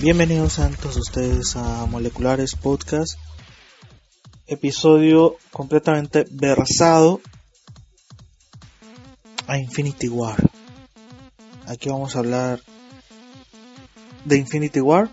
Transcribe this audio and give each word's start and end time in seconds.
Bienvenidos 0.00 0.60
a 0.60 0.70
todos 0.70 0.96
ustedes 0.96 1.56
a 1.56 1.86
Moleculares 1.86 2.54
Podcast, 2.54 3.18
episodio 4.46 5.36
completamente 5.50 6.24
versado 6.30 7.20
a 9.48 9.58
Infinity 9.58 10.08
War. 10.08 10.36
Aquí 11.66 11.88
vamos 11.88 12.14
a 12.14 12.20
hablar 12.20 12.60
de 14.24 14.36
Infinity 14.36 14.80
War. 14.80 15.10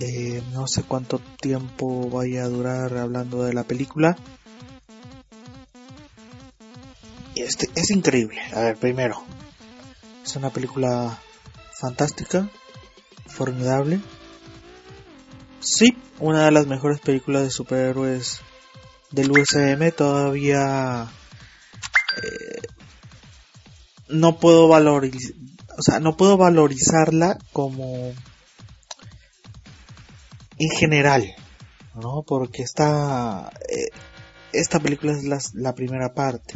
Eh, 0.00 0.42
no 0.52 0.66
sé 0.66 0.82
cuánto 0.82 1.20
tiempo 1.40 2.10
vaya 2.10 2.42
a 2.42 2.48
durar 2.48 2.98
hablando 2.98 3.44
de 3.44 3.52
la 3.52 3.62
película. 3.62 4.16
Este 7.36 7.70
es 7.76 7.90
increíble. 7.90 8.40
A 8.52 8.60
ver, 8.60 8.76
primero, 8.76 9.22
es 10.24 10.36
una 10.36 10.50
película 10.50 11.18
fantástica, 11.78 12.48
formidable. 13.26 14.00
Sí, 15.60 15.96
una 16.18 16.44
de 16.44 16.52
las 16.52 16.66
mejores 16.66 17.00
películas 17.00 17.42
de 17.42 17.50
superhéroes 17.50 18.40
del 19.10 19.30
USM. 19.30 19.90
Todavía 19.96 21.08
eh, 22.16 22.62
no 24.08 24.38
puedo 24.38 24.68
valorizar, 24.68 25.34
o 25.78 25.82
sea, 25.82 26.00
no 26.00 26.16
puedo 26.16 26.36
valorizarla 26.36 27.38
como 27.52 28.12
en 30.58 30.70
general, 30.70 31.34
¿no? 31.94 32.22
Porque 32.26 32.62
esta 32.62 33.50
eh, 33.68 33.88
esta 34.52 34.78
película 34.80 35.12
es 35.12 35.54
la 35.54 35.74
primera 35.74 36.14
parte. 36.14 36.54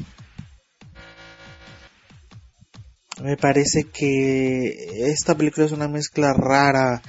Me 3.23 3.37
parece 3.37 3.85
que 3.85 5.09
esta 5.11 5.35
película 5.35 5.65
es 5.67 5.73
una 5.73 5.89
mezcla 5.89 6.35
rara 6.35 7.03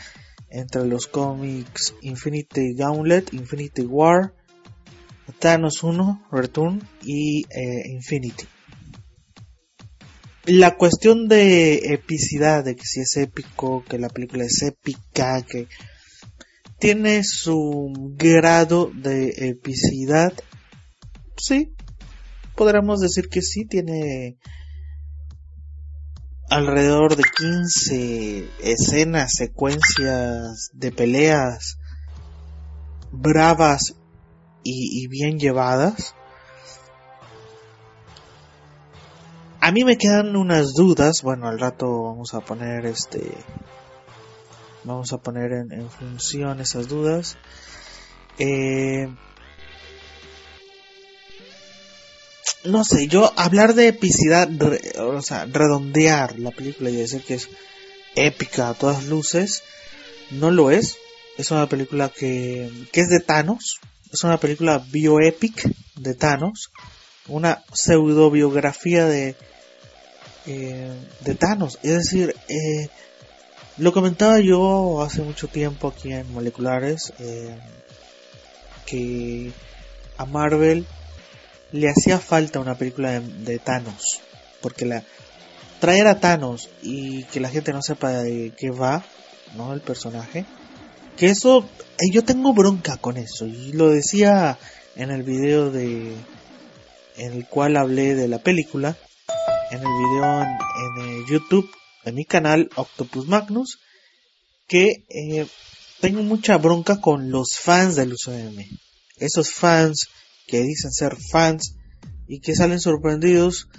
entre 0.49 0.86
los 0.86 1.08
cómics 1.08 1.94
Infinity 2.02 2.73
Gauntlet, 2.75 3.33
Infinity 3.33 3.81
War, 3.81 4.33
Thanos 5.39 5.83
1, 5.83 6.27
Return 6.31 6.81
y 7.03 7.45
eh, 7.49 7.89
Infinity. 7.89 8.45
La 10.45 10.77
cuestión 10.77 11.27
de 11.27 11.94
epicidad, 11.94 12.64
de 12.64 12.77
que 12.77 12.86
si 12.86 13.02
es 13.02 13.17
épico, 13.17 13.83
que 13.83 13.99
la 13.99 14.08
película 14.08 14.45
es 14.45 14.61
épica, 14.61 15.42
que 15.42 15.67
tiene 16.80 17.25
su 17.25 17.92
grado 18.16 18.89
de 18.95 19.49
epicidad, 19.49 20.31
sí, 21.36 21.73
podríamos 22.55 23.02
decir 23.02 23.27
que 23.27 23.42
sí, 23.42 23.66
tiene 23.66 24.38
alrededor 26.50 27.16
de 27.16 27.23
15 27.23 28.50
escenas, 28.62 29.34
secuencias 29.34 30.70
de 30.73 30.92
peleas 30.92 31.78
bravas 33.12 33.95
y, 34.64 35.08
bien 35.08 35.39
llevadas. 35.39 36.14
A 39.62 39.72
mí 39.72 39.84
me 39.84 39.98
quedan 39.98 40.36
unas 40.36 40.73
dudas, 40.73 41.22
bueno, 41.23 41.48
al 41.48 41.59
rato 41.59 42.04
vamos 42.04 42.34
a 42.34 42.42
poner 42.42 42.86
este, 42.86 43.34
vamos 44.84 45.14
a 45.14 45.17
poner 45.17 45.52
en, 45.54 45.72
en 45.72 45.89
función 45.89 46.59
esas 46.59 46.88
dudas. 46.88 47.38
Eh, 48.39 49.09
no 52.68 52.84
sé, 52.84 53.08
yo 53.08 53.34
hablar 53.36 53.73
de 53.73 53.88
epicidad, 53.88 54.50
o 55.00 55.22
sea, 55.22 55.46
redondear 55.46 56.40
la 56.40 56.52
película 56.52 56.90
y 56.90 56.96
decir 56.96 57.22
que 57.22 57.36
es 57.36 57.50
épica 58.16 58.70
a 58.70 58.73
todas 58.73 59.05
luces, 59.05 59.64
no 60.32 60.52
lo 60.52 60.72
es. 60.72 60.98
Es 61.38 61.52
una 61.52 61.67
película 61.67 62.10
que, 62.10 62.70
que 62.92 63.02
es 63.02 63.10
de 63.10 63.20
Thanos, 63.20 63.80
es 64.11 64.23
una 64.23 64.38
película 64.38 64.83
bioepic 64.92 65.70
de 65.95 66.14
Thanos, 66.14 66.72
una 67.27 67.64
pseudo 67.73 68.32
biografía 68.32 69.06
de, 69.06 69.36
eh, 70.45 70.92
de 71.22 71.36
Thanos. 71.36 71.80
Es 71.83 71.94
decir, 71.94 72.36
eh, 72.48 72.89
lo 73.77 73.94
comentaba 73.94 74.39
yo 74.39 75.02
hace 75.02 75.22
mucho 75.22 75.48
tiempo 75.48 75.89
aquí 75.89 76.11
en 76.11 76.32
Moleculares, 76.33 77.14
eh, 77.20 77.56
que 78.86 79.52
a 80.17 80.26
Marvel 80.26 80.88
le 81.72 81.89
hacía 81.89 82.20
falta 82.20 82.60
una 82.60 82.78
película 82.78 83.11
de, 83.11 83.20
de, 83.20 83.60
Thanos. 83.60 84.22
Porque 84.61 84.86
la 84.86 85.04
traer 85.80 86.08
a 86.08 86.20
Thanos 86.20 86.70
y 86.82 87.23
que 87.26 87.39
la 87.39 87.50
gente 87.50 87.73
no 87.73 87.82
sepa 87.82 88.11
de 88.11 88.54
qué 88.58 88.72
va, 88.72 89.04
¿no? 89.55 89.73
El 89.73 89.82
personaje. 89.82 90.45
Que 91.16 91.27
eso, 91.27 91.67
eh, 92.00 92.11
yo 92.11 92.23
tengo 92.23 92.54
bronca 92.54 92.98
con 92.98 93.17
eso. 93.17 93.45
Y 93.45 93.73
lo 93.73 93.89
decía 93.89 94.58
en 94.95 95.11
el 95.11 95.23
video 95.23 95.72
de, 95.72 96.14
en 97.17 97.33
el 97.33 97.45
cual 97.48 97.77
hablé 97.77 98.16
de 98.16 98.27
la 98.27 98.39
película. 98.39 98.95
En 99.72 99.80
el 99.80 99.88
video 99.88 100.42
en, 100.42 101.22
eh, 101.22 101.26
YouTube, 101.27 101.70
en 102.06 102.16
mi 102.16 102.26
canal 102.26 102.70
Octopus 102.76 103.27
Magnus. 103.27 103.80
Que 104.67 105.06
eh, 105.10 105.48
tengo 106.02 106.22
mucha 106.23 106.58
bronca 106.58 107.00
con 107.00 107.32
los 107.32 107.58
fans 107.58 107.95
del 107.95 108.14
UCM. 108.14 108.66
Esos 109.17 109.52
fans 109.52 110.10
que 110.47 110.63
dicen 110.63 110.91
ser 110.91 111.15
fans 111.15 111.75
y 112.27 112.39
que 112.39 112.55
salen 112.55 112.80
sorprendidos 112.80 113.69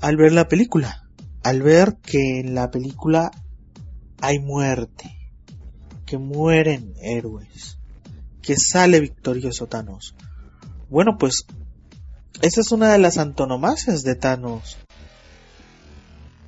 al 0.00 0.16
ver 0.16 0.32
la 0.32 0.46
película, 0.48 1.08
al 1.42 1.62
ver 1.62 1.96
que 1.96 2.40
en 2.40 2.54
la 2.54 2.70
película 2.70 3.30
hay 4.20 4.38
muerte, 4.38 5.16
que 6.06 6.18
mueren 6.18 6.94
héroes, 7.00 7.78
que 8.42 8.56
sale 8.56 9.00
victorioso 9.00 9.66
Thanos. 9.66 10.14
Bueno, 10.88 11.16
pues 11.18 11.46
esa 12.42 12.60
es 12.60 12.70
una 12.70 12.92
de 12.92 12.98
las 12.98 13.18
antonomasias 13.18 14.02
de 14.02 14.14
Thanos. 14.14 14.76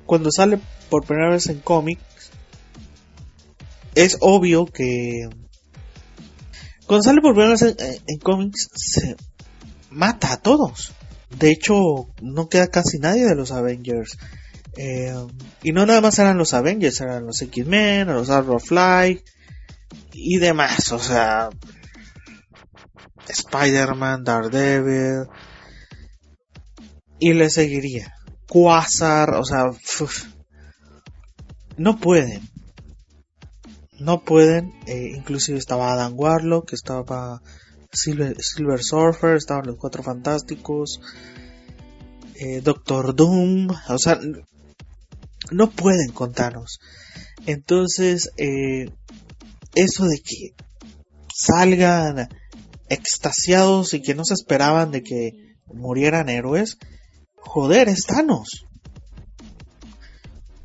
Cuando 0.05 0.31
sale 0.31 0.59
por 0.89 1.05
primera 1.05 1.31
vez 1.31 1.47
en 1.47 1.59
cómics, 1.59 2.31
es 3.95 4.17
obvio 4.21 4.65
que 4.65 5.29
cuando 6.85 7.03
sale 7.03 7.21
por 7.21 7.33
primera 7.33 7.51
vez 7.51 7.61
en, 7.61 7.75
en, 8.07 8.19
cómics 8.19 8.69
se 8.73 9.15
mata 9.93 10.33
a 10.33 10.37
todos. 10.37 10.93
De 11.37 11.51
hecho, 11.51 12.07
no 12.21 12.49
queda 12.49 12.67
casi 12.67 12.99
nadie 12.99 13.25
de 13.25 13.35
los 13.35 13.51
Avengers. 13.51 14.17
Eh, 14.77 15.13
y 15.61 15.71
no 15.71 15.85
nada 15.85 16.01
más 16.01 16.17
eran 16.19 16.37
los 16.37 16.53
Avengers, 16.53 17.01
eran 17.01 17.25
los 17.25 17.41
X-Men, 17.41 18.07
los 18.07 18.29
Fly 18.63 19.23
y 20.13 20.37
demás. 20.37 20.91
O 20.91 20.99
sea, 20.99 21.49
Spider-Man, 23.27 24.23
Daredevil. 24.23 25.27
Y 27.19 27.33
le 27.33 27.49
seguiría. 27.49 28.13
Quasar, 28.47 29.35
o 29.35 29.45
sea, 29.45 29.71
no 31.77 31.99
pueden. 31.99 32.49
No 33.99 34.23
pueden. 34.23 34.73
Eh, 34.85 35.13
inclusive 35.15 35.57
estaba 35.57 35.93
Adam 35.93 36.13
Warlock, 36.15 36.73
estaba 36.73 37.41
Silver, 37.93 38.83
Surfer, 38.83 39.37
estaban 39.37 39.67
los 39.67 39.77
Cuatro 39.77 40.03
Fantásticos, 40.03 40.99
eh, 42.35 42.61
Doctor 42.61 43.15
Doom, 43.15 43.69
o 43.69 43.97
sea, 43.97 44.19
no 45.51 45.69
pueden 45.69 46.11
contarnos. 46.11 46.79
Entonces, 47.45 48.31
eh, 48.37 48.89
eso 49.75 50.05
de 50.05 50.19
que 50.19 50.55
salgan 51.33 52.29
extasiados 52.89 53.93
y 53.93 54.01
que 54.01 54.15
no 54.15 54.25
se 54.25 54.33
esperaban 54.33 54.91
de 54.91 55.03
que 55.03 55.55
murieran 55.67 56.29
héroes, 56.29 56.77
joder, 57.35 57.89
es 57.89 58.05
Thanos. 58.05 58.65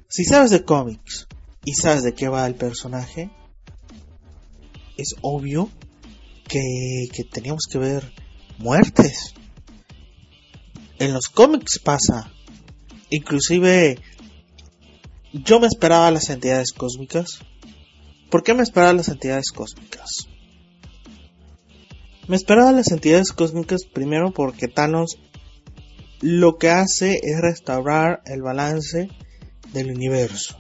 Si 0.08 0.24
sabes 0.24 0.50
de 0.50 0.64
cómics 0.64 1.26
y 1.64 1.74
sabes 1.74 2.02
de 2.02 2.14
qué 2.14 2.28
va 2.28 2.46
el 2.46 2.54
personaje, 2.54 3.30
es 4.96 5.14
obvio 5.20 5.70
que, 6.48 7.08
que 7.12 7.24
teníamos 7.24 7.66
que 7.70 7.78
ver 7.78 8.12
muertes. 8.58 9.34
En 10.98 11.12
los 11.12 11.28
cómics 11.28 11.78
pasa. 11.78 12.32
Inclusive 13.10 13.98
yo 15.32 15.60
me 15.60 15.66
esperaba 15.66 16.10
las 16.10 16.28
entidades 16.30 16.72
cósmicas. 16.72 17.40
¿Por 18.30 18.42
qué 18.42 18.54
me 18.54 18.62
esperaba 18.62 18.92
las 18.92 19.08
entidades 19.08 19.52
cósmicas? 19.52 20.28
Me 22.26 22.36
esperaba 22.36 22.72
las 22.72 22.90
entidades 22.90 23.32
cósmicas 23.32 23.84
primero 23.84 24.32
porque 24.32 24.68
Thanos 24.68 25.18
lo 26.20 26.58
que 26.58 26.68
hace 26.68 27.20
es 27.22 27.40
restaurar 27.40 28.20
el 28.26 28.42
balance 28.42 29.08
del 29.72 29.90
universo, 29.90 30.58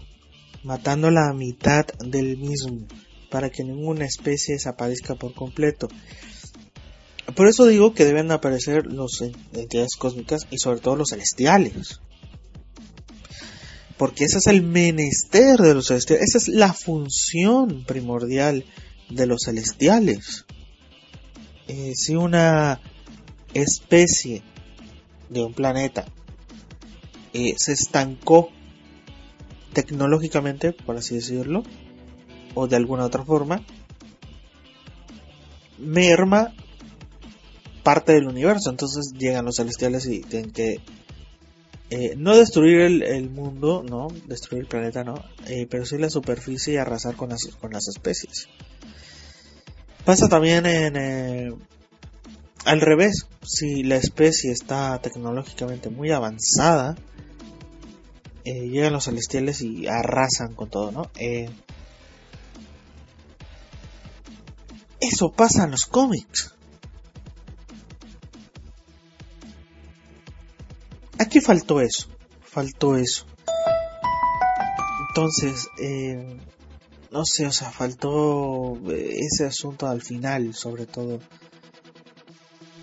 matando 0.62 1.10
la 1.10 1.32
mitad 1.34 1.84
del 1.98 2.38
mismo 2.38 2.86
para 3.30 3.50
que 3.50 3.64
ninguna 3.64 4.04
especie 4.04 4.54
desaparezca 4.54 5.14
por 5.14 5.34
completo. 5.34 5.88
Por 7.34 7.46
eso 7.46 7.66
digo 7.66 7.92
que 7.92 8.04
deben 8.04 8.30
aparecer 8.30 8.86
los 8.86 9.20
entidades 9.20 9.96
cósmicas 9.96 10.46
y 10.50 10.58
sobre 10.58 10.80
todo 10.80 10.96
los 10.96 11.10
celestiales. 11.10 12.00
Porque 13.98 14.24
ese 14.24 14.38
es 14.38 14.46
el 14.46 14.62
menester 14.62 15.58
de 15.58 15.74
los 15.74 15.88
celestiales. 15.88 16.28
Esa 16.28 16.38
es 16.38 16.48
la 16.48 16.72
función 16.72 17.84
primordial 17.84 18.64
de 19.10 19.26
los 19.26 19.42
celestiales. 19.44 20.46
Eh, 21.66 21.92
si 21.94 22.14
una 22.14 22.80
especie 23.52 24.42
de 25.28 25.42
un 25.42 25.52
planeta 25.52 26.06
eh, 27.34 27.54
se 27.58 27.72
estancó 27.72 28.50
tecnológicamente, 29.74 30.72
por 30.72 30.96
así 30.96 31.16
decirlo, 31.16 31.62
o 32.54 32.66
de 32.66 32.76
alguna 32.76 33.04
otra 33.04 33.24
forma, 33.24 33.62
merma 35.78 36.52
parte 37.82 38.12
del 38.12 38.26
universo. 38.26 38.70
Entonces 38.70 39.12
llegan 39.16 39.44
los 39.44 39.56
celestiales 39.56 40.06
y 40.06 40.20
tienen 40.20 40.50
que 40.50 40.80
eh, 41.90 42.14
no 42.16 42.36
destruir 42.36 42.80
el, 42.80 43.30
mundo, 43.30 43.82
no, 43.82 44.08
destruir 44.26 44.64
el 44.64 44.68
planeta, 44.68 45.04
no, 45.04 45.14
eh, 45.46 45.66
pero 45.70 45.86
sí 45.86 45.96
la 45.96 46.10
superficie 46.10 46.74
y 46.74 46.76
arrasar 46.76 47.16
con 47.16 47.30
las, 47.30 47.46
con 47.60 47.72
las 47.72 47.88
especies. 47.88 48.48
Pasa 50.04 50.28
también 50.28 50.66
en 50.66 50.96
eh, 50.96 51.54
al 52.66 52.80
revés, 52.82 53.26
si 53.42 53.84
la 53.84 53.96
especie 53.96 54.52
está 54.52 55.00
tecnológicamente 55.00 55.88
muy 55.88 56.10
avanzada, 56.10 56.96
llegan 58.44 58.94
los 58.94 59.04
celestiales 59.04 59.60
y 59.60 59.86
arrasan 59.88 60.54
con 60.54 60.70
todo, 60.70 60.90
¿no? 60.90 61.10
Eso 65.00 65.32
pasa 65.32 65.64
en 65.64 65.72
los 65.72 65.86
cómics. 65.86 66.54
Aquí 71.18 71.40
faltó 71.40 71.80
eso, 71.80 72.08
faltó 72.42 72.96
eso. 72.96 73.26
Entonces, 75.08 75.68
eh, 75.80 76.38
no 77.10 77.24
sé, 77.24 77.46
o 77.46 77.52
sea, 77.52 77.70
faltó 77.70 78.78
eh, 78.90 79.20
ese 79.20 79.46
asunto 79.46 79.88
al 79.88 80.02
final, 80.02 80.54
sobre 80.54 80.86
todo. 80.86 81.18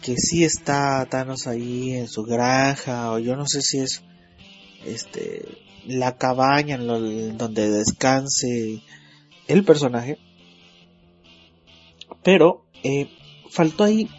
Que 0.02 0.18
sí 0.18 0.44
está 0.44 1.06
Thanos 1.10 1.48
ahí 1.48 1.94
en 1.94 2.08
su 2.08 2.24
granja, 2.24 3.12
o 3.12 3.20
yo 3.20 3.36
no 3.36 3.48
sé 3.48 3.62
si 3.62 3.80
es 3.80 4.04
este 4.86 5.48
la 5.86 6.18
cabaña 6.18 6.76
en 6.76 7.38
donde 7.38 7.70
descanse 7.70 8.84
el 9.48 9.64
personaje. 9.64 10.18
Pero 12.26 12.66
eh, 12.84 13.08
faltó 13.52 13.84
ahí 13.84 14.10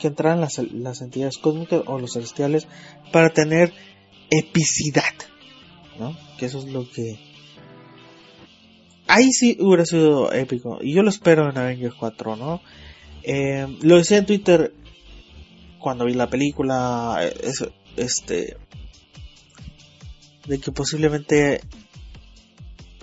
que 0.00 0.06
entraran 0.06 0.40
las, 0.40 0.58
entidades 1.02 1.36
cósmicas 1.38 1.82
o 1.86 1.98
los 1.98 2.12
celestiales 2.12 2.68
para 3.12 3.30
tener 3.30 3.72
epicidad, 4.30 5.02
¿no? 5.98 6.16
Que 6.38 6.46
eso 6.46 6.60
es 6.60 6.66
lo 6.66 6.88
que... 6.88 7.18
Ahí 9.08 9.32
sí 9.32 9.56
hubiera 9.58 9.84
sido 9.84 10.32
épico. 10.32 10.78
Y 10.80 10.94
yo 10.94 11.02
lo 11.02 11.08
espero 11.08 11.50
en 11.50 11.58
Avengers 11.58 11.96
4, 11.98 12.36
¿no? 12.36 12.60
Eh, 13.24 13.66
lo 13.82 13.96
decía 13.96 14.18
en 14.18 14.26
Twitter 14.26 14.72
cuando 15.80 16.04
vi 16.04 16.14
la 16.14 16.30
película, 16.30 17.18
este, 17.96 18.56
de 20.46 20.58
que 20.60 20.70
posiblemente 20.70 21.62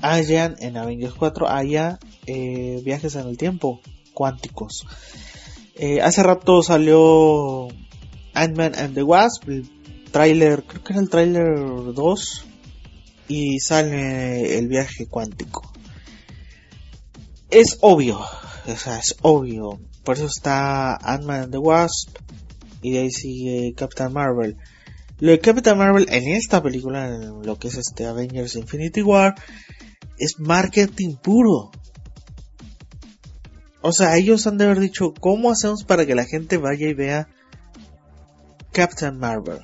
hayan 0.01 0.55
en 0.59 0.77
Avengers 0.77 1.15
4 1.15 1.49
haya 1.49 1.99
eh, 2.27 2.81
viajes 2.85 3.15
en 3.15 3.27
el 3.27 3.37
tiempo 3.37 3.81
cuánticos. 4.15 4.87
Eh, 5.75 6.01
hace 6.01 6.23
rato 6.23 6.63
salió 6.63 7.67
Ant-Man 8.33 8.73
and 8.75 8.95
the 8.95 9.03
Wasp, 9.03 9.47
el 9.49 9.69
trailer, 10.11 10.63
creo 10.63 10.83
que 10.83 10.93
era 10.93 11.01
el 11.01 11.09
trailer 11.09 11.93
2, 11.93 12.45
y 13.27 13.59
sale 13.59 14.57
el 14.57 14.67
viaje 14.67 15.05
cuántico. 15.07 15.71
Es 17.51 17.77
obvio, 17.81 18.19
o 18.19 18.75
sea, 18.75 18.97
es 18.97 19.15
obvio. 19.21 19.79
Por 20.03 20.15
eso 20.15 20.25
está 20.25 20.95
Ant-Man 20.95 21.41
and 21.41 21.51
the 21.51 21.57
Wasp, 21.57 22.17
y 22.81 22.91
de 22.91 22.99
ahí 22.99 23.11
sigue 23.11 23.73
Captain 23.75 24.13
Marvel. 24.13 24.55
Lo 25.19 25.31
de 25.31 25.39
Captain 25.39 25.77
Marvel 25.77 26.07
en 26.09 26.27
esta 26.29 26.61
película, 26.61 27.07
en 27.07 27.41
lo 27.41 27.57
que 27.57 27.67
es 27.67 27.77
este 27.77 28.05
Avengers 28.05 28.55
Infinity 28.55 29.01
War, 29.01 29.35
es 30.17 30.39
marketing 30.39 31.15
puro. 31.15 31.71
O 33.87 33.91
sea, 33.91 34.17
ellos 34.17 34.47
han 34.47 34.57
de 34.57 34.65
haber 34.65 34.79
dicho, 34.79 35.13
¿cómo 35.13 35.51
hacemos 35.51 35.83
para 35.83 36.07
que 36.07 36.15
la 36.15 36.25
gente 36.25 36.57
vaya 36.57 36.87
y 36.87 36.95
vea 36.95 37.27
Captain 38.71 39.15
Marvel? 39.15 39.59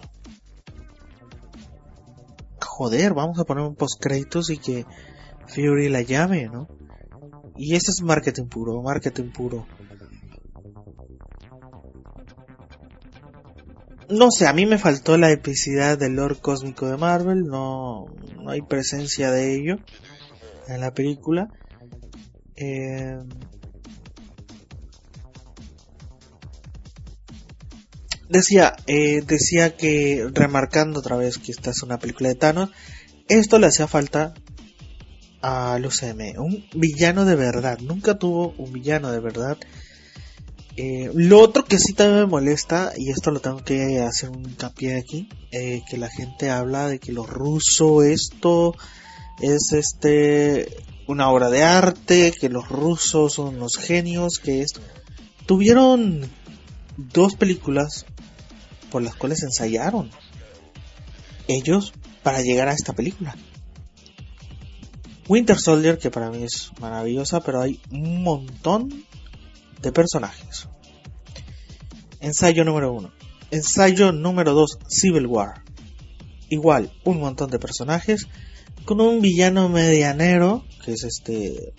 Joder, 2.63 3.15
vamos 3.15 3.39
a 3.39 3.45
poner 3.45 3.63
un 3.63 3.73
post 3.73 3.99
créditos 3.99 4.51
y 4.51 4.59
que 4.59 4.85
Fury 5.47 5.89
la 5.89 6.03
llame, 6.03 6.45
¿no? 6.49 6.67
Y 7.57 7.73
ese 7.73 7.89
es 7.89 8.03
marketing 8.03 8.45
puro, 8.45 8.79
marketing 8.83 9.31
puro. 9.31 9.65
No 14.07 14.29
sé, 14.29 14.45
a 14.45 14.53
mí 14.53 14.67
me 14.67 14.77
faltó 14.77 15.17
la 15.17 15.31
epicidad 15.31 15.97
del 15.97 16.13
lore 16.13 16.35
cósmico 16.35 16.85
de 16.85 16.97
Marvel, 16.97 17.45
no, 17.45 18.05
no 18.35 18.51
hay 18.51 18.61
presencia 18.61 19.31
de 19.31 19.55
ello 19.55 19.77
en 20.67 20.79
la 20.79 20.93
película. 20.93 21.47
Eh, 22.55 23.17
decía, 28.31 28.75
eh, 28.87 29.21
decía 29.25 29.75
que, 29.75 30.27
remarcando 30.33 30.99
otra 30.99 31.17
vez 31.17 31.37
que 31.37 31.51
esta 31.51 31.71
es 31.71 31.83
una 31.83 31.99
película 31.99 32.29
de 32.29 32.35
Thanos, 32.35 32.69
esto 33.27 33.59
le 33.59 33.67
hacía 33.67 33.87
falta 33.87 34.33
a 35.41 35.77
UCM, 35.83 36.39
un 36.39 36.65
villano 36.73 37.25
de 37.25 37.35
verdad, 37.35 37.79
nunca 37.79 38.17
tuvo 38.17 38.53
un 38.57 38.71
villano 38.71 39.11
de 39.11 39.19
verdad. 39.19 39.57
Eh, 40.77 41.11
lo 41.13 41.39
otro 41.39 41.65
que 41.65 41.77
sí 41.77 41.93
también 41.93 42.21
me 42.21 42.25
molesta, 42.27 42.93
y 42.95 43.09
esto 43.09 43.31
lo 43.31 43.41
tengo 43.41 43.63
que 43.63 43.99
hacer 43.99 44.29
un 44.29 44.45
hincapié 44.45 44.97
aquí, 44.97 45.27
eh, 45.51 45.81
que 45.89 45.97
la 45.97 46.09
gente 46.09 46.49
habla 46.49 46.87
de 46.87 46.99
que 46.99 47.11
lo 47.11 47.25
ruso 47.25 48.03
esto 48.03 48.75
es 49.41 49.73
este 49.73 50.67
una 51.07 51.29
obra 51.29 51.49
de 51.49 51.63
arte, 51.63 52.33
que 52.39 52.47
los 52.47 52.69
rusos 52.69 53.33
son 53.33 53.55
unos 53.55 53.75
genios, 53.77 54.39
que 54.39 54.61
esto 54.61 54.79
tuvieron 55.45 56.29
dos 56.95 57.35
películas 57.35 58.05
por 58.91 59.01
las 59.01 59.15
cuales 59.15 59.41
ensayaron 59.41 60.11
ellos 61.47 61.93
para 62.21 62.41
llegar 62.41 62.67
a 62.67 62.73
esta 62.73 62.93
película. 62.93 63.35
Winter 65.27 65.57
Soldier, 65.57 65.97
que 65.97 66.11
para 66.11 66.29
mí 66.29 66.43
es 66.43 66.71
maravillosa, 66.79 67.41
pero 67.41 67.61
hay 67.61 67.79
un 67.89 68.21
montón 68.21 69.05
de 69.81 69.91
personajes. 69.91 70.67
Ensayo 72.19 72.63
número 72.63 72.93
1. 72.93 73.11
Ensayo 73.51 74.11
número 74.11 74.53
2, 74.53 74.79
Civil 74.87 75.27
War. 75.27 75.63
Igual, 76.49 76.91
un 77.05 77.19
montón 77.19 77.49
de 77.49 77.59
personajes. 77.59 78.27
Con 78.85 78.99
un 78.99 79.21
villano 79.21 79.69
medianero, 79.69 80.65
que 80.83 80.93
es 80.93 81.03
este 81.03 81.73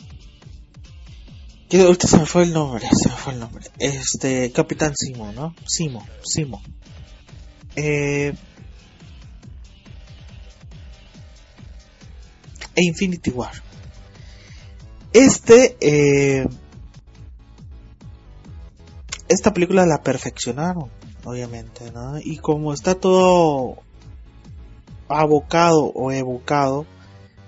que 1.68 1.80
ahorita 1.80 2.06
se 2.06 2.18
me 2.18 2.26
fue 2.26 2.42
el 2.42 2.52
nombre, 2.52 2.86
se 2.92 3.08
me 3.08 3.16
fue 3.16 3.32
el 3.32 3.40
nombre. 3.40 3.64
Este, 3.78 4.52
Capitán 4.52 4.92
Simo, 4.94 5.32
¿no? 5.32 5.54
Simo, 5.66 6.06
Simo. 6.22 6.62
Eh, 7.76 8.34
e 12.74 12.84
Infinity 12.84 13.30
War. 13.30 13.52
Este, 15.12 15.76
eh, 15.80 16.48
esta 19.28 19.52
película 19.52 19.84
la 19.86 20.02
perfeccionaron, 20.02 20.90
obviamente, 21.24 21.90
¿no? 21.92 22.18
Y 22.18 22.38
como 22.38 22.72
está 22.72 22.94
todo 22.94 23.82
abocado 25.08 25.84
o 25.94 26.12
evocado, 26.12 26.86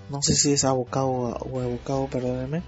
no 0.09 0.21
sé 0.21 0.35
si 0.35 0.53
es 0.53 0.63
abocado 0.63 1.09
o 1.09 1.61
evocado, 1.61 2.07
perdónenme, 2.07 2.61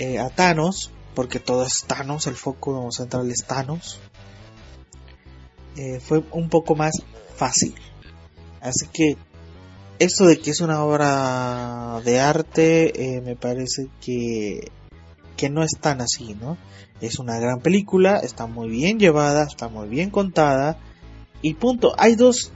eh, 0.00 0.18
a 0.18 0.28
Thanos, 0.30 0.90
porque 1.14 1.38
todo 1.38 1.64
es 1.64 1.84
Thanos, 1.84 2.26
el 2.26 2.34
foco 2.34 2.90
central 2.90 3.30
es 3.30 3.44
Thanos, 3.46 4.00
eh, 5.76 6.00
fue 6.00 6.22
un 6.32 6.48
poco 6.48 6.74
más 6.74 7.02
fácil. 7.36 7.74
Así 8.60 8.86
que 8.92 9.16
eso 9.98 10.26
de 10.26 10.38
que 10.38 10.50
es 10.50 10.60
una 10.60 10.82
obra 10.84 12.00
de 12.04 12.20
arte 12.20 13.16
eh, 13.16 13.20
me 13.20 13.36
parece 13.36 13.88
que, 14.00 14.70
que 15.36 15.50
no 15.50 15.62
es 15.62 15.72
tan 15.80 16.00
así, 16.00 16.36
¿no? 16.40 16.56
Es 17.00 17.18
una 17.18 17.38
gran 17.38 17.60
película, 17.60 18.18
está 18.18 18.46
muy 18.46 18.68
bien 18.68 18.98
llevada, 18.98 19.44
está 19.44 19.68
muy 19.68 19.88
bien 19.88 20.10
contada 20.10 20.78
y 21.42 21.54
punto. 21.54 21.94
Hay 21.98 22.14
dos 22.14 22.52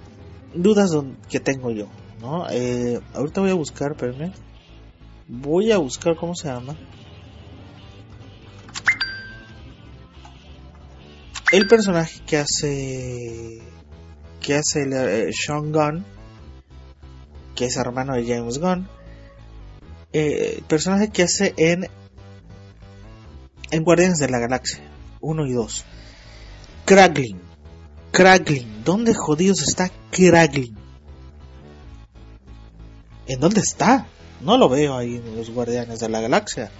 dudas 0.54 0.90
que 1.30 1.40
tengo 1.40 1.71
yo, 1.71 1.88
¿no? 2.21 2.47
Eh, 2.50 3.00
ahorita 3.14 3.40
voy 3.40 3.50
a 3.50 3.54
buscar, 3.54 3.92
espérame. 3.92 4.33
Voy 5.26 5.73
a 5.73 5.78
buscar 5.78 6.16
cómo 6.16 6.35
se 6.35 6.49
llama. 6.49 6.76
El 11.57 11.69
personaje 11.69 12.21
que 12.27 12.37
hace 12.39 13.63
que 14.41 14.57
hace 14.57 14.83
el, 14.83 14.93
eh, 14.93 15.31
Sean 15.33 15.73
Gunn 15.73 16.05
que 17.55 17.67
es 17.67 17.77
hermano 17.77 18.15
de 18.15 18.27
James 18.27 18.59
Gunn. 18.59 18.89
Eh, 20.13 20.63
personaje 20.69 21.09
que 21.09 21.23
hace 21.23 21.55
en, 21.57 21.89
en 23.71 23.85
Guardianes 23.85 24.19
de 24.19 24.29
la 24.29 24.39
Galaxia 24.39 24.81
1 25.21 25.47
y 25.47 25.53
2. 25.53 25.85
Kraglin. 26.85 27.41
Kraglin. 28.11 28.83
¿Dónde 28.85 29.15
jodidos 29.15 29.63
está 29.63 29.91
Kraglin? 30.11 30.77
¿En 33.27 33.41
dónde 33.41 33.61
está? 33.61 34.07
No 34.41 34.59
lo 34.59 34.69
veo 34.69 34.97
ahí 34.97 35.17
en 35.17 35.37
los 35.37 35.51
Guardianes 35.51 36.01
de 36.01 36.09
la 36.09 36.21
Galaxia. 36.21 36.71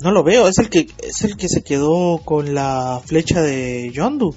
No 0.00 0.12
lo 0.12 0.22
veo, 0.22 0.46
es 0.46 0.58
el 0.58 0.68
que 0.68 0.88
es 1.02 1.24
el 1.24 1.36
que 1.36 1.48
se 1.48 1.62
quedó 1.62 2.18
con 2.18 2.54
la 2.54 3.00
flecha 3.04 3.40
de 3.40 3.90
Yondu. 3.92 4.34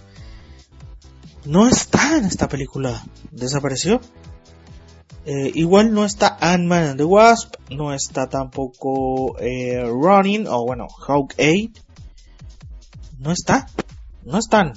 No 1.45 1.67
está 1.67 2.17
en 2.17 2.25
esta 2.25 2.47
película, 2.47 3.03
desapareció. 3.31 3.99
Eh, 5.25 5.51
igual 5.55 5.93
no 5.93 6.05
está 6.05 6.37
Ant-Man 6.39 6.83
and 6.83 6.97
the 6.97 7.03
Wasp, 7.03 7.55
no 7.69 7.93
está 7.93 8.29
tampoco 8.29 9.37
eh, 9.39 9.83
Ronin 9.83 10.47
o 10.47 10.65
bueno, 10.65 10.87
Hawk 11.07 11.33
8. 11.37 11.81
No 13.19 13.31
está, 13.31 13.67
no 14.23 14.37
están, 14.37 14.73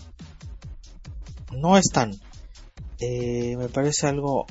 no 1.53 1.79
están. 1.79 2.13
Eh, 2.99 3.57
me 3.57 3.69
parece 3.69 4.09
algo 4.09 4.47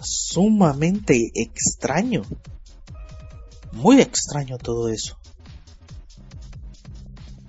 sumamente 0.00 1.30
extraño. 1.34 2.22
Muy 3.72 4.00
extraño 4.00 4.58
todo 4.58 4.88
eso. 4.88 5.17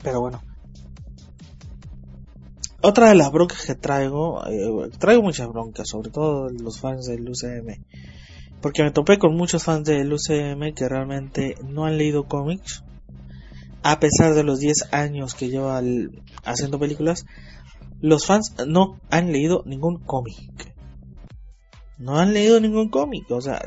Pero 0.04 0.22
bueno. 0.22 0.42
Otra 2.82 3.10
de 3.10 3.16
las 3.16 3.32
broncas 3.32 3.66
que 3.66 3.76
traigo, 3.76 4.46
eh, 4.48 4.90
traigo 4.98 5.22
muchas 5.22 5.50
broncas, 5.50 5.90
sobre 5.90 6.12
todo 6.12 6.50
los 6.50 6.80
fans 6.80 7.08
del 7.08 7.30
UCM. 7.30 7.84
Porque 8.62 8.84
me 8.84 8.92
topé 8.92 9.18
con 9.18 9.36
muchos 9.36 9.64
fans 9.64 9.86
del 9.86 10.12
UCM 10.12 10.74
que 10.74 10.88
realmente 10.88 11.56
no 11.68 11.86
han 11.86 11.98
leído 11.98 12.28
cómics. 12.28 12.84
A 13.84 14.00
pesar 14.00 14.34
de 14.34 14.44
los 14.44 14.60
10 14.60 14.94
años 14.94 15.36
que 15.36 15.50
lleva 15.50 15.82
haciendo 16.44 16.80
películas, 16.80 17.26
los 18.02 18.26
fans 18.26 18.54
no 18.68 19.00
han 19.10 19.32
leído 19.32 19.64
ningún 19.66 20.00
cómic. 20.00 20.74
No 21.98 22.18
han 22.18 22.34
leído 22.34 22.60
ningún 22.60 22.90
cómic. 22.90 23.30
O 23.32 23.42
sea, 23.42 23.62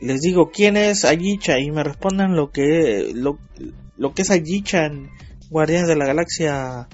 les 0.00 0.20
digo 0.20 0.50
quién 0.50 0.76
es 0.76 1.04
Ayicha 1.04 1.58
y 1.58 1.70
me 1.70 1.84
respondan 1.84 2.36
lo 2.36 2.50
que, 2.50 3.12
lo, 3.14 3.38
que 4.14 4.22
es 4.22 4.30
Ayicha 4.30 4.86
en 4.86 5.10
Guardianes 5.50 5.88
de 5.88 5.96
la 5.96 6.06
Galaxia 6.06 6.88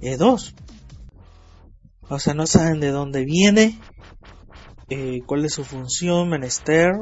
2. 0.00 0.48
Eh, 0.48 0.64
o 2.08 2.18
sea, 2.18 2.34
no 2.34 2.46
saben 2.46 2.80
de 2.80 2.90
dónde 2.90 3.24
viene, 3.24 3.78
eh, 4.90 5.20
cuál 5.26 5.44
es 5.44 5.54
su 5.54 5.64
función, 5.64 6.28
menester, 6.28 6.92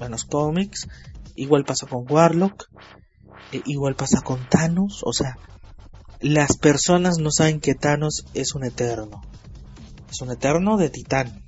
en 0.00 0.10
los 0.10 0.24
cómics. 0.24 0.88
Igual 1.34 1.64
pasa 1.64 1.86
con 1.86 2.04
Warlock, 2.08 2.68
eh, 3.52 3.62
igual 3.66 3.94
pasa 3.94 4.20
con 4.20 4.48
Thanos. 4.48 5.02
O 5.04 5.12
sea, 5.12 5.38
las 6.20 6.56
personas 6.56 7.18
no 7.18 7.30
saben 7.30 7.60
que 7.60 7.74
Thanos 7.74 8.26
es 8.34 8.54
un 8.54 8.64
eterno. 8.64 9.22
Es 10.10 10.20
un 10.20 10.30
eterno 10.30 10.76
de 10.76 10.90
Titán. 10.90 11.42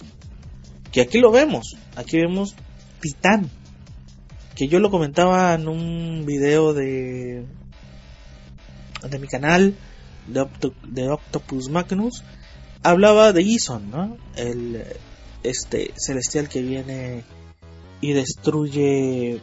Que 0.91 1.03
aquí 1.03 1.19
lo 1.19 1.31
vemos. 1.31 1.77
Aquí 1.97 2.19
vemos 2.19 2.57
Titán. 3.01 3.51
Que 4.55 4.69
yo 4.69 4.81
lo 4.81 4.91
comentaba 4.91 5.55
en 5.55 5.69
un 5.69 6.25
video 6.25 6.73
de 6.73 7.47
de 9.11 9.19
mi 9.19 9.29
canal 9.29 9.75
de, 10.27 11.09
Octopus 11.11 11.69
Magnus 11.69 12.25
hablaba 12.83 13.33
de 13.33 13.43
Ison, 13.43 13.91
¿no? 13.91 14.17
El 14.37 14.83
este 15.43 15.93
celestial 15.97 16.49
que 16.49 16.63
viene 16.63 17.25
y 18.01 18.13
destruye 18.13 19.41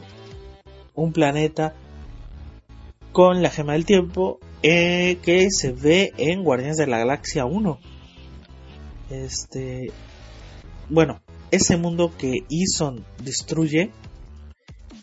un 0.96 1.14
planeta 1.14 1.74
con 3.12 3.42
la 3.42 3.50
gema 3.50 3.74
del 3.74 3.86
tiempo 3.86 4.40
eh, 4.62 5.18
que 5.22 5.48
se 5.50 5.72
ve 5.72 6.14
en 6.18 6.44
Guardianes 6.44 6.78
de 6.78 6.88
la 6.88 7.00
Galaxia 7.00 7.46
1. 7.46 7.80
Este, 9.10 9.92
bueno, 10.90 11.22
ese 11.52 11.78
mundo 11.78 12.14
que 12.18 12.46
Ison 12.50 13.06
destruye, 13.24 13.92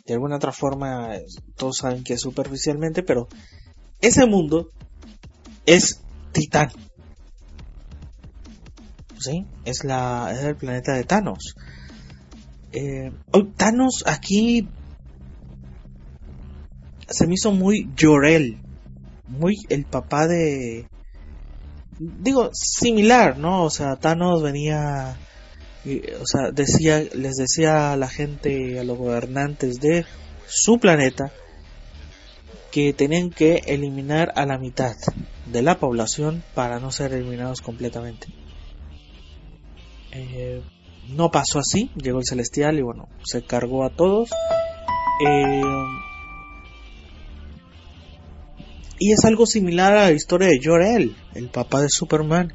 de 0.07 0.15
alguna 0.15 0.37
otra 0.37 0.53
forma, 0.53 1.11
todos 1.57 1.79
saben 1.79 2.03
que 2.03 2.15
es 2.15 2.21
superficialmente, 2.21 3.03
pero 3.03 3.29
ese 4.01 4.27
mundo 4.27 4.71
es 5.67 6.01
Titán. 6.33 6.71
¿Sí? 9.19 9.47
Es, 9.65 9.85
la, 9.85 10.33
es 10.33 10.45
el 10.45 10.57
planeta 10.57 10.95
de 10.95 11.05
Thanos. 11.05 11.55
Eh, 12.73 13.13
Thanos 13.57 14.05
aquí 14.07 14.69
se 17.09 17.27
me 17.27 17.35
hizo 17.35 17.53
muy 17.53 17.91
Llorel. 17.97 18.59
Muy 19.29 19.57
el 19.69 19.85
papá 19.85 20.27
de. 20.27 20.87
Digo, 21.99 22.51
similar, 22.53 23.39
¿no? 23.39 23.65
O 23.65 23.71
sea, 23.71 23.97
Thanos 23.97 24.43
venía. 24.43 25.17
o 25.85 26.27
sea, 26.27 26.51
decía, 26.53 27.01
les 27.15 27.37
decía 27.37 27.93
a 27.93 27.97
la 27.97 28.09
gente, 28.09 28.81
a 28.81 28.85
los 28.85 28.97
gobernantes 28.97 29.81
de 29.81 30.07
su 30.47 30.79
planeta, 30.79 31.33
que 32.71 32.93
tenían 32.93 33.31
que 33.31 33.63
eliminar 33.67 34.33
a 34.37 34.47
la 34.47 34.59
mitad 34.59 34.95
de 35.47 35.63
la 35.63 35.79
población 35.79 36.43
para 36.55 36.79
no 36.79 36.93
ser 36.93 37.13
eliminados 37.13 37.61
completamente. 37.61 38.29
Eh, 40.13 40.63
no 41.09 41.31
pasó 41.31 41.59
así, 41.59 41.91
llegó 41.97 42.19
el 42.21 42.27
celestial 42.27 42.79
y 42.79 42.83
bueno, 42.83 43.09
se 43.25 43.43
cargó 43.43 43.85
a 43.85 43.91
todos. 43.91 44.31
Eh, 45.27 45.63
y 48.99 49.13
es 49.13 49.25
algo 49.25 49.47
similar 49.47 49.97
a 49.97 50.05
la 50.05 50.13
historia 50.13 50.49
de 50.49 50.61
Jor-El, 50.63 51.17
el 51.35 51.49
papá 51.49 51.81
de 51.81 51.89
Superman, 51.89 52.53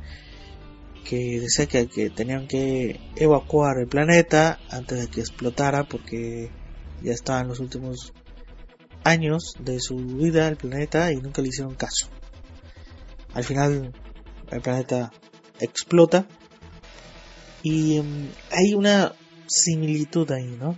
que 1.04 1.40
decía 1.40 1.66
que, 1.66 1.88
que, 1.88 2.10
tenían 2.10 2.48
que 2.48 3.00
evacuar 3.16 3.78
el 3.80 3.88
planeta 3.88 4.60
antes 4.70 5.00
de 5.00 5.08
que 5.08 5.22
explotara 5.22 5.84
porque 5.84 6.50
ya 7.04 7.14
estaban 7.14 7.48
los 7.48 7.60
últimos 7.60 8.14
años 9.06 9.54
de 9.60 9.80
su 9.80 9.96
vida 9.96 10.48
al 10.48 10.58
planeta 10.58 11.14
y 11.14 11.18
nunca 11.18 11.42
le 11.42 11.50
hicieron 11.50 11.76
caso. 11.76 12.10
Al 13.34 13.44
final 13.44 13.94
el 14.52 14.62
planeta 14.62 15.14
explota 15.60 16.28
y 17.64 18.02
mm, 18.02 18.30
hay 18.52 18.74
una 18.74 19.14
similitud 19.48 20.30
ahí, 20.32 20.58
¿no? 20.60 20.78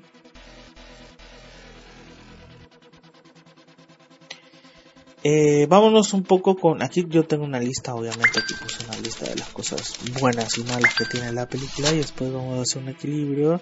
Eh, 5.24 5.66
vámonos 5.68 6.14
un 6.14 6.24
poco 6.24 6.56
con. 6.56 6.82
Aquí 6.82 7.06
yo 7.10 7.26
tengo 7.26 7.44
una 7.44 7.60
lista, 7.60 7.94
obviamente. 7.94 8.40
Aquí 8.40 8.54
puse 8.54 8.86
una 8.86 8.98
lista 8.98 9.26
de 9.28 9.36
las 9.36 9.50
cosas 9.50 9.96
buenas 10.22 10.58
y 10.58 10.64
malas 10.64 10.96
que 10.96 11.04
tiene 11.06 11.34
la 11.34 11.50
película. 11.50 11.92
Y 11.92 11.98
después 11.98 12.32
vamos 12.32 12.60
a 12.60 12.62
hacer 12.62 12.82
un 12.82 12.90
equilibrio. 12.90 13.62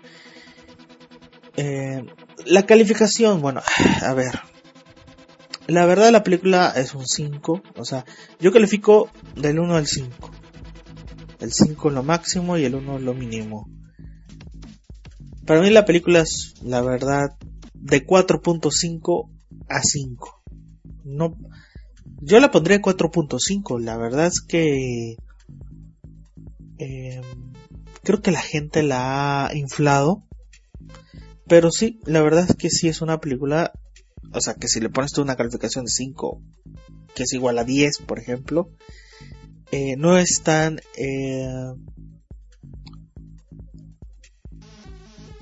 Eh, 1.58 2.06
la 2.46 2.66
calificación, 2.68 3.42
bueno, 3.42 3.64
a 4.02 4.14
ver. 4.14 4.40
La 5.68 5.86
verdad 5.86 6.12
la 6.12 6.24
película 6.24 6.74
es 6.76 6.94
un 6.94 7.08
5, 7.08 7.64
o 7.76 7.86
sea, 7.86 8.06
yo 8.40 8.52
califico 8.52 9.10
del 9.36 9.60
1 9.60 9.76
al 9.76 9.88
5. 9.88 10.32
El 11.40 11.52
5 11.52 11.90
lo 11.90 12.04
máximo 12.04 12.58
y 12.58 12.66
el 12.66 12.76
1 12.76 13.00
lo 13.00 13.14
mínimo. 13.14 13.68
Para 15.46 15.62
mí 15.62 15.70
la 15.72 15.86
película 15.86 16.20
es, 16.20 16.54
la 16.64 16.82
verdad, 16.82 17.38
de 17.74 18.06
4.5 18.06 19.30
a 19.68 19.82
5. 19.82 20.44
No, 21.04 21.36
yo 22.22 22.40
la 22.40 22.52
pondría 22.52 22.82
4.5. 22.82 23.80
La 23.80 23.98
verdad 23.98 24.28
es 24.28 24.42
que 24.42 25.18
eh, 26.78 27.22
creo 28.04 28.22
que 28.22 28.32
la 28.32 28.42
gente 28.42 28.84
la 28.84 29.48
ha 29.48 29.56
inflado. 29.56 30.24
Pero 31.48 31.72
sí, 31.72 32.00
la 32.06 32.22
verdad 32.22 32.46
es 32.50 32.56
que 32.56 32.70
sí 32.70 32.88
es 32.88 33.02
una 33.02 33.20
película 33.20 33.72
o 34.34 34.42
sea, 34.42 34.56
que 34.56 34.68
si 34.68 34.80
le 34.80 34.90
pones 34.90 35.12
tú 35.12 35.22
una 35.22 35.36
calificación 35.36 35.86
de 35.86 35.92
5, 35.92 36.42
que 37.14 37.24
es 37.24 37.34
igual 37.34 37.58
a 37.58 37.64
10, 37.64 38.00
por 38.00 38.20
ejemplo, 38.20 38.70
eh, 39.72 39.96
no 39.98 40.18
están 40.18 40.80
eh, 40.98 41.74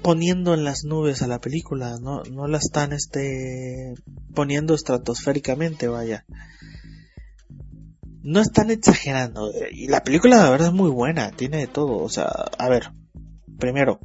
poniendo 0.02 0.54
en 0.54 0.64
las 0.64 0.84
nubes 0.84 1.22
a 1.22 1.28
la 1.28 1.40
película, 1.40 1.98
no, 2.00 2.24
no 2.24 2.48
la 2.48 2.58
están 2.58 2.94
este, 2.94 3.96
poniendo 4.34 4.74
estratosféricamente, 4.76 5.88
vaya. 5.88 6.26
No 8.22 8.40
están 8.40 8.72
exagerando. 8.72 9.52
Y 9.72 9.88
la 9.88 10.04
película 10.04 10.38
la 10.38 10.50
verdad 10.50 10.70
es 10.70 10.74
muy 10.74 10.90
buena, 10.90 11.32
tiene 11.32 11.58
de 11.58 11.68
todo. 11.68 11.98
O 11.98 12.10
sea, 12.10 12.26
a 12.26 12.70
ver, 12.70 12.92
primero, 13.60 14.00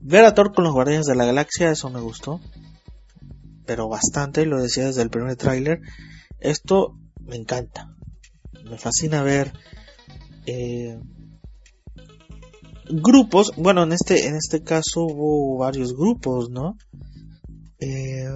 ver 0.00 0.24
a 0.24 0.34
Thor 0.34 0.54
con 0.54 0.64
los 0.64 0.72
Guardianes 0.72 1.06
de 1.06 1.16
la 1.16 1.24
Galaxia, 1.24 1.70
eso 1.70 1.90
me 1.90 2.00
gustó 2.00 2.40
pero 3.66 3.88
bastante, 3.88 4.46
lo 4.46 4.62
decía 4.62 4.86
desde 4.86 5.02
el 5.02 5.10
primer 5.10 5.36
tráiler. 5.36 5.80
Esto 6.40 6.96
me 7.20 7.36
encanta. 7.36 7.94
Me 8.64 8.78
fascina 8.78 9.22
ver 9.22 9.52
eh, 10.46 10.98
grupos, 12.88 13.52
bueno, 13.56 13.82
en 13.82 13.92
este, 13.92 14.28
en 14.28 14.36
este 14.36 14.62
caso 14.62 15.02
hubo 15.02 15.58
varios 15.58 15.96
grupos, 15.96 16.50
¿no? 16.50 16.76
Eh, 17.80 18.28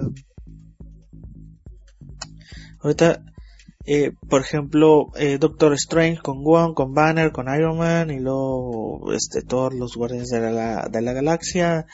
ahorita, 2.81 3.23
eh, 3.85 4.11
por 4.29 4.41
ejemplo, 4.41 5.07
Doctor 5.39 5.73
Strange 5.73 6.21
con 6.21 6.43
Wong, 6.43 6.73
con 6.73 6.93
Banner, 6.93 7.31
con 7.31 7.53
Iron 7.53 7.77
Man 7.77 8.11
y 8.11 8.19
luego 8.19 9.13
este, 9.13 9.41
todos 9.41 9.73
los 9.73 9.95
guardianes 9.95 10.29
de 10.29 10.51
la, 10.51 10.87
de 10.89 11.01
la 11.01 11.13
galaxia. 11.13 11.85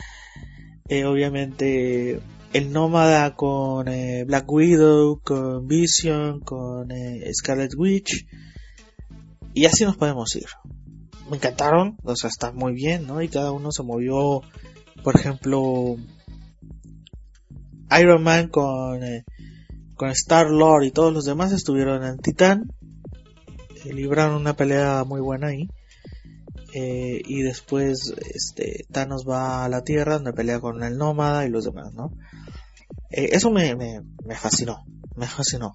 Obviamente 0.89 2.21
el 2.53 2.71
Nómada 2.71 3.35
con 3.35 3.87
eh, 3.87 4.23
Black 4.25 4.51
Widow, 4.51 5.19
con 5.23 5.67
Vision, 5.67 6.39
con 6.39 6.91
eh, 6.91 7.29
Scarlet 7.33 7.73
Witch. 7.75 8.25
Y 9.53 9.65
así 9.65 9.83
nos 9.83 9.97
podemos 9.97 10.35
ir. 10.35 10.47
Me 11.29 11.37
encantaron, 11.37 11.97
o 12.03 12.15
sea, 12.15 12.29
está 12.29 12.51
muy 12.51 12.73
bien, 12.73 13.05
¿no? 13.05 13.21
Y 13.21 13.27
cada 13.27 13.51
uno 13.51 13.71
se 13.71 13.83
movió, 13.83 14.41
por 15.03 15.15
ejemplo, 15.15 15.97
Iron 17.99 18.23
Man 18.23 18.47
con, 18.47 19.03
eh, 19.03 19.25
con 19.95 20.09
Star 20.11 20.49
Lord 20.49 20.83
y 20.85 20.91
todos 20.91 21.13
los 21.13 21.25
demás 21.25 21.51
estuvieron 21.51 22.03
en 22.03 22.17
Titán. 22.17 22.71
libraron 23.83 24.35
una 24.35 24.55
pelea 24.55 25.03
muy 25.05 25.21
buena 25.21 25.47
ahí. 25.47 25.67
Y 26.79 27.41
después 27.41 28.13
este, 28.33 28.85
Thanos 28.91 29.25
va 29.27 29.65
a 29.65 29.69
la 29.69 29.83
Tierra 29.83 30.15
donde 30.15 30.33
pelea 30.33 30.59
con 30.59 30.83
el 30.83 30.97
Nómada 30.97 31.45
y 31.45 31.49
los 31.49 31.65
demás, 31.65 31.93
¿no? 31.93 32.11
Eh, 33.09 33.29
eso 33.31 33.51
me, 33.51 33.75
fascinó, 34.35 34.85
me 35.15 35.27
fascinó. 35.27 35.73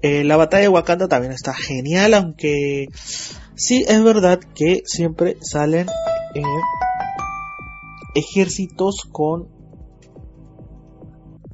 Eh, 0.00 0.24
la 0.24 0.36
batalla 0.36 0.62
de 0.62 0.68
Wakanda 0.68 1.08
también 1.08 1.32
está 1.32 1.54
genial, 1.54 2.14
aunque 2.14 2.86
sí 3.54 3.84
es 3.86 4.02
verdad 4.02 4.40
que 4.54 4.82
siempre 4.84 5.36
salen 5.40 5.88
eh, 6.34 6.42
ejércitos 8.14 9.02
con 9.10 9.48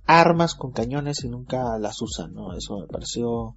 armas, 0.07 0.55
con 0.55 0.73
cañones 0.73 1.25
y 1.25 1.29
nunca 1.29 1.79
las 1.79 2.01
usan, 2.01 2.35
¿no? 2.35 2.57
Eso 2.57 2.79
me 2.79 2.87
pareció... 2.87 3.57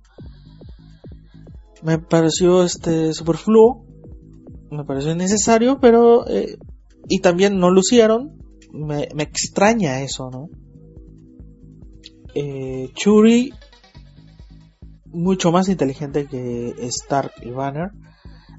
Me 1.84 1.98
pareció 1.98 2.64
este 2.64 3.12
superfluo, 3.12 3.86
me 4.72 4.86
pareció 4.86 5.12
innecesario, 5.12 5.80
pero... 5.80 6.28
Eh, 6.28 6.58
y 7.10 7.20
también 7.20 7.58
no 7.58 7.72
lucieron, 7.72 8.38
me, 8.72 9.10
me 9.14 9.24
extraña 9.24 10.02
eso, 10.02 10.30
¿no? 10.30 10.50
eh, 12.34 12.90
Churi 12.94 13.54
mucho 15.06 15.52
más 15.52 15.68
inteligente 15.68 16.26
que 16.26 16.74
Stark 16.88 17.34
y 17.42 17.50
Banner, 17.50 17.92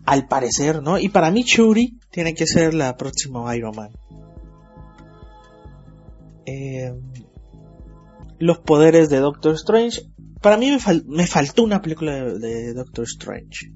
al 0.04 0.26
parecer, 0.26 0.82
¿no? 0.82 0.98
Y 0.98 1.08
para 1.08 1.30
mí 1.30 1.44
Churi 1.44 1.98
tiene 2.10 2.34
que 2.34 2.46
ser 2.46 2.74
la 2.74 2.96
próxima 2.96 3.56
Iron 3.56 3.74
Man. 3.74 3.90
Eh, 6.44 6.92
los 8.38 8.58
poderes 8.58 9.08
de 9.08 9.20
Doctor 9.20 9.54
Strange. 9.54 10.02
Para 10.42 10.58
mí 10.58 10.76
me, 11.06 11.26
faltó 11.26 11.62
una 11.62 11.80
película 11.80 12.34
de, 12.34 12.74
Doctor 12.74 13.04
Strange. 13.04 13.72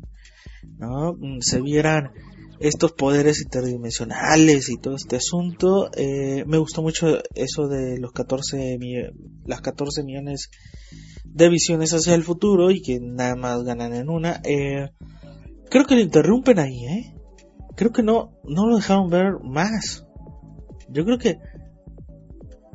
¿no? 0.78 1.16
Se 1.40 1.62
vieran 1.62 2.10
estos 2.58 2.92
poderes 2.92 3.42
interdimensionales 3.42 4.68
y 4.68 4.76
todo 4.76 4.96
este 4.96 5.16
asunto. 5.16 5.90
Eh, 5.96 6.44
me 6.46 6.58
gustó 6.58 6.82
mucho 6.82 7.18
eso 7.34 7.68
de 7.68 7.98
los 7.98 8.12
14 8.12 8.78
las 9.44 9.60
14 9.60 10.02
millones 10.02 10.50
de 11.24 11.48
visiones 11.48 11.92
hacia 11.92 12.14
el 12.14 12.22
futuro 12.22 12.70
y 12.70 12.80
que 12.80 12.98
nada 13.00 13.36
más 13.36 13.62
ganan 13.64 13.94
en 13.94 14.08
una. 14.08 14.40
Eh, 14.44 14.90
creo 15.70 15.84
que 15.84 15.96
lo 15.96 16.00
interrumpen 16.00 16.58
ahí, 16.58 16.84
¿eh? 16.86 17.14
Creo 17.76 17.92
que 17.92 18.02
no, 18.02 18.32
no 18.44 18.66
lo 18.66 18.76
dejaron 18.76 19.10
ver 19.10 19.34
más. 19.42 20.06
Yo 20.88 21.04
creo 21.04 21.18
que 21.18 21.36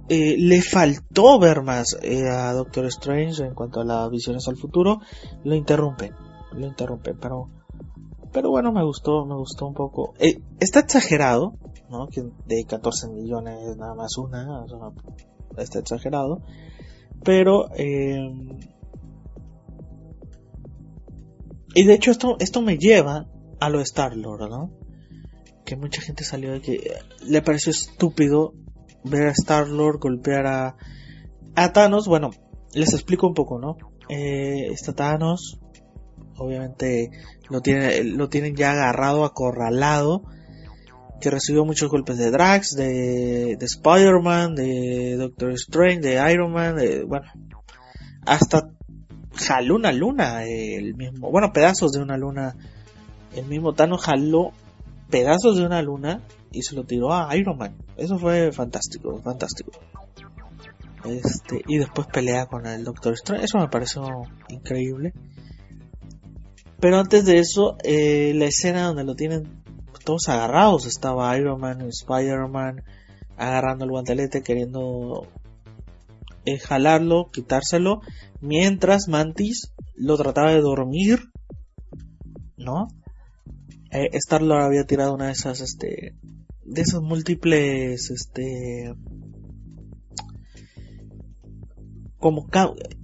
eh, 0.09 0.35
le 0.37 0.61
faltó 0.61 1.39
ver 1.39 1.63
más 1.63 1.95
a 1.95 2.53
Doctor 2.53 2.85
Strange 2.85 3.43
en 3.43 3.55
cuanto 3.55 3.81
a 3.81 3.85
las 3.85 4.09
visiones 4.11 4.47
al 4.47 4.57
futuro. 4.57 4.99
Lo 5.43 5.55
interrumpen, 5.55 6.13
lo 6.53 6.67
interrumpen, 6.67 7.17
pero 7.19 7.49
pero 8.31 8.49
bueno, 8.49 8.71
me 8.71 8.83
gustó, 8.83 9.25
me 9.25 9.35
gustó 9.35 9.67
un 9.67 9.73
poco. 9.73 10.13
Eh, 10.19 10.41
está 10.59 10.79
exagerado, 10.79 11.53
¿no? 11.89 12.07
Que 12.07 12.23
de 12.45 12.63
14 12.65 13.09
millones 13.09 13.75
nada 13.77 13.93
más 13.93 14.17
una, 14.17 14.65
está 15.57 15.79
exagerado. 15.79 16.41
Pero, 17.23 17.69
eh, 17.75 18.33
y 21.75 21.83
de 21.83 21.93
hecho 21.93 22.11
esto, 22.11 22.37
esto 22.39 22.61
me 22.61 22.77
lleva 22.77 23.27
a 23.59 23.69
lo 23.69 23.81
Star-Lord, 23.81 24.49
¿no? 24.49 24.71
Que 25.65 25.75
mucha 25.75 26.01
gente 26.01 26.23
salió 26.23 26.53
de 26.53 26.61
que 26.61 26.91
le 27.25 27.41
pareció 27.41 27.71
estúpido 27.71 28.53
ver 29.03 29.27
a 29.27 29.31
Star-Lord 29.31 29.99
golpear 29.99 30.47
a, 30.47 30.77
a 31.55 31.73
Thanos. 31.73 32.07
Bueno, 32.07 32.31
les 32.73 32.93
explico 32.93 33.27
un 33.27 33.33
poco, 33.33 33.59
¿no? 33.59 33.77
Eh, 34.09 34.67
está 34.71 34.93
Thanos, 34.93 35.59
obviamente 36.37 37.11
lo, 37.51 37.61
tiene, 37.61 38.03
lo 38.03 38.29
tienen 38.29 38.55
ya 38.55 38.71
agarrado, 38.71 39.25
acorralado, 39.25 40.23
que 41.19 41.29
recibió 41.29 41.65
muchos 41.65 41.89
golpes 41.89 42.17
de 42.17 42.31
Drax, 42.31 42.75
de, 42.75 43.57
de 43.59 43.65
Spider-Man, 43.65 44.55
de 44.55 45.17
Doctor 45.17 45.51
Strange, 45.51 45.99
de 45.99 46.33
Iron 46.33 46.51
Man, 46.53 46.77
de, 46.77 47.03
bueno, 47.03 47.27
hasta 48.25 48.69
jaló 49.35 49.75
una 49.75 49.91
luna, 49.91 50.43
el 50.45 50.95
mismo, 50.95 51.29
bueno, 51.29 51.51
pedazos 51.53 51.91
de 51.91 52.01
una 52.01 52.17
luna, 52.17 52.55
el 53.35 53.45
mismo 53.45 53.73
Thanos 53.73 54.03
jaló 54.03 54.51
pedazos 55.09 55.57
de 55.57 55.65
una 55.65 55.81
luna 55.81 56.21
y 56.51 56.63
se 56.63 56.75
lo 56.75 56.85
tiró 56.85 57.13
a 57.13 57.35
Iron 57.35 57.57
Man. 57.57 57.75
Eso 57.97 58.17
fue 58.17 58.51
fantástico, 58.51 59.21
fantástico. 59.21 59.71
Este, 61.05 61.61
y 61.67 61.77
después 61.77 62.07
pelea 62.07 62.45
con 62.45 62.65
el 62.65 62.83
Doctor 62.83 63.13
Strange. 63.13 63.45
Eso 63.45 63.57
me 63.57 63.67
pareció 63.67 64.03
increíble. 64.49 65.13
Pero 66.81 66.97
antes 66.97 67.25
de 67.25 67.37
eso, 67.37 67.77
eh, 67.83 68.33
la 68.35 68.45
escena 68.45 68.87
donde 68.87 69.03
lo 69.03 69.15
tienen 69.15 69.61
todos 70.03 70.27
agarrados, 70.29 70.87
estaba 70.87 71.37
Iron 71.37 71.59
Man 71.59 71.87
Spider-Man 71.87 72.83
agarrando 73.37 73.85
el 73.85 73.91
guantelete 73.91 74.41
queriendo 74.41 75.27
eh, 76.45 76.57
jalarlo, 76.57 77.27
quitárselo, 77.31 78.01
mientras 78.39 79.07
Mantis 79.07 79.73
lo 79.95 80.17
trataba 80.17 80.51
de 80.51 80.61
dormir, 80.61 81.19
¿no? 82.57 82.87
Eh, 83.91 84.09
Star-Lord 84.13 84.63
había 84.63 84.85
tirado 84.85 85.13
una 85.13 85.27
de 85.27 85.33
esas, 85.33 85.61
este, 85.61 86.15
de 86.63 86.81
esas 86.81 87.01
múltiples, 87.01 88.09
este, 88.09 88.93
como 92.21 92.45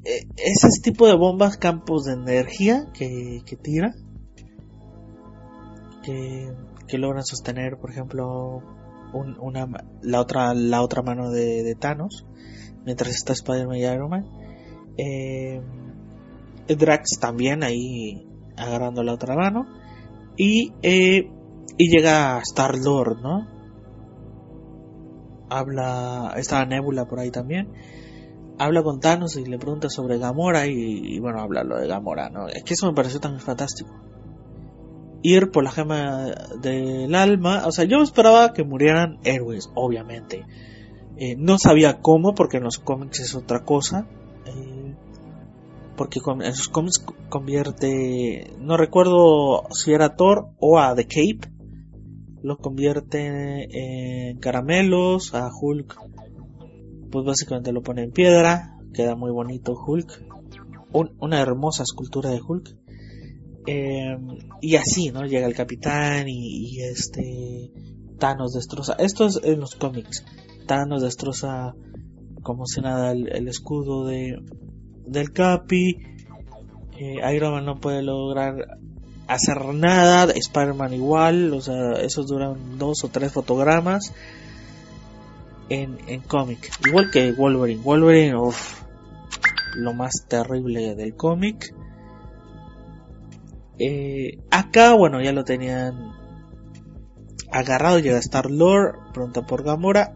eh, 0.05 0.27
ese 0.37 0.67
tipo 0.81 1.07
de 1.07 1.15
bombas 1.15 1.57
campos 1.57 2.05
de 2.05 2.13
energía 2.13 2.85
que, 2.93 3.41
que 3.45 3.55
tira 3.57 3.95
que, 6.03 6.53
que, 6.87 6.97
logran 6.99 7.25
sostener 7.25 7.77
por 7.81 7.89
ejemplo 7.89 8.61
una, 9.13 9.67
la 10.03 10.21
otra 10.21 10.53
la 10.53 10.83
otra 10.83 11.01
mano 11.01 11.31
de, 11.31 11.75
Thanos 11.75 12.25
mientras 12.85 13.09
está 13.09 13.33
Spider-Man 13.33 13.77
y 13.77 13.85
Iron 13.85 14.09
Man. 14.09 14.25
Eh, 14.97 15.61
Drax 16.67 17.19
también 17.19 17.63
ahí 17.63 18.27
agarrando 18.55 19.03
la 19.03 19.13
otra 19.13 19.35
mano. 19.35 19.65
Y 20.37 20.73
eh, 20.83 21.29
y 21.77 21.89
llega 21.89 22.39
Star 22.39 22.75
Lord 22.77 23.21
no 23.21 23.47
habla 25.49 26.33
está 26.37 26.65
Nebula 26.65 27.05
por 27.05 27.19
ahí 27.19 27.31
también 27.31 27.71
habla 28.57 28.83
con 28.83 28.99
Thanos 28.99 29.37
y 29.37 29.45
le 29.45 29.57
pregunta 29.57 29.89
sobre 29.89 30.17
Gamora 30.17 30.67
y, 30.67 31.19
bueno, 31.19 31.41
habla 31.41 31.63
lo 31.63 31.77
de 31.77 31.87
Gamora, 31.87 32.29
¿no? 32.29 32.47
Es 32.47 32.63
que 32.63 32.73
eso 32.73 32.87
me 32.87 32.93
pareció 32.93 33.19
tan 33.19 33.39
fantástico. 33.39 33.89
Ir 35.21 35.51
por 35.51 35.63
la 35.63 35.71
gema 35.71 36.31
del 36.61 37.13
alma, 37.15 37.65
o 37.65 37.71
sea, 37.71 37.85
yo 37.85 38.01
esperaba 38.01 38.53
que 38.53 38.63
murieran 38.63 39.19
héroes, 39.23 39.69
obviamente. 39.75 40.45
Eh, 41.17 41.35
no 41.37 41.57
sabía 41.57 41.99
cómo, 42.01 42.33
porque 42.33 42.57
en 42.57 42.63
los 42.63 42.77
cómics 42.77 43.19
es 43.19 43.35
otra 43.35 43.63
cosa. 43.63 44.07
Eh, 44.45 44.95
porque 45.95 46.19
en 46.43 46.53
sus 46.53 46.69
cómics 46.69 47.03
convierte, 47.29 48.53
no 48.59 48.77
recuerdo 48.77 49.63
si 49.71 49.93
era 49.93 50.15
Thor 50.15 50.49
o 50.59 50.77
a 50.77 50.93
The 50.95 51.05
Cape, 51.05 51.51
lo 52.43 52.57
convierte 52.57 54.29
en 54.29 54.37
caramelos, 54.37 55.33
a 55.33 55.49
Hulk 55.51 55.97
pues 57.11 57.25
básicamente 57.25 57.71
lo 57.71 57.81
pone 57.81 58.03
en 58.03 58.11
piedra, 58.11 58.77
queda 58.93 59.15
muy 59.15 59.31
bonito 59.31 59.73
Hulk, 59.73 60.23
una 60.91 61.41
hermosa 61.41 61.83
escultura 61.83 62.31
de 62.31 62.41
Hulk. 62.41 62.75
Em, 63.65 64.37
y 64.61 64.75
así, 64.77 65.11
¿no? 65.11 65.25
Llega 65.25 65.45
el 65.45 65.53
capitán 65.53 66.27
y, 66.29 66.79
este 66.81 67.71
Thanos 68.17 68.53
destroza. 68.53 68.93
Esto 68.97 69.27
es 69.27 69.39
en 69.43 69.59
los 69.59 69.75
cómics. 69.75 70.23
Thanos 70.65 71.01
destroza 71.01 71.75
como 72.43 72.65
si 72.65 72.81
nada 72.81 73.11
el, 73.11 73.47
escudo 73.47 74.05
de 74.05 74.37
del 75.05 75.31
Capi. 75.31 75.97
Eh, 76.97 77.35
Iron 77.35 77.53
Man 77.53 77.65
no 77.65 77.75
puede 77.75 78.01
lograr 78.01 78.79
hacer 79.27 79.65
nada, 79.73 80.31
Spider-Man 80.33 80.93
igual, 80.93 81.53
o 81.53 81.61
sea, 81.61 81.91
esos 82.01 82.27
duran 82.27 82.77
dos 82.77 83.03
o 83.03 83.09
tres 83.09 83.33
fotogramas 83.33 84.13
en, 85.69 85.97
en 86.07 86.21
cómic, 86.21 86.71
igual 86.87 87.11
que 87.11 87.31
Wolverine, 87.31 87.81
Wolverine, 87.81 88.37
uff, 88.37 88.83
lo 89.75 89.93
más 89.93 90.25
terrible 90.27 90.95
del 90.95 91.15
cómic. 91.15 91.73
Eh, 93.79 94.39
acá, 94.49 94.95
bueno, 94.95 95.21
ya 95.21 95.33
lo 95.33 95.43
tenían 95.43 96.11
agarrado, 97.51 97.99
llega 97.99 98.17
Star 98.19 98.49
Lord, 98.49 99.11
pregunta 99.13 99.45
por 99.45 99.63
Gamora, 99.63 100.15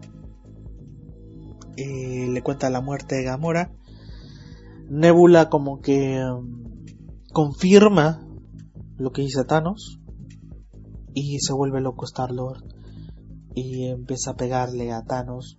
eh, 1.76 2.26
le 2.28 2.42
cuenta 2.42 2.70
la 2.70 2.80
muerte 2.80 3.16
de 3.16 3.24
Gamora. 3.24 3.72
Nebula 4.88 5.48
como 5.48 5.80
que 5.80 6.22
um, 6.22 6.64
confirma 7.32 8.26
lo 8.98 9.10
que 9.12 9.22
dice 9.22 9.44
Thanos. 9.44 9.98
Y 11.14 11.38
se 11.40 11.52
vuelve 11.52 11.80
loco 11.80 12.04
Star 12.04 12.30
Lord 12.30 12.71
y 13.54 13.86
empieza 13.86 14.32
a 14.32 14.36
pegarle 14.36 14.92
a 14.92 15.02
Thanos. 15.02 15.58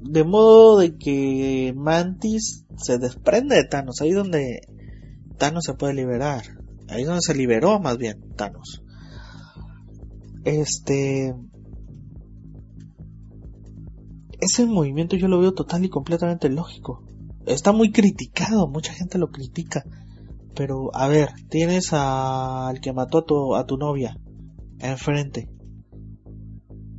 De 0.00 0.24
modo 0.24 0.78
de 0.78 0.96
que 0.96 1.72
Mantis 1.76 2.64
se 2.76 2.98
desprende 2.98 3.56
de 3.56 3.64
Thanos 3.64 4.00
ahí 4.00 4.12
donde 4.12 4.60
Thanos 5.38 5.64
se 5.64 5.74
puede 5.74 5.94
liberar. 5.94 6.44
Ahí 6.88 7.04
donde 7.04 7.22
se 7.22 7.34
liberó 7.34 7.80
más 7.80 7.98
bien 7.98 8.34
Thanos. 8.36 8.82
Este 10.44 11.34
ese 14.40 14.66
movimiento 14.66 15.16
yo 15.16 15.28
lo 15.28 15.40
veo 15.40 15.52
total 15.52 15.84
y 15.84 15.88
completamente 15.88 16.48
lógico. 16.48 17.04
Está 17.46 17.72
muy 17.72 17.90
criticado 17.90 18.68
mucha 18.68 18.92
gente 18.92 19.18
lo 19.18 19.28
critica. 19.28 19.84
Pero, 20.54 20.94
a 20.94 21.08
ver, 21.08 21.30
tienes 21.48 21.92
al 21.92 22.80
que 22.80 22.92
mató 22.92 23.18
a 23.18 23.24
tu, 23.24 23.54
a 23.56 23.66
tu 23.66 23.76
novia 23.76 24.16
enfrente. 24.80 25.48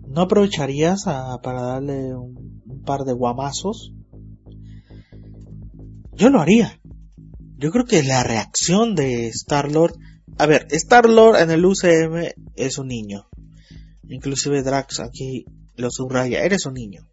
¿No 0.10 0.22
aprovecharías 0.22 1.04
para 1.04 1.62
darle 1.62 2.15
un, 2.15 2.62
un, 2.65 2.82
par 2.84 3.06
de 3.06 3.13
guamazos? 3.13 3.93
Yo 6.13 6.30
lo 6.30 6.41
haría. 6.41 6.82
Yo 7.58 7.72
creo 7.72 7.86
que 7.86 8.04
la 8.04 8.24
reacción 8.24 8.95
de 8.95 9.28
Star-Lord... 9.28 9.93
A 10.38 10.45
ver, 10.45 10.67
Star-Lord 10.72 11.39
en 11.41 11.52
el 11.52 11.65
UCM 11.65 12.34
es 12.56 12.78
un 12.78 12.88
niño. 12.88 13.30
Inclusive 14.10 14.63
Drax 14.63 15.00
aquí 15.00 15.45
lo 15.76 15.91
subraya. 15.91 16.43
Eres 16.43 16.65
un 16.65 16.74
niño. 16.74 17.08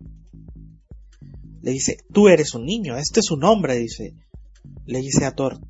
Le 1.60 1.72
dice, 1.72 1.98
tú 2.12 2.28
eres 2.28 2.54
un 2.54 2.64
niño. 2.64 2.96
Este 2.96 3.20
es 3.20 3.30
un 3.30 3.44
hombre, 3.44 3.76
dice. 3.76 4.14
Le 4.86 5.00
dice 5.00 5.24
a 5.24 5.34
Thor, 5.34 5.60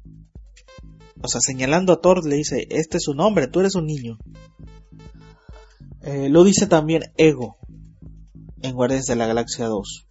o 1.23 1.29
sea, 1.29 1.41
señalando 1.41 1.93
a 1.93 2.01
Thor 2.01 2.25
le 2.27 2.37
dice, 2.37 2.67
este 2.71 2.99
es 2.99 3.05
su 3.05 3.15
nombre, 3.15 3.49
tú 3.49 3.61
eres 3.61 3.75
un 3.75 3.87
niño. 3.87 4.19
Eh, 6.07 6.29
lo 6.29 6.45
dice 6.45 6.69
también 6.69 7.03
Ego 7.17 7.57
en 8.63 8.77
Guardianes 8.77 9.07
de 9.07 9.17
la 9.17 9.27
Galaxia 9.27 9.67
2. 9.67 10.07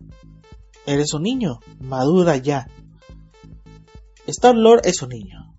Eres 0.86 1.14
un 1.14 1.24
niño, 1.24 1.62
madura 1.80 2.36
ya. 2.36 2.68
Star 4.28 4.56
Lord 4.56 4.82
es 4.84 5.02
un 5.02 5.10
niño. 5.10 5.56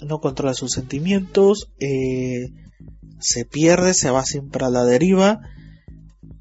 No 0.00 0.20
controla 0.20 0.54
sus 0.54 0.70
sentimientos, 0.70 1.72
eh, 1.80 2.52
se 3.18 3.44
pierde, 3.46 3.94
se 3.94 4.10
va 4.10 4.24
siempre 4.24 4.64
a 4.64 4.70
la 4.70 4.84
deriva, 4.84 5.40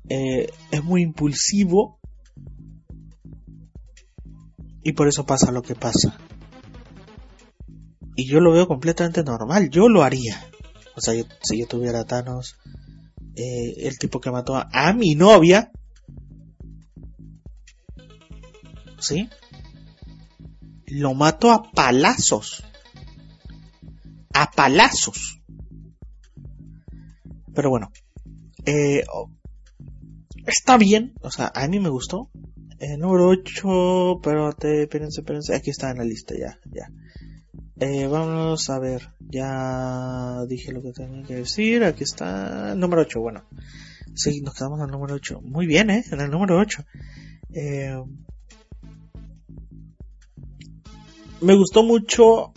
eh, 0.08 0.52
es 0.70 0.84
muy 0.84 1.02
impulsivo 1.02 2.00
y 4.84 4.92
por 4.92 5.08
eso 5.08 5.26
pasa 5.26 5.52
lo 5.52 5.64
que 5.64 5.74
pasa. 5.74 6.20
Y 8.16 8.28
yo 8.28 8.42
lo 8.42 8.52
veo 8.52 8.68
completamente 8.68 9.24
normal, 9.24 9.72
yo 9.72 9.90
lo 9.90 10.04
haría. 10.04 10.40
O 10.96 11.02
sea, 11.02 11.14
si 11.42 11.60
yo 11.60 11.68
tuviera 11.68 12.06
Thanos, 12.06 12.58
eh, 13.36 13.88
el 13.88 13.98
tipo 14.00 14.22
que 14.22 14.32
mató 14.32 14.56
a, 14.56 14.94
mi 14.94 15.16
novia, 15.16 15.72
¿sí? 19.00 19.30
Lo 20.88 21.14
mato 21.14 21.52
a 21.52 21.72
palazos. 21.72 22.64
A 24.34 24.52
palazos. 24.52 25.42
Pero 27.54 27.70
bueno, 27.70 27.92
eh, 28.66 29.04
está 30.46 30.78
bien, 30.78 31.14
o 31.22 31.32
sea, 31.32 31.52
a 31.54 31.68
mí 31.68 31.80
me 31.80 31.90
gustó. 31.90 32.30
El 32.80 33.00
número 33.00 33.30
8, 33.30 34.20
pero 34.22 34.50
espérense, 34.50 35.22
espérense, 35.22 35.56
aquí 35.56 35.70
está 35.70 35.92
en 35.92 35.98
la 35.98 36.04
lista 36.04 36.36
ya, 36.38 36.60
ya. 36.72 36.90
Eh, 37.78 38.08
vamos 38.08 38.70
a 38.70 38.80
ver, 38.80 39.10
ya 39.20 40.46
dije 40.48 40.72
lo 40.72 40.82
que 40.82 40.94
tenía 40.94 41.24
que 41.24 41.36
decir, 41.36 41.84
aquí 41.84 42.06
está 42.06 42.74
número 42.74 43.02
8, 43.02 43.20
bueno, 43.20 43.44
sí, 44.14 44.40
nos 44.40 44.54
quedamos 44.54 44.80
en 44.80 44.92
número 44.92 45.16
8, 45.16 45.42
muy 45.42 45.68
bien, 45.68 45.90
¿eh? 45.90 46.06
En 46.10 46.22
el 46.22 46.32
número 46.32 46.58
8. 46.58 46.86
Eh, 47.54 48.02
me 51.42 51.56
gustó 51.58 51.84
mucho 51.84 52.54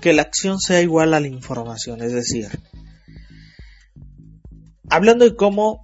que 0.00 0.14
la 0.14 0.22
acción 0.22 0.58
sea 0.60 0.80
igual 0.80 1.12
a 1.12 1.20
la 1.20 1.28
información, 1.28 2.00
es 2.00 2.14
decir, 2.14 2.48
hablando 4.88 5.26
de 5.26 5.36
cómo 5.36 5.82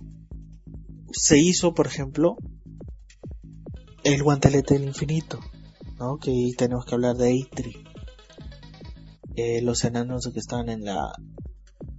se 1.12 1.38
hizo, 1.38 1.74
por 1.74 1.86
ejemplo, 1.86 2.38
el 4.04 4.22
guantelete 4.22 4.74
del 4.74 4.84
infinito, 4.84 5.40
¿no? 5.98 6.16
Que 6.16 6.32
tenemos 6.56 6.86
que 6.86 6.94
hablar 6.94 7.16
de 7.16 7.28
Eitri 7.28 7.93
eh, 9.36 9.60
los 9.62 9.84
enanos 9.84 10.30
que 10.32 10.40
estaban 10.40 10.68
en 10.68 10.84
la 10.84 11.12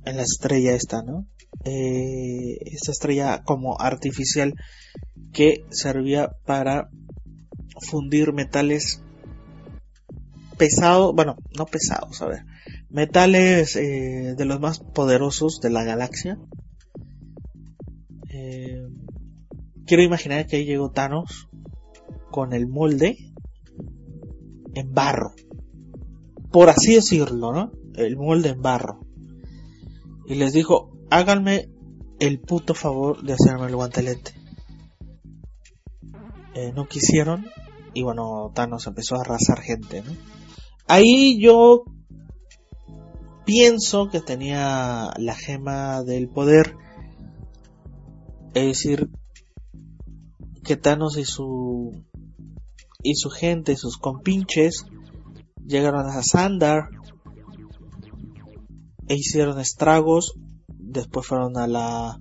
en 0.05 0.17
la 0.17 0.23
estrella 0.23 0.73
esta, 0.73 1.01
¿no? 1.01 1.27
Eh, 1.63 2.57
esta 2.65 2.91
estrella 2.91 3.43
como 3.43 3.79
artificial 3.79 4.53
que 5.33 5.65
servía 5.71 6.29
para 6.45 6.89
fundir 7.81 8.33
metales 8.33 9.01
pesados, 10.57 11.13
bueno, 11.13 11.35
no 11.57 11.65
pesados, 11.65 12.21
a 12.21 12.27
ver, 12.27 12.45
metales 12.89 13.75
eh, 13.75 14.35
de 14.37 14.45
los 14.45 14.59
más 14.59 14.79
poderosos 14.79 15.59
de 15.59 15.71
la 15.71 15.83
galaxia. 15.83 16.37
Eh, 18.29 18.87
quiero 19.85 20.03
imaginar 20.03 20.45
que 20.45 20.57
ahí 20.57 20.65
llegó 20.65 20.91
Thanos 20.91 21.49
con 22.31 22.53
el 22.53 22.67
molde 22.67 23.17
en 24.75 24.93
barro 24.93 25.33
por 26.55 26.69
así 26.69 26.95
decirlo, 26.95 27.51
¿no? 27.51 27.73
El 27.95 28.15
molde 28.15 28.47
en 28.47 28.61
barro. 28.61 29.01
Y 30.25 30.35
les 30.35 30.53
dijo, 30.53 30.97
háganme 31.09 31.69
el 32.21 32.39
puto 32.39 32.73
favor 32.73 33.21
de 33.23 33.33
hacerme 33.33 33.67
el 33.67 33.75
guantelete. 33.75 34.31
Eh, 36.53 36.71
no 36.73 36.87
quisieron 36.87 37.45
y 37.93 38.03
bueno, 38.03 38.53
Thanos 38.55 38.87
empezó 38.87 39.15
a 39.15 39.19
arrasar 39.19 39.59
gente, 39.59 40.01
¿no? 40.01 40.13
Ahí 40.87 41.41
yo 41.41 41.83
pienso 43.43 44.07
que 44.09 44.21
tenía 44.21 45.09
la 45.17 45.35
gema 45.35 46.03
del 46.03 46.29
poder. 46.29 46.77
Es 48.53 48.65
decir, 48.65 49.09
que 50.63 50.77
Thanos 50.77 51.17
y 51.17 51.25
su 51.25 52.05
y 53.03 53.15
su 53.15 53.29
gente, 53.29 53.75
sus 53.75 53.97
compinches, 53.97 54.85
llegaron 55.65 56.07
a 56.07 56.23
Sandar 56.23 56.89
e 59.07 59.15
hicieron 59.15 59.59
estragos. 59.59 60.33
Después 60.67 61.27
fueron 61.27 61.57
a 61.57 61.67
la 61.67 62.19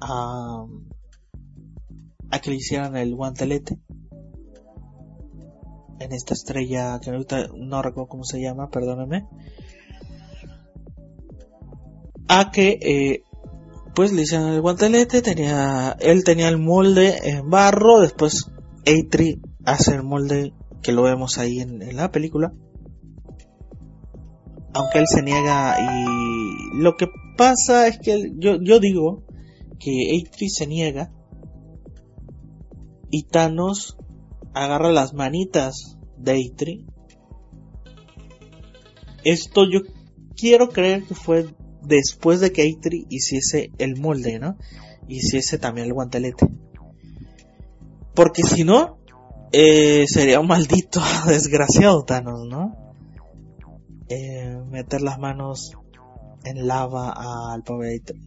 a, 0.00 0.64
a 2.30 2.38
que 2.40 2.50
le 2.50 2.56
hicieran 2.56 2.96
el 2.96 3.14
guantelete 3.14 3.78
en 6.00 6.12
esta 6.12 6.34
estrella 6.34 6.98
que 7.00 7.10
ahorita 7.10 7.48
no 7.54 7.82
recuerdo 7.82 8.08
cómo 8.08 8.24
se 8.24 8.40
llama, 8.40 8.70
perdóneme. 8.70 9.26
A 12.26 12.50
que 12.50 12.78
eh, 12.80 13.22
pues 13.94 14.12
le 14.12 14.22
hicieron 14.22 14.48
el 14.48 14.62
guantelete, 14.62 15.20
tenía 15.20 15.96
él 16.00 16.24
tenía 16.24 16.48
el 16.48 16.58
molde 16.58 17.28
en 17.28 17.50
barro, 17.50 18.00
después 18.00 18.50
Eitri 18.86 19.42
hace 19.64 19.94
el 19.94 20.02
molde 20.02 20.54
que 20.82 20.92
lo 20.92 21.02
vemos 21.02 21.38
ahí 21.38 21.60
en, 21.60 21.96
la 21.96 22.10
película. 22.10 22.52
Aunque 24.72 24.98
él 24.98 25.06
se 25.06 25.22
niega 25.22 25.76
y 25.80 26.80
lo 26.80 26.96
que 26.96 27.08
pasa 27.36 27.88
es 27.88 27.98
que 27.98 28.32
yo, 28.36 28.56
yo 28.62 28.78
digo 28.78 29.24
que 29.78 29.90
Eitri 30.12 30.48
se 30.48 30.66
niega 30.66 31.12
y 33.10 33.24
Thanos 33.24 33.96
agarra 34.54 34.92
las 34.92 35.14
manitas 35.14 35.98
de 36.16 36.32
Eitri. 36.34 36.86
Esto 39.24 39.64
yo 39.70 39.80
quiero 40.36 40.68
creer 40.68 41.04
que 41.04 41.14
fue 41.14 41.46
después 41.82 42.40
de 42.40 42.52
que 42.52 42.62
Eitri 42.62 43.06
hiciese 43.10 43.72
el 43.78 43.96
molde, 44.00 44.38
¿no? 44.38 44.56
Hiciese 45.08 45.58
también 45.58 45.88
el 45.88 45.94
guantelete. 45.94 46.46
Porque 48.14 48.42
si 48.42 48.64
no, 48.64 48.99
eh, 49.52 50.06
sería 50.06 50.40
un 50.40 50.46
maldito 50.46 51.00
desgraciado 51.26 52.04
Thanos, 52.04 52.46
¿no? 52.48 52.90
eh, 54.10 54.58
meter 54.68 55.00
las 55.02 55.18
manos 55.18 55.72
en 56.44 56.66
lava 56.66 57.14
al 57.52 57.62
pobre 57.62 57.92
Eitri. 57.92 58.20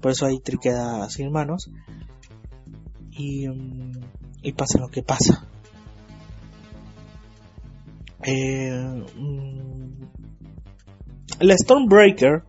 Por 0.00 0.12
eso 0.12 0.28
Eitri 0.28 0.58
queda 0.58 1.08
sin 1.08 1.32
manos. 1.32 1.70
Y, 3.10 3.48
mm, 3.48 3.92
y 4.42 4.52
pasa 4.52 4.78
lo 4.78 4.88
que 4.88 5.02
pasa. 5.02 5.46
Eh, 8.22 9.02
mm, 9.16 10.02
la 11.40 11.56
Stormbreaker. 11.56 12.44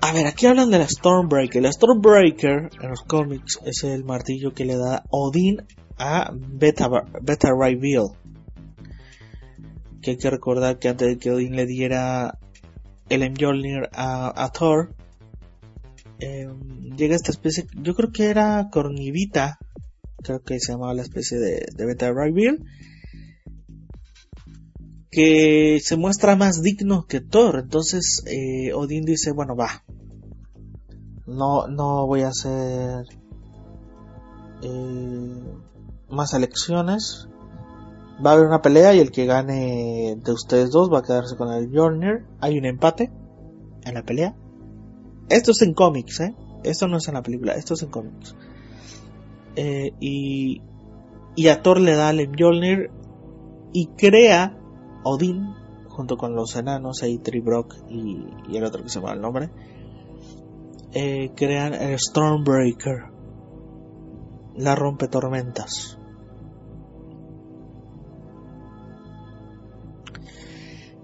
A 0.00 0.12
ver, 0.12 0.26
aquí 0.26 0.46
hablan 0.46 0.70
de 0.70 0.78
la 0.78 0.88
Stormbreaker. 0.88 1.60
La 1.60 1.72
Stormbreaker 1.72 2.70
en 2.80 2.88
los 2.88 3.02
cómics 3.02 3.58
es 3.64 3.82
el 3.82 4.04
martillo 4.04 4.52
que 4.54 4.64
le 4.64 4.76
da 4.76 5.02
Odín 5.10 5.66
a 5.98 6.32
Beta, 6.32 6.88
Beta 7.22 7.50
Ray 7.52 7.74
Bill. 7.76 8.08
Que 10.00 10.12
hay 10.12 10.16
que 10.16 10.30
recordar 10.30 10.78
que 10.78 10.88
antes 10.88 11.08
de 11.08 11.18
que 11.18 11.30
Odín 11.30 11.56
le 11.56 11.66
diera 11.66 12.38
el 13.08 13.30
Mjolnir 13.30 13.88
a, 13.92 14.50
Thor, 14.52 14.94
em, 16.18 16.96
llega 16.96 17.16
esta 17.16 17.30
especie, 17.30 17.66
yo 17.82 17.94
creo 17.94 18.12
que 18.12 18.26
era 18.26 18.68
Cornivita, 18.70 19.58
creo 20.22 20.42
que 20.42 20.60
se 20.60 20.72
llamaba 20.72 20.94
la 20.94 21.02
especie 21.02 21.38
de, 21.38 21.66
de 21.74 21.86
Beta 21.86 22.12
Ray 22.12 22.32
Bill 22.32 22.64
que 25.10 25.80
se 25.82 25.96
muestra 25.96 26.36
más 26.36 26.62
digno 26.62 27.06
que 27.06 27.20
Thor. 27.20 27.60
Entonces 27.60 28.22
eh, 28.26 28.72
Odín 28.72 29.04
dice, 29.04 29.32
bueno, 29.32 29.56
va. 29.56 29.84
No, 31.26 31.66
no 31.68 32.06
voy 32.06 32.22
a 32.22 32.28
hacer 32.28 33.04
eh, 34.62 35.42
más 36.10 36.34
elecciones. 36.34 37.28
Va 38.24 38.30
a 38.30 38.34
haber 38.34 38.46
una 38.46 38.62
pelea 38.62 38.94
y 38.94 39.00
el 39.00 39.12
que 39.12 39.26
gane 39.26 40.16
de 40.16 40.32
ustedes 40.32 40.70
dos 40.70 40.92
va 40.92 40.98
a 40.98 41.02
quedarse 41.02 41.36
con 41.36 41.52
el 41.52 41.70
Jorner. 41.72 42.24
Hay 42.40 42.58
un 42.58 42.64
empate 42.64 43.12
en 43.84 43.94
la 43.94 44.02
pelea. 44.02 44.34
Esto 45.28 45.52
es 45.52 45.62
en 45.62 45.74
cómics, 45.74 46.20
¿eh? 46.20 46.34
Esto 46.64 46.88
no 46.88 46.96
es 46.96 47.08
en 47.08 47.14
la 47.14 47.22
película, 47.22 47.52
esto 47.52 47.74
es 47.74 47.82
en 47.82 47.90
cómics. 47.90 48.34
Eh, 49.56 49.92
y, 50.00 50.62
y 51.36 51.48
a 51.48 51.62
Thor 51.62 51.80
le 51.80 51.94
da 51.94 52.10
el 52.10 52.28
Mjolnir 52.28 52.90
y 53.72 53.86
crea 53.88 54.56
Odín, 55.04 55.54
junto 55.88 56.16
con 56.16 56.34
los 56.34 56.54
enanos, 56.56 57.02
Eitri, 57.02 57.40
Brock 57.40 57.74
y, 57.88 58.24
el 58.56 58.64
otro 58.64 58.82
que 58.82 58.88
se 58.88 59.00
llama 59.00 59.14
el 59.14 59.20
nombre, 59.20 59.50
eh, 60.92 61.32
crean 61.34 61.74
el 61.74 61.98
Stormbreaker, 61.98 63.04
la 64.56 64.74
rompe 64.74 65.08
tormentas. 65.08 65.97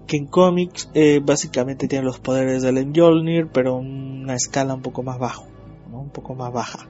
Que 0.07 0.17
en 0.17 0.27
cómics 0.27 0.89
eh, 0.93 1.19
básicamente 1.23 1.87
tiene 1.87 2.05
los 2.05 2.19
poderes 2.19 2.61
del 2.61 2.85
Mjolnir, 2.85 3.47
pero 3.51 3.75
una 3.77 4.35
escala 4.35 4.73
un 4.73 4.81
poco 4.81 5.03
más 5.03 5.17
bajo, 5.17 5.47
un 5.91 6.09
poco 6.09 6.35
más 6.35 6.53
baja. 6.53 6.87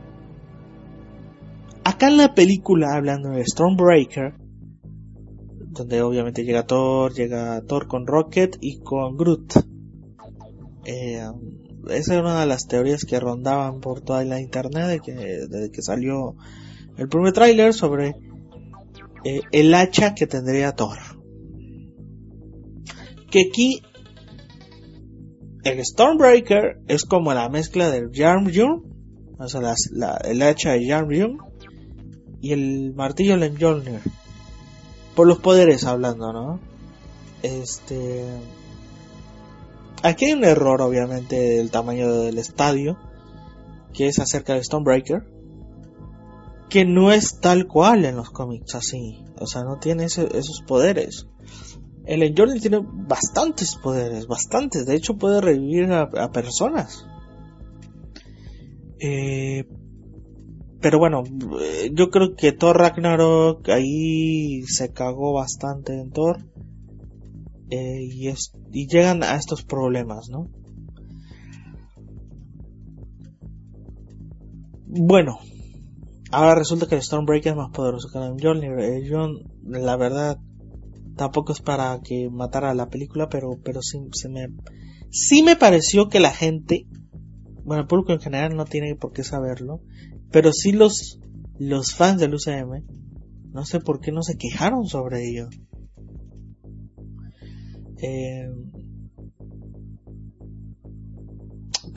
Acá 1.84 2.08
en 2.08 2.18
la 2.18 2.34
película, 2.34 2.96
hablando 2.96 3.30
de 3.30 3.46
Stormbreaker, 3.46 4.34
donde 5.76 6.02
obviamente 6.02 6.44
llega 6.44 6.66
Thor, 6.66 7.14
llega 7.14 7.62
Thor 7.62 7.88
con 7.88 8.08
Rocket 8.08 8.58
y 8.60 8.80
con 8.80 9.18
Groot. 9.18 9.54
Eh, 10.86 11.22
esa 11.90 12.16
es 12.16 12.20
una 12.20 12.40
de 12.40 12.46
las 12.48 12.68
teorías 12.68 13.06
que 13.06 13.20
rondaban 13.20 13.82
por 13.82 14.02
toda 14.02 14.24
la 14.24 14.40
internet 14.40 14.88
de 14.88 15.00
que, 15.00 15.14
desde 15.14 15.72
que 15.72 15.82
salió 15.82 16.36
el 16.98 17.08
primer 17.08 17.34
tráiler 17.34 17.74
sobre 17.74 18.16
eh, 19.24 19.42
el 19.52 19.74
hacha 19.74 20.16
que 20.16 20.28
tendría 20.28 20.72
Thor. 20.72 20.98
Que 23.36 23.50
aquí 23.50 23.82
el 25.66 25.84
Stormbreaker 25.84 26.80
es 26.88 27.04
como 27.04 27.34
la 27.34 27.50
mezcla 27.50 27.90
del 27.90 28.10
Jarmjorn, 28.14 28.84
o 29.38 29.48
sea, 29.50 29.76
el 30.24 30.42
hacha 30.42 30.72
de 30.72 30.88
Jarmjorn 30.88 31.40
y 32.40 32.54
el 32.54 32.94
martillo 32.96 33.38
de 33.38 33.50
Mjolnir 33.50 34.00
por 35.18 35.28
los 35.28 35.40
poderes 35.40 35.84
hablando, 35.84 36.32
¿no? 36.32 36.62
Este. 37.44 38.24
Aquí 40.02 40.28
hay 40.28 40.34
un 40.34 40.46
error, 40.46 40.82
obviamente, 40.82 41.36
del 41.36 41.72
tamaño 41.72 42.10
del 42.14 42.38
estadio, 42.38 42.98
que 43.94 44.08
es 44.08 44.20
acerca 44.20 44.54
de 44.54 44.64
Stonebreaker, 44.64 45.28
que 46.70 46.86
no 46.86 47.12
es 47.12 47.42
tal 47.42 47.68
cual 47.68 48.06
en 48.06 48.16
los 48.16 48.30
cómics 48.30 48.76
así, 48.76 49.26
o 49.38 49.46
sea, 49.46 49.64
no 49.66 49.78
tiene 49.78 50.06
esos 50.06 50.64
poderes. 50.66 51.28
El 52.06 52.34
Jordan 52.38 52.60
tiene 52.60 52.82
bastantes 52.84 53.76
poderes, 53.76 54.28
bastantes, 54.28 54.86
de 54.86 54.96
hecho 54.96 55.18
puede 55.18 55.42
revivir 55.42 55.92
a, 55.92 56.32
personas. 56.32 57.06
Eh, 59.00 59.66
pero 60.82 61.00
bueno, 61.00 61.24
eh, 61.62 61.90
yo 61.94 62.10
creo 62.10 62.36
que 62.36 62.52
Thor 62.52 62.78
Ragnarok 62.78 63.68
ahí 63.70 64.62
se 64.64 64.92
cagó 64.94 65.34
bastante 65.34 66.00
en 66.00 66.12
Thor. 66.12 66.46
Eh, 67.72 68.04
y, 68.04 68.30
y 68.72 68.88
llegan 68.88 69.24
a 69.24 69.36
estos 69.36 69.64
problemas, 69.64 70.30
¿no? 70.30 70.48
Bueno, 74.98 75.40
ahora 76.32 76.56
resulta 76.56 76.88
que 76.88 76.96
el 76.96 77.02
Stormbreaker 77.02 77.52
es 77.52 77.58
más 77.58 77.72
poderoso 77.72 78.08
que 78.12 78.20
el 78.20 78.36
Mjolnir. 78.36 78.80
Eh, 78.80 79.10
la 79.64 79.98
verdad, 79.98 80.38
tampoco 81.16 81.54
es 81.54 81.62
para 81.62 82.00
que 82.04 82.30
matara 82.30 82.74
la 82.74 82.90
película, 82.90 83.30
pero, 83.30 83.60
pero 83.64 83.82
sí, 83.82 84.00
se 84.14 84.30
me, 84.30 84.48
sí 85.10 85.44
me 85.44 85.56
pareció 85.56 86.10
que 86.10 86.20
la 86.20 86.32
gente, 86.32 86.88
bueno, 87.64 87.84
el 87.84 87.88
público 87.88 88.14
en 88.14 88.20
general 88.20 88.56
no 88.56 88.66
tiene 88.66 88.96
por 88.96 89.12
qué 89.12 89.24
saberlo, 89.24 89.82
pero 90.32 90.52
sí 90.52 90.72
los, 90.72 91.20
los 91.58 91.94
fans 91.96 92.20
del 92.20 92.36
UCM, 92.36 92.84
no 93.52 93.66
sé 93.66 93.80
por 93.80 94.00
qué 94.00 94.12
no 94.12 94.22
se 94.22 94.38
quejaron 94.38 94.86
sobre 94.86 95.30
ello. 95.30 95.48
Eh, 97.98 98.50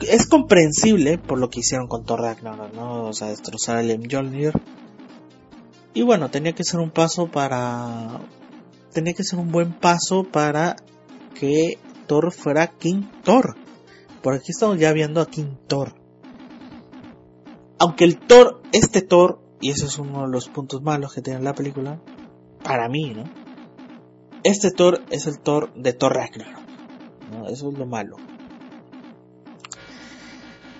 es 0.07 0.27
comprensible 0.27 1.17
por 1.17 1.39
lo 1.39 1.49
que 1.49 1.59
hicieron 1.59 1.87
con 1.87 2.05
Thor 2.05 2.21
Ragnarok, 2.21 2.73
¿no? 2.73 3.07
O 3.07 3.13
sea, 3.13 3.29
destrozar 3.29 3.83
el 3.83 3.99
Mjolnir. 3.99 4.53
Y 5.93 6.03
bueno, 6.03 6.29
tenía 6.29 6.53
que 6.53 6.63
ser 6.63 6.79
un 6.79 6.91
paso 6.91 7.29
para... 7.29 8.21
Tenía 8.93 9.13
que 9.13 9.23
ser 9.23 9.39
un 9.39 9.51
buen 9.51 9.73
paso 9.73 10.23
para 10.23 10.75
que 11.39 11.77
Thor 12.07 12.31
fuera 12.31 12.67
King 12.67 13.03
Thor. 13.23 13.55
Por 14.21 14.33
aquí 14.33 14.51
estamos 14.51 14.79
ya 14.79 14.91
viendo 14.93 15.21
a 15.21 15.27
King 15.27 15.55
Thor 15.67 15.93
aunque 17.79 18.03
el 18.03 18.19
Thor, 18.19 18.61
este 18.73 19.01
Thor, 19.01 19.39
y 19.61 19.71
ese 19.71 19.85
es 19.85 19.97
uno 19.97 20.23
de 20.23 20.31
los 20.31 20.49
puntos 20.49 20.81
malos 20.81 21.13
que 21.13 21.21
tiene 21.21 21.41
la 21.41 21.55
película, 21.55 21.99
para 22.61 22.89
mí, 22.89 23.13
¿no? 23.15 23.23
Este 24.43 24.71
Thor 24.71 25.01
es 25.09 25.27
el 25.27 25.39
Thor 25.39 25.73
de 25.73 25.93
Thor 25.93 26.13
Ragnarok. 26.13 26.59
Eso 27.49 27.71
es 27.71 27.77
lo 27.77 27.85
malo. 27.85 28.17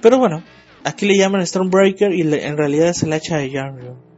Pero 0.01 0.17
bueno, 0.17 0.43
aquí 0.83 1.05
le 1.05 1.17
llaman 1.17 1.45
Stormbreaker 1.45 2.13
y 2.13 2.21
en 2.21 2.57
realidad 2.57 2.89
es 2.89 3.03
el 3.03 3.13
hacha 3.13 3.37
de 3.37 3.49
Yarmrion. 3.49 4.08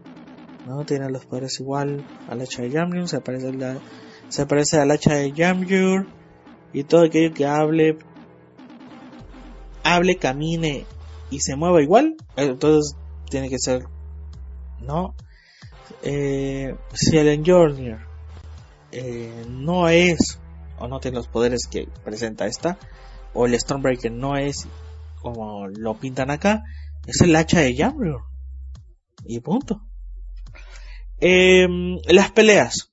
¿No? 0.65 0.85
Tiene 0.85 1.09
los 1.09 1.25
poderes 1.25 1.59
igual 1.59 2.05
al 2.29 2.41
hacha 2.41 2.61
de 2.61 2.69
Yarmrion, 2.69 3.07
se 3.07 3.21
parece, 3.21 3.51
se 4.29 4.45
parece 4.45 4.79
al 4.79 4.91
hacha 4.91 5.15
de 5.15 5.31
Yarmjur 5.31 6.07
y 6.73 6.83
todo 6.83 7.05
aquello 7.05 7.33
que 7.33 7.45
hable, 7.45 7.97
hable, 9.83 10.17
camine 10.17 10.85
y 11.29 11.39
se 11.39 11.55
mueva 11.55 11.81
igual, 11.81 12.15
entonces 12.35 12.95
tiene 13.29 13.49
que 13.49 13.59
ser, 13.59 13.83
¿no? 14.81 15.15
Eh, 16.03 16.75
si 16.93 17.17
el 17.17 17.27
Enjornir 17.27 17.97
eh, 18.91 19.45
no 19.47 19.87
es 19.87 20.39
o 20.79 20.87
no 20.87 20.99
tiene 20.99 21.17
los 21.17 21.27
poderes 21.27 21.67
que 21.67 21.87
presenta 22.03 22.47
esta, 22.47 22.77
o 23.33 23.45
el 23.45 23.57
Stormbreaker 23.59 24.11
no 24.11 24.35
es 24.35 24.67
como 25.21 25.67
lo 25.67 25.99
pintan 25.99 26.31
acá, 26.31 26.63
es 27.05 27.21
el 27.21 27.35
hacha 27.35 27.59
de 27.59 27.75
Jamrior. 27.75 28.23
Y 29.23 29.39
punto. 29.39 29.81
Em, 31.21 31.99
las 32.07 32.31
peleas. 32.31 32.91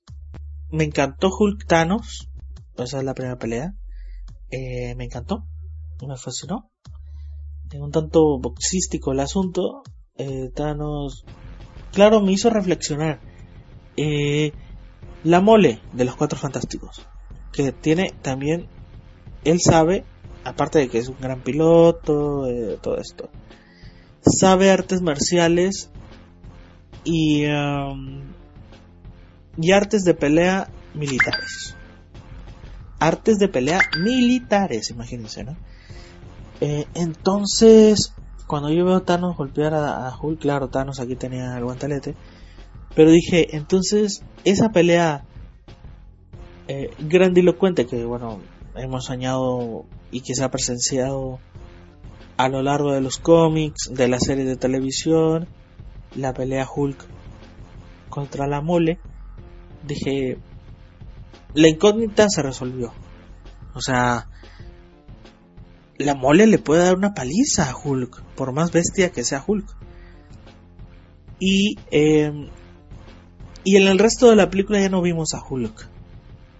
Me 0.71 0.83
encantó 0.85 1.29
Hulk 1.37 1.65
Thanos. 1.65 2.29
Esa 2.77 2.99
es 2.99 3.03
la 3.03 3.13
primera 3.13 3.37
pelea. 3.37 3.73
Eh, 4.51 4.95
me 4.95 5.05
encantó. 5.05 5.45
Me 6.07 6.15
fascinó 6.15 6.69
un 7.77 7.91
tanto 7.91 8.39
boxístico 8.39 9.11
el 9.11 9.19
asunto, 9.19 9.83
eh, 10.17 10.49
Thanos, 10.53 11.25
claro, 11.93 12.21
me 12.21 12.31
hizo 12.31 12.49
reflexionar. 12.49 13.19
Eh, 13.95 14.53
la 15.23 15.41
mole 15.41 15.81
de 15.93 16.05
los 16.05 16.15
cuatro 16.15 16.39
fantásticos, 16.39 17.05
que 17.51 17.71
tiene 17.71 18.13
también, 18.21 18.67
él 19.43 19.59
sabe, 19.59 20.05
aparte 20.43 20.79
de 20.79 20.89
que 20.89 20.97
es 20.97 21.09
un 21.09 21.19
gran 21.19 21.41
piloto, 21.41 22.47
todo 22.81 22.97
esto, 22.97 23.29
sabe 24.21 24.71
artes 24.71 25.01
marciales 25.01 25.91
y, 27.03 27.45
um, 27.45 28.21
y 29.57 29.71
artes 29.71 30.03
de 30.03 30.13
pelea 30.13 30.69
militares. 30.93 31.75
artes 32.99 33.39
de 33.39 33.47
pelea 33.47 33.79
militares, 33.97 34.89
imagínense, 34.89 35.43
¿no? 35.45 35.55
Eh, 36.61 36.85
entonces, 36.93 38.13
cuando 38.47 38.69
yo 38.69 38.83
veo 38.83 38.97
a 38.97 39.05
Thanos 39.05 39.37
golpear 39.37 39.73
a, 39.73 40.13
Hulk, 40.21 40.39
claro, 40.39 40.67
Thanos 40.67 40.99
aquí 40.99 41.15
tenía 41.15 41.57
el 41.57 41.63
guantelete, 41.63 42.15
pero 42.95 43.11
dije, 43.11 43.55
entonces, 43.55 44.23
esa 44.43 44.69
pelea 44.69 45.23
eh, 46.67 46.89
grandilocuente 46.99 47.85
que, 47.85 48.03
bueno, 48.03 48.39
hemos 48.75 49.05
soñado 49.05 49.85
y 50.11 50.21
que 50.21 50.35
se 50.35 50.43
ha 50.43 50.51
presenciado 50.51 51.39
a 52.37 52.49
lo 52.49 52.61
largo 52.61 52.91
de 52.91 53.01
los 53.01 53.17
cómics, 53.17 53.89
de 53.93 54.07
la 54.07 54.19
serie 54.19 54.45
de 54.45 54.55
televisión, 54.55 55.47
la 56.15 56.33
pelea 56.33 56.67
Hulk 56.73 57.05
contra 58.09 58.47
la 58.47 58.61
mole, 58.61 58.99
dije, 59.85 60.37
la 61.53 61.67
incógnita 61.67 62.27
se 62.29 62.41
resolvió. 62.41 62.93
O 63.73 63.81
sea, 63.81 64.27
la 65.97 66.15
mole 66.15 66.47
le 66.47 66.57
puede 66.57 66.83
dar 66.83 66.95
una 66.95 67.13
paliza 67.13 67.69
a 67.69 67.75
Hulk, 67.75 68.21
por 68.35 68.53
más 68.53 68.71
bestia 68.71 69.11
que 69.11 69.23
sea 69.23 69.43
Hulk. 69.45 69.65
Y, 71.39 71.77
em, 71.91 72.49
y 73.63 73.75
en 73.77 73.87
el 73.87 73.99
resto 73.99 74.29
de 74.29 74.35
la 74.35 74.49
película 74.49 74.79
ya 74.79 74.89
no 74.89 75.01
vimos 75.01 75.33
a 75.33 75.43
Hulk. 75.43 75.87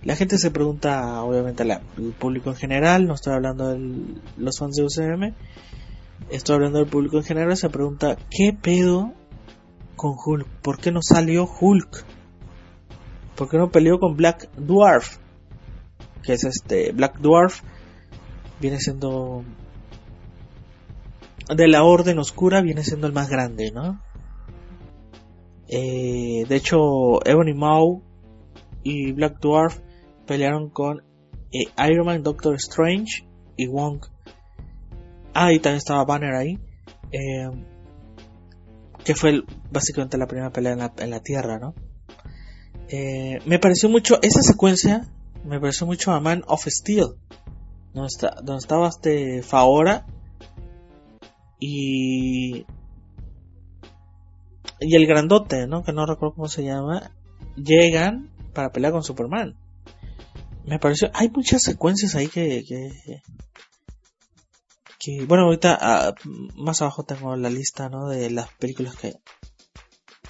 La 0.04 0.16
gente 0.16 0.38
se 0.38 0.52
pregunta, 0.52 1.22
obviamente 1.24 1.64
el 1.64 2.14
público 2.14 2.50
en 2.50 2.56
general, 2.56 3.06
no 3.06 3.16
estoy 3.16 3.34
hablando 3.34 3.70
de 3.70 4.02
los 4.38 4.58
fans 4.58 4.78
de 4.78 4.84
UCM, 4.84 5.34
estoy 6.30 6.56
hablando 6.56 6.80
del 6.80 6.88
público 6.88 7.18
en 7.18 7.24
general, 7.24 7.58
se 7.58 7.70
pregunta, 7.70 8.18
¿qué 8.30 8.54
pedo 8.54 9.14
con 10.00 10.16
Hulk? 10.18 10.48
¿Por 10.62 10.80
qué 10.80 10.94
no 10.94 11.02
salió 11.02 11.46
Hulk? 11.46 12.06
¿Por 13.36 13.50
qué 13.50 13.58
no 13.58 13.70
peleó 13.70 14.00
con 14.00 14.16
Black 14.16 14.50
Dwarf? 14.56 15.18
Que 16.24 16.34
es 16.34 16.46
este, 16.46 16.94
Black 16.94 17.20
Dwarf 17.20 17.62
viene 18.62 18.80
siendo 18.80 19.44
de 21.54 21.68
la 21.68 21.84
Orden 21.84 22.18
Oscura, 22.18 22.62
viene 22.62 22.84
siendo 22.84 23.08
el 23.08 23.14
más 23.14 23.30
grande, 23.30 23.72
¿no? 23.72 24.02
Eh, 25.68 26.46
de 26.48 26.56
hecho, 26.56 27.26
Ebony 27.26 27.54
Maw 27.54 28.02
y 28.84 29.12
Black 29.12 29.40
Dwarf 29.42 29.80
pelearon 30.26 30.70
con 30.70 31.04
eh, 31.52 31.66
Iron 31.90 32.06
Man, 32.06 32.24
Doctor 32.24 32.56
Strange 32.56 33.28
y 33.58 33.68
Wong. 33.68 34.06
Ah, 35.34 35.52
y 35.52 35.60
también 35.60 35.80
estaba 35.80 36.06
Banner 36.06 36.36
ahí. 36.36 36.58
Eh, 37.12 37.50
que 39.04 39.16
fue 39.16 39.44
básicamente 39.72 40.18
la 40.18 40.28
primera 40.28 40.52
pelea 40.52 40.74
en 40.74 40.80
la, 40.80 40.94
en 40.98 41.10
la 41.10 41.22
Tierra, 41.22 41.60
¿no? 41.60 41.74
Eh, 42.90 43.40
me 43.46 43.60
pareció 43.60 43.90
mucho, 43.90 44.20
esa 44.22 44.42
secuencia, 44.42 45.08
me 45.46 45.60
pareció 45.60 45.86
mucho 45.86 46.12
a 46.12 46.20
Man 46.20 46.44
of 46.48 46.66
Steel. 46.68 47.16
Donde, 47.94 48.08
está, 48.08 48.36
donde 48.44 48.60
estaba 48.60 48.88
este 48.88 49.42
Faora 49.42 50.06
y 51.60 52.66
y 54.82 54.96
el 54.96 55.08
grandote, 55.08 55.68
¿no? 55.68 55.84
Que 55.84 55.92
no 55.92 56.06
recuerdo 56.06 56.36
cómo 56.36 56.48
se 56.48 56.64
llama, 56.64 57.12
llegan 57.56 58.30
para 58.54 58.72
pelear 58.72 58.94
con 58.94 59.04
Superman 59.04 59.58
me 60.70 60.78
pareció, 60.78 61.10
hay 61.14 61.30
muchas 61.30 61.64
secuencias 61.64 62.16
ahí 62.16 62.28
que, 62.28 62.64
que, 62.64 63.22
bueno, 65.28 65.46
ahorita 65.46 65.78
ah, 65.80 66.14
más 66.56 66.82
abajo 66.82 67.04
tengo 67.04 67.36
la 67.36 67.50
lista, 67.50 67.90
¿no? 67.90 68.10
De 68.10 68.30
las 68.30 68.50
películas 68.56 68.96
que, 68.96 69.14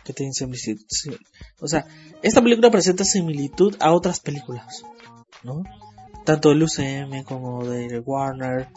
que 0.03 0.13
tienen 0.13 0.33
similitud. 0.33 1.17
O 1.59 1.67
sea, 1.67 1.85
esta 2.21 2.41
película 2.41 2.69
presenta 2.69 3.03
similitud 3.03 3.75
a 3.79 3.93
otras 3.93 4.19
películas, 4.19 4.83
¿no? 5.43 5.63
Tanto 6.25 6.49
del 6.49 6.63
UCM 6.63 7.23
como 7.23 7.65
de 7.65 7.99
Warner, 7.99 8.67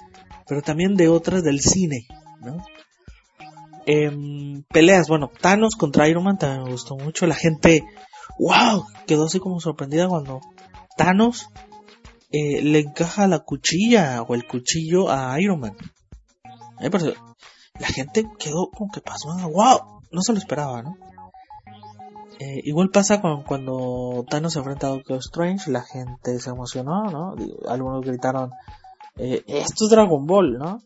pero 0.49 0.63
también 0.63 0.95
de 0.95 1.09
otras 1.09 1.43
del 1.43 1.61
cine, 1.61 2.07
¿no? 2.41 2.65
Em, 3.85 4.63
peleas, 4.63 5.09
bueno, 5.09 5.31
Thanos 5.41 5.75
contra 5.75 6.09
Iron 6.09 6.25
Man 6.25 6.39
también 6.39 6.65
me 6.65 6.71
gustó 6.71 6.97
mucho. 6.97 7.27
La 7.27 7.35
gente, 7.35 7.83
wow, 8.39 8.87
quedó 9.07 9.27
así 9.27 9.41
como 9.41 9.61
sorprendida 9.61 10.09
cuando 10.09 10.41
Thanos 10.97 11.49
eh, 12.33 12.63
le 12.63 12.81
encaja 12.81 13.27
la 13.27 13.41
cuchilla 13.41 14.23
o 14.23 14.35
el 14.35 14.47
cuchillo 14.47 15.11
a 15.11 15.39
Iron 15.41 15.61
Man. 15.61 15.77
la 16.81 17.87
gente 17.87 18.25
quedó 18.39 18.71
como 18.71 18.91
que 18.91 19.01
pasó, 19.03 19.29
wow, 19.51 20.01
no 20.11 20.23
se 20.23 20.33
lo 20.33 20.39
esperaba, 20.39 20.83
¿no? 20.83 20.97
Eh, 22.39 22.61
igual 22.65 22.91
pasa 22.91 23.21
con, 23.21 23.43
cuando 23.45 24.25
Thanos 24.29 24.55
se 24.55 24.59
enfrenta 24.61 24.87
a 24.87 24.91
Doctor 24.91 25.19
Strange, 25.19 25.71
la 25.71 25.83
gente 25.83 26.41
se 26.41 26.51
emocionó, 26.51 27.05
¿no? 27.05 27.35
Algunos 27.69 28.05
gritaron, 28.05 28.51
eh, 29.17 29.45
esto 29.47 29.85
es 29.85 29.91
Dragon 29.91 30.27
Ball, 30.27 30.59
¿no? 30.59 30.79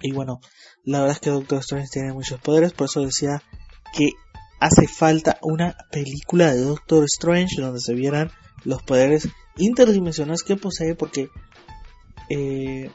Y 0.00 0.12
bueno, 0.12 0.40
la 0.82 1.00
verdad 1.00 1.16
es 1.16 1.20
que 1.20 1.30
Doctor 1.30 1.58
Strange 1.58 1.88
tiene 1.92 2.12
muchos 2.12 2.40
poderes, 2.40 2.72
por 2.72 2.86
eso 2.86 3.02
decía 3.02 3.42
que 3.92 4.10
hace 4.60 4.88
falta 4.88 5.38
una 5.42 5.76
película 5.90 6.52
de 6.52 6.62
Doctor 6.62 7.04
Strange 7.04 7.60
donde 7.60 7.80
se 7.80 7.94
vieran 7.94 8.30
los 8.64 8.82
poderes 8.82 9.28
interdimensionales 9.56 10.42
que 10.42 10.56
posee 10.56 10.94
porque 10.94 11.28
eh, 12.28 12.90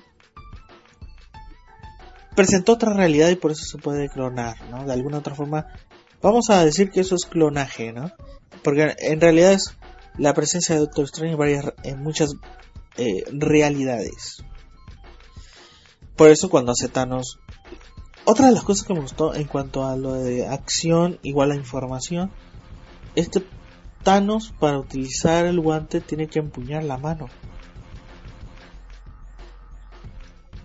presentó 2.36 2.74
otra 2.74 2.94
realidad 2.94 3.30
y 3.30 3.36
por 3.36 3.52
eso 3.52 3.64
se 3.66 3.78
puede 3.78 4.10
clonar, 4.10 4.58
¿no? 4.70 4.86
De 4.86 4.94
alguna 4.94 5.20
otra 5.20 5.36
forma, 5.36 5.68
vamos 6.22 6.50
a 6.50 6.64
decir 6.64 6.92
que 6.92 7.02
eso 7.02 7.16
es 7.16 7.26
clonaje, 7.26 7.94
¿no? 7.94 8.12
Porque 8.64 8.96
en 9.00 9.22
realidad 9.22 9.54
es 9.54 9.76
la 10.18 10.34
presencia 10.34 10.76
de 10.76 10.82
Doctor 10.82 11.06
Strange 11.06 11.34
en, 11.34 11.40
varias, 11.40 11.74
en 11.84 12.02
muchas 12.02 12.34
eh, 12.98 13.24
realidades. 13.32 14.44
Por 16.16 16.30
eso 16.30 16.50
cuando 16.50 16.72
hace 16.72 16.88
Thanos... 16.88 17.40
Otra 18.24 18.46
de 18.46 18.52
las 18.52 18.64
cosas 18.64 18.86
que 18.86 18.94
me 18.94 19.00
gustó 19.00 19.34
en 19.34 19.46
cuanto 19.46 19.84
a 19.84 19.96
lo 19.96 20.14
de 20.14 20.48
acción 20.48 21.18
igual 21.24 21.52
a 21.52 21.56
información, 21.56 22.32
este 23.16 23.44
Thanos 24.04 24.54
para 24.60 24.80
utilizar 24.80 25.46
el 25.46 25.60
guante 25.60 26.02
tiene 26.02 26.28
que 26.28 26.40
empuñar 26.40 26.84
la 26.84 26.98
mano. 26.98 27.28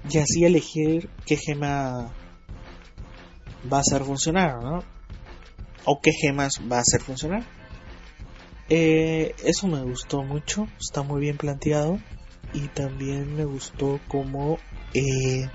Y 0.09 0.18
así 0.18 0.44
elegir 0.44 1.11
qué 1.27 1.37
gema 1.37 2.12
va 3.70 3.79
a 3.79 3.81
hacer 3.81 4.05
funcionar, 4.05 4.62
¿no? 4.62 4.83
O 5.85 6.01
qué 6.01 6.12
gemas 6.12 6.61
va 6.70 6.79
a 6.79 6.81
hacer 6.81 7.01
funcionar. 7.01 7.44
Eh, 8.68 9.35
eso 9.44 9.66
me 9.68 9.83
gustó 9.83 10.22
mucho, 10.22 10.66
está 10.81 11.03
muy 11.03 11.20
bien 11.20 11.37
planteado. 11.37 11.99
Y 12.53 12.68
también 12.68 13.37
me 13.37 13.44
gustó 13.44 14.01
como 14.09 14.59
eh, 14.94 15.49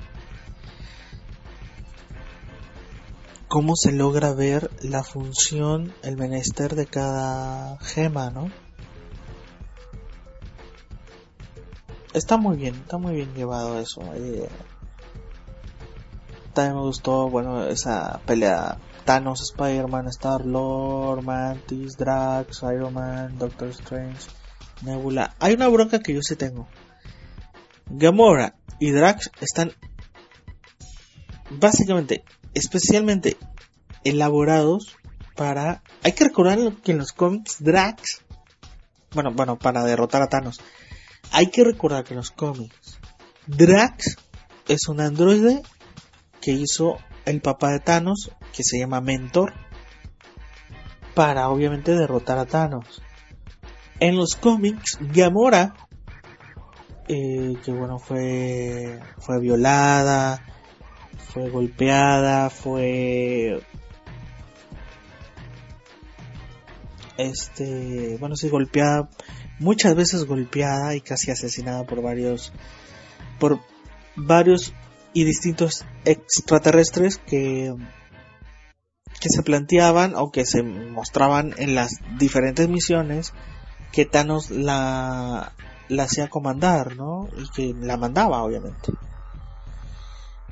cómo 3.51 3.75
se 3.75 3.91
logra 3.91 4.33
ver 4.33 4.71
la 4.81 5.03
función, 5.03 5.93
el 6.03 6.15
menester 6.15 6.73
de 6.73 6.85
cada 6.85 7.77
gema, 7.79 8.29
¿no? 8.29 8.49
Está 12.13 12.37
muy 12.37 12.55
bien, 12.55 12.75
está 12.75 12.97
muy 12.97 13.13
bien 13.13 13.33
llevado 13.33 13.77
eso. 13.77 14.03
Eh, 14.15 14.47
también 16.53 16.77
me 16.77 16.81
gustó, 16.83 17.29
bueno, 17.29 17.65
esa 17.65 18.21
pelea 18.25 18.77
Thanos, 19.03 19.41
Spider-Man, 19.41 20.07
Star-Lord, 20.07 21.21
Mantis, 21.21 21.97
Drax, 21.97 22.63
Iron 22.73 22.93
Man, 22.93 23.37
Doctor 23.37 23.67
Strange, 23.71 24.29
Nebula. 24.83 25.35
Hay 25.39 25.55
una 25.55 25.67
bronca 25.67 25.99
que 25.99 26.13
yo 26.13 26.21
sí 26.21 26.37
tengo. 26.37 26.69
Gamora 27.87 28.55
y 28.79 28.91
Drax 28.91 29.29
están 29.41 29.73
básicamente 31.49 32.23
especialmente 32.53 33.37
elaborados 34.03 34.97
para... 35.35 35.83
Hay 36.03 36.13
que 36.13 36.25
recordar 36.25 36.59
que 36.83 36.91
en 36.91 36.97
los 36.97 37.11
cómics 37.11 37.57
Drax, 37.59 38.21
bueno, 39.13 39.31
bueno, 39.33 39.57
para 39.57 39.83
derrotar 39.83 40.21
a 40.21 40.27
Thanos, 40.27 40.59
hay 41.31 41.47
que 41.47 41.63
recordar 41.63 42.03
que 42.03 42.13
en 42.13 42.17
los 42.17 42.31
cómics 42.31 42.99
Drax 43.47 44.17
es 44.67 44.87
un 44.87 45.01
androide 45.01 45.61
que 46.41 46.51
hizo 46.51 46.97
el 47.25 47.41
papá 47.41 47.71
de 47.71 47.79
Thanos, 47.79 48.31
que 48.53 48.63
se 48.63 48.79
llama 48.79 49.01
Mentor, 49.01 49.53
para 51.13 51.49
obviamente 51.49 51.93
derrotar 51.93 52.37
a 52.37 52.45
Thanos. 52.45 53.01
En 53.99 54.15
los 54.15 54.35
cómics, 54.35 54.97
Gamora, 54.99 55.75
eh, 57.07 57.55
que 57.63 57.71
bueno, 57.71 57.99
fue, 57.99 58.99
fue 59.19 59.39
violada, 59.39 60.43
fue 61.33 61.49
golpeada, 61.49 62.49
fue 62.49 63.61
este, 67.17 68.17
bueno, 68.19 68.35
sí 68.35 68.49
golpeada, 68.49 69.09
muchas 69.59 69.95
veces 69.95 70.25
golpeada 70.25 70.95
y 70.95 71.01
casi 71.01 71.31
asesinada 71.31 71.85
por 71.85 72.01
varios 72.01 72.51
por 73.39 73.59
varios 74.15 74.73
y 75.13 75.23
distintos 75.23 75.85
extraterrestres 76.05 77.17
que 77.17 77.73
que 79.19 79.29
se 79.29 79.43
planteaban 79.43 80.15
o 80.15 80.31
que 80.31 80.45
se 80.45 80.63
mostraban 80.63 81.53
en 81.57 81.75
las 81.75 81.99
diferentes 82.17 82.67
misiones 82.67 83.33
que 83.91 84.05
Thanos 84.05 84.49
la 84.49 85.53
la 85.89 86.03
hacía 86.03 86.29
comandar, 86.29 86.95
¿no? 86.95 87.27
Y 87.37 87.49
que 87.49 87.75
la 87.77 87.97
mandaba, 87.97 88.43
obviamente. 88.43 88.93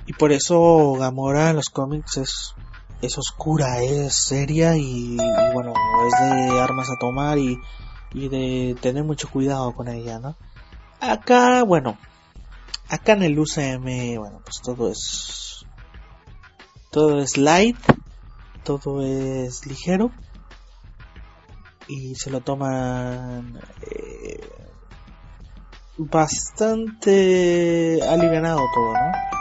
Y 0.10 0.14
por 0.14 0.32
eso 0.32 0.94
Gamora 0.94 1.52
en 1.52 1.58
los 1.58 1.70
cómics 1.70 2.18
es, 2.18 2.56
es 3.00 3.20
oscura, 3.20 3.84
es 3.84 4.16
seria 4.16 4.76
y, 4.76 5.16
bueno, 5.54 5.72
es 6.08 6.20
de 6.20 6.60
armas 6.60 6.90
a 6.90 6.98
tomar 7.00 7.38
y, 7.38 7.60
y 8.14 8.28
de 8.28 8.76
tener 8.82 9.04
mucho 9.04 9.30
cuidado 9.30 9.72
con 9.74 9.88
ella, 9.88 10.18
¿no? 10.18 10.36
Acá, 11.00 11.62
bueno, 11.62 11.96
acá 12.90 13.12
en 13.12 13.22
el 13.22 13.38
UCM, 13.38 14.18
bueno, 14.18 14.42
pues 14.44 14.62
todo 14.64 14.90
es, 14.90 15.64
todo 16.90 17.22
es 17.22 17.38
light, 17.38 17.78
todo 18.64 19.04
es 19.04 19.68
ligero 19.68 20.10
y 21.88 22.16
se 22.16 22.32
lo 22.32 22.42
toman 22.42 23.62
eh, 23.84 24.50
bastante 26.00 28.00
alivianado 28.02 28.62
todo, 28.74 28.94
¿no? 28.94 29.39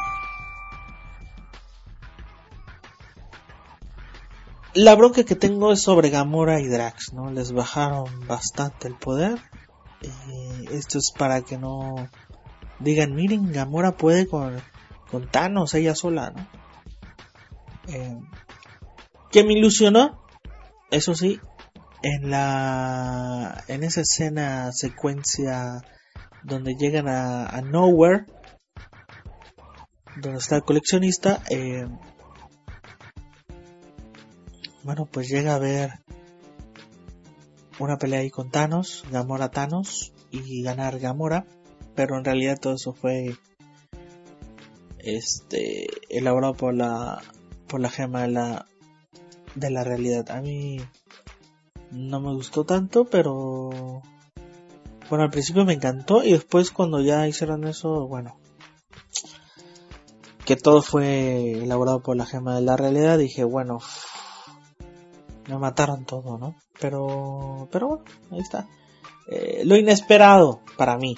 La 4.74 4.94
bronca 4.94 5.24
que 5.24 5.34
tengo 5.34 5.72
es 5.72 5.82
sobre 5.82 6.10
Gamora 6.10 6.60
y 6.60 6.68
Drax, 6.68 7.12
¿no? 7.14 7.30
Les 7.30 7.52
bajaron 7.52 8.26
bastante 8.26 8.88
el 8.88 8.94
poder. 8.94 9.38
Eh, 10.02 10.64
esto 10.72 10.98
es 10.98 11.10
para 11.16 11.42
que 11.42 11.56
no 11.56 12.08
digan, 12.78 13.14
miren, 13.14 13.52
Gamora 13.52 13.96
puede 13.96 14.28
con, 14.28 14.60
con 15.10 15.28
Thanos 15.30 15.74
ella 15.74 15.94
sola, 15.94 16.30
¿no? 16.30 16.46
Eh, 17.88 18.18
que 19.30 19.44
me 19.44 19.54
ilusionó, 19.54 20.22
eso 20.90 21.14
sí, 21.14 21.40
en 22.02 22.30
la 22.30 23.64
en 23.68 23.82
esa 23.82 24.02
escena 24.02 24.72
secuencia 24.72 25.82
donde 26.42 26.74
llegan 26.74 27.08
a, 27.08 27.60
Nowhere 27.62 28.26
donde 30.16 30.38
está 30.38 30.56
el 30.56 30.62
coleccionista 30.62 31.42
eh, 31.50 31.86
bueno 34.88 35.04
pues 35.04 35.28
llega 35.28 35.54
a 35.54 35.58
ver 35.58 36.00
una 37.78 37.98
pelea 37.98 38.20
ahí 38.20 38.30
con 38.30 38.50
Thanos 38.50 39.04
Gamora 39.12 39.50
Thanos 39.50 40.12
y 40.30 40.62
ganar 40.62 40.98
Gamora 40.98 41.44
pero 41.94 42.16
en 42.16 42.24
realidad 42.24 42.58
todo 42.58 42.74
eso 42.74 42.94
fue 42.94 43.36
este 44.98 45.86
elaborado 46.08 46.54
por 46.54 46.74
la 46.74 47.22
por 47.68 47.80
la 47.80 47.90
gema 47.90 48.22
de 48.22 48.28
la 48.28 48.66
de 49.54 49.70
la 49.70 49.84
realidad. 49.84 50.30
A 50.30 50.40
mí 50.40 50.80
no 51.90 52.20
me 52.20 52.32
gustó 52.34 52.64
tanto, 52.64 53.04
pero 53.04 53.70
bueno, 55.08 55.24
al 55.24 55.30
principio 55.30 55.64
me 55.64 55.74
encantó 55.74 56.22
y 56.22 56.32
después 56.32 56.70
cuando 56.70 57.00
ya 57.00 57.26
hicieron 57.26 57.66
eso, 57.66 58.06
bueno, 58.06 58.38
que 60.44 60.56
todo 60.56 60.82
fue 60.82 61.62
elaborado 61.62 62.00
por 62.00 62.16
la 62.16 62.26
gema 62.26 62.54
de 62.54 62.62
la 62.62 62.76
realidad, 62.76 63.18
dije, 63.18 63.44
bueno, 63.44 63.80
me 65.48 65.58
mataron 65.58 66.04
todo, 66.04 66.38
¿no? 66.38 66.54
Pero, 66.80 67.68
pero 67.72 67.88
bueno, 67.88 68.04
ahí 68.30 68.40
está. 68.40 68.68
Eh, 69.30 69.62
lo 69.64 69.76
inesperado 69.76 70.60
para 70.76 70.96
mí, 70.96 71.16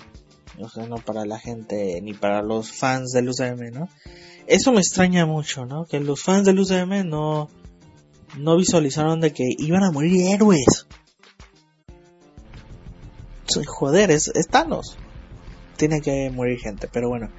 o 0.58 0.68
sea, 0.68 0.86
no 0.86 0.96
para 0.96 1.24
la 1.24 1.38
gente 1.38 2.00
ni 2.02 2.14
para 2.14 2.42
los 2.42 2.72
fans 2.72 3.12
del 3.12 3.28
UCM, 3.28 3.72
¿no? 3.72 3.88
Eso 4.46 4.72
me 4.72 4.80
extraña 4.80 5.26
mucho, 5.26 5.66
¿no? 5.66 5.84
Que 5.84 6.00
los 6.00 6.22
fans 6.22 6.44
del 6.44 6.58
UCM 6.58 7.08
no, 7.08 7.48
no 8.36 8.56
visualizaron 8.56 9.20
de 9.20 9.32
que 9.32 9.44
iban 9.58 9.84
a 9.84 9.92
morir 9.92 10.26
héroes. 10.26 10.86
Joder, 13.66 14.10
es, 14.10 14.30
Thanos. 14.50 14.96
Tiene 15.76 16.00
que 16.00 16.30
morir 16.30 16.58
gente, 16.58 16.88
pero 16.92 17.08
bueno. 17.08 17.30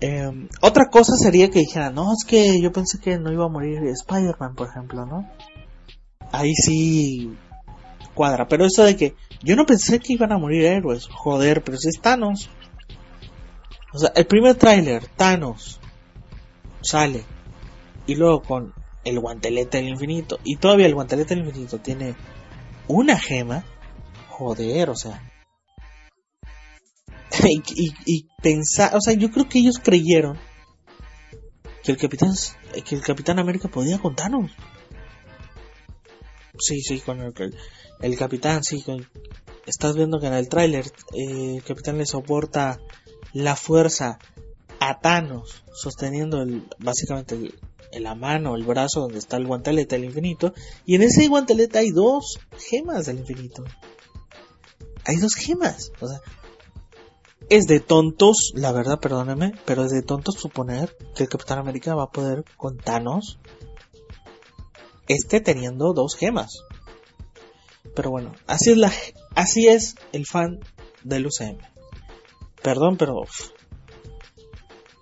Em, 0.00 0.48
otra 0.60 0.86
cosa 0.90 1.16
sería 1.16 1.50
que 1.50 1.60
dijeran, 1.60 1.94
no, 1.94 2.12
es 2.12 2.24
que 2.24 2.60
yo 2.60 2.70
pensé 2.72 3.00
que 3.00 3.18
no 3.18 3.32
iba 3.32 3.46
a 3.46 3.48
morir 3.48 3.82
Spider-Man, 3.84 4.54
por 4.54 4.68
ejemplo, 4.68 5.06
¿no? 5.06 5.28
Ahí 6.30 6.54
sí 6.54 7.36
cuadra, 8.14 8.48
pero 8.48 8.64
eso 8.64 8.84
de 8.84 8.96
que 8.96 9.14
yo 9.42 9.56
no 9.56 9.64
pensé 9.64 10.00
que 10.00 10.12
iban 10.12 10.32
a 10.32 10.38
morir 10.38 10.64
héroes, 10.64 11.06
joder, 11.06 11.62
pero 11.62 11.78
si 11.78 11.88
es 11.88 12.00
Thanos. 12.00 12.50
O 13.92 13.98
sea, 13.98 14.12
el 14.14 14.26
primer 14.26 14.56
tráiler, 14.56 15.06
Thanos, 15.06 15.80
sale, 16.80 17.24
y 18.06 18.16
luego 18.16 18.42
con 18.42 18.74
el 19.04 19.20
guantelete 19.20 19.78
del 19.78 19.88
infinito. 19.88 20.38
Y 20.44 20.56
todavía 20.56 20.86
el 20.86 20.94
guantelete 20.94 21.34
del 21.34 21.46
infinito 21.46 21.78
tiene 21.78 22.14
una 22.86 23.18
gema. 23.18 23.64
Joder, 24.28 24.90
o 24.90 24.96
sea. 24.96 25.22
y, 27.74 27.92
y, 28.06 28.26
pensar, 28.42 28.94
o 28.96 29.00
sea, 29.00 29.14
yo 29.14 29.30
creo 29.30 29.48
que 29.48 29.58
ellos 29.58 29.80
creyeron 29.82 30.38
que 31.82 31.92
el 31.92 31.98
capitán, 31.98 32.32
que 32.84 32.94
el 32.94 33.02
capitán 33.02 33.38
América 33.38 33.68
podía 33.68 33.98
contarnos. 33.98 34.50
Sí, 36.58 36.80
sí, 36.80 37.00
con 37.00 37.20
el, 37.20 37.32
el 38.00 38.16
capitán, 38.16 38.64
sí, 38.64 38.84
estás 39.66 39.96
viendo 39.96 40.18
que 40.18 40.26
en 40.26 40.34
el 40.34 40.48
tráiler 40.48 40.86
eh, 41.14 41.56
el 41.56 41.62
capitán 41.62 41.98
le 41.98 42.06
soporta 42.06 42.80
la 43.32 43.54
fuerza 43.54 44.18
a 44.80 45.00
Thanos 45.00 45.64
sosteniendo 45.72 46.42
el, 46.42 46.68
básicamente 46.78 47.34
el, 47.34 48.02
la 48.02 48.14
mano, 48.14 48.54
el 48.56 48.64
brazo 48.64 49.00
donde 49.00 49.18
está 49.18 49.36
el 49.36 49.46
guantelete 49.46 49.96
del 49.96 50.06
infinito. 50.06 50.54
Y 50.84 50.94
en 50.94 51.02
ese 51.02 51.28
guantelete 51.28 51.78
hay 51.78 51.90
dos 51.90 52.38
gemas 52.58 53.06
del 53.06 53.18
infinito. 53.18 53.64
Hay 55.04 55.16
dos 55.16 55.34
gemas. 55.34 55.92
O 56.00 56.08
sea, 56.08 56.20
es 57.50 57.66
de 57.66 57.80
tontos, 57.80 58.52
la 58.54 58.72
verdad, 58.72 59.00
perdónenme, 59.00 59.52
pero 59.64 59.84
es 59.84 59.90
de 59.90 60.02
tontos 60.02 60.36
suponer 60.36 60.96
que 61.14 61.24
el 61.24 61.28
Capitán 61.28 61.58
América 61.58 61.94
va 61.94 62.04
a 62.04 62.10
poder 62.10 62.44
con 62.56 62.76
Thanos 62.76 63.38
este 65.08 65.40
teniendo 65.40 65.92
dos 65.94 66.14
gemas. 66.14 66.62
Pero 67.94 68.10
bueno, 68.10 68.32
así 68.46 68.70
es 68.72 68.76
la 68.76 68.92
así 69.34 69.66
es 69.66 69.96
el 70.12 70.26
fan 70.26 70.60
del 71.02 71.26
UCM. 71.26 71.58
Perdón, 72.62 72.96
pero 72.96 73.24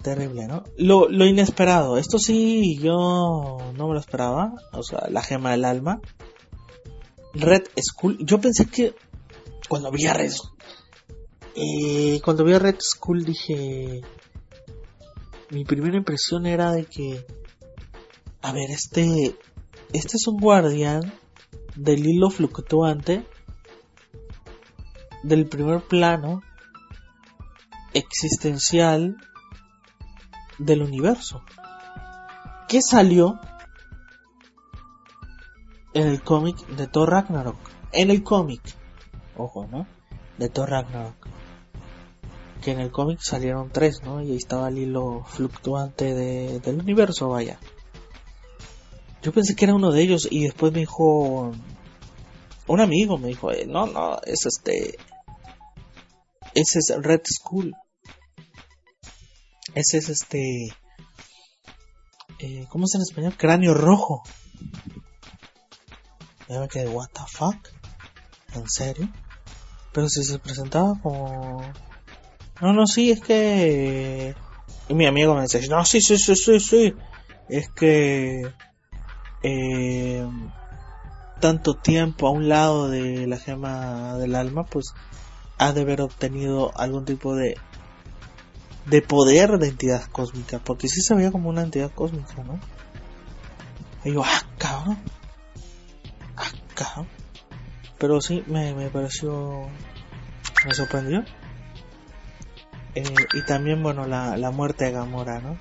terrible, 0.03 0.47
¿no? 0.47 0.63
Lo, 0.77 1.09
lo 1.09 1.27
inesperado, 1.27 1.99
esto 1.99 2.19
sí 2.19 2.79
yo 2.79 3.59
no 3.75 3.89
me 3.89 3.95
lo 3.95 3.99
esperaba, 3.99 4.53
o 4.73 4.85
sea, 4.85 5.09
la 5.11 5.23
gema 5.23 5.51
del 5.51 5.65
alma. 5.65 6.01
Red 7.35 7.65
Skull, 7.79 8.25
yo 8.25 8.41
pensé 8.41 8.67
que 8.67 8.95
cuando 9.69 9.91
vi 9.91 10.07
a 10.07 10.15
Red, 10.15 10.33
eh, 11.57 12.21
cuando 12.23 12.45
vi 12.45 12.53
a 12.53 12.59
Red 12.59 12.77
Skull 12.81 13.25
dije, 13.25 14.03
mi 15.51 15.65
primera 15.65 15.97
impresión 15.97 16.45
era 16.45 16.71
de 16.71 16.85
que, 16.85 17.25
a 18.43 18.53
ver, 18.53 18.71
este, 18.71 19.35
este 19.93 20.17
es 20.19 20.27
un 20.27 20.39
guardián 20.39 21.15
del 21.75 22.07
hilo 22.07 22.29
fluctuante 22.29 23.27
del 25.23 25.47
primer 25.47 25.81
plano 25.81 26.43
existencial 27.95 29.17
del 30.59 30.83
universo. 30.83 31.43
¿Qué 32.69 32.83
salió 32.83 33.41
en 35.95 36.09
el 36.09 36.23
cómic 36.23 36.67
de 36.67 36.87
Thor 36.87 37.11
Ragnarok? 37.11 37.57
En 37.93 38.11
el 38.11 38.23
cómic, 38.23 38.61
ojo, 39.37 39.67
¿no? 39.69 39.87
De 40.37 40.51
Thor 40.51 40.69
Ragnarok. 40.69 41.36
Que 42.67 42.73
en 42.73 42.81
el 42.81 42.91
cómic 42.91 43.21
salieron 43.23 43.71
tres, 43.71 44.03
¿no? 44.03 44.21
Y 44.21 44.33
ahí 44.33 44.37
estaba 44.37 44.67
el 44.67 44.79
hilo 44.79 45.25
fluctuante 45.25 46.15
de, 46.15 46.59
del 46.59 46.81
universo, 46.81 47.29
vaya. 47.29 47.61
Yo 49.23 49.31
pensé 49.31 49.55
que 49.55 49.67
era 49.67 49.75
uno 49.75 49.93
de 49.93 50.03
ellos 50.03 50.27
y 50.29 50.43
después 50.43 50.73
me 50.73 50.81
dijo 50.81 51.53
un 52.67 52.81
amigo 52.81 53.19
me 53.19 53.29
dijo, 53.29 53.53
eh, 53.53 53.65
no, 53.65 53.87
no, 53.87 54.19
es 54.23 54.47
este, 54.47 54.97
ese 56.55 56.79
es 56.79 56.93
Red 57.01 57.21
Skull. 57.31 57.75
Ese 59.75 59.99
es 59.99 60.09
este. 60.09 60.75
Eh, 62.39 62.67
¿Cómo 62.71 62.87
es 62.87 62.95
en 62.95 63.03
español? 63.03 63.37
Cráneo 63.37 63.75
rojo. 63.75 64.23
Ya 66.49 66.61
me 66.61 66.69
quedé, 66.69 66.89
¿What 66.89 67.11
the 67.13 67.21
fuck? 67.29 67.57
¿En 68.55 68.69
serio? 68.69 69.09
Pero 69.93 70.09
si 70.09 70.25
se 70.25 70.39
presentaba 70.39 70.99
como. 71.03 71.61
No, 72.61 72.73
no, 72.73 72.87
sí, 72.87 73.11
es 73.11 73.21
que. 73.21 74.35
Y 74.89 74.95
mi 74.95 75.07
amigo 75.07 75.35
me 75.35 75.43
dice, 75.43 75.67
no, 75.69 75.85
sí, 75.85 76.01
sí, 76.01 76.19
sí, 76.19 76.35
sí, 76.37 76.61
sí. 76.61 76.95
Es 77.49 77.69
que. 77.71 78.53
Eh, 79.43 80.27
tanto 81.41 81.75
tiempo 81.75 82.27
a 82.27 82.31
un 82.31 82.49
lado 82.49 82.89
de 82.89 83.27
la 83.27 83.39
gema 83.39 84.17
del 84.17 84.35
alma, 84.35 84.65
pues 84.65 84.95
ha 85.59 85.73
de 85.73 85.83
haber 85.83 86.01
obtenido 86.01 86.73
algún 86.77 87.05
tipo 87.05 87.35
de 87.35 87.57
de 88.87 89.03
poder 89.03 89.59
de 89.59 89.69
entidad 89.69 90.05
cósmica, 90.11 90.61
porque 90.61 90.89
sí 90.89 91.01
se 91.03 91.15
veía 91.15 91.33
como 91.33 91.49
una 91.49 91.63
entidad 91.63 91.91
cósmica, 91.93 92.35
¿no? 92.45 92.61
Y 94.05 94.13
yo, 94.13 94.23
ah, 94.25 94.43
cabrón, 94.59 94.99
ah. 96.37 97.05
Pero 97.99 98.21
sí, 98.21 98.45
me, 98.47 98.75
me 98.75 98.89
pareció 98.91 99.67
me 100.67 100.75
sorprendió. 100.75 101.25
Eh, 102.97 103.05
y 103.35 103.43
también, 103.43 103.83
bueno, 103.83 104.07
la, 104.07 104.39
la 104.39 104.51
muerte 104.51 104.87
de 104.87 104.93
Gamora, 104.93 105.39
¿no? 105.41 105.59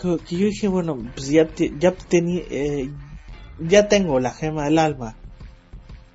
Que, 0.00 0.16
que 0.24 0.36
yo 0.36 0.46
dije, 0.46 0.66
bueno, 0.66 0.96
pues 1.14 1.28
ya, 1.28 1.46
ya, 1.78 1.92
tenía 1.92 2.42
eh, 2.50 2.90
ya 3.58 3.86
tengo 3.86 4.18
la 4.18 4.32
gema 4.32 4.64
del 4.64 4.78
alma, 4.78 5.14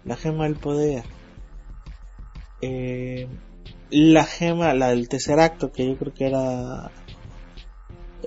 la 0.05 0.15
gema 0.15 0.45
del 0.45 0.55
poder, 0.55 1.03
eh, 2.61 3.27
la 3.91 4.23
gema, 4.23 4.73
la 4.73 4.89
del 4.89 5.07
tercer 5.07 5.39
acto, 5.39 5.71
que 5.71 5.87
yo 5.87 5.97
creo 5.97 6.13
que 6.15 6.25
era, 6.25 6.89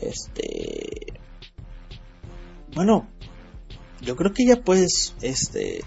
este, 0.00 1.12
bueno, 2.72 3.08
yo 4.00 4.14
creo 4.14 4.32
que 4.32 4.46
ya 4.46 4.62
puedes, 4.62 5.16
este, 5.22 5.82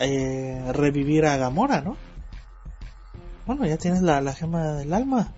eh, 0.00 0.72
revivir 0.72 1.24
a 1.26 1.36
Gamora, 1.36 1.82
¿no? 1.82 1.96
Bueno, 3.56 3.66
ya 3.66 3.78
tienes 3.78 4.02
la, 4.02 4.20
la 4.20 4.34
gema 4.34 4.74
del 4.74 4.92
alma. 4.92 5.34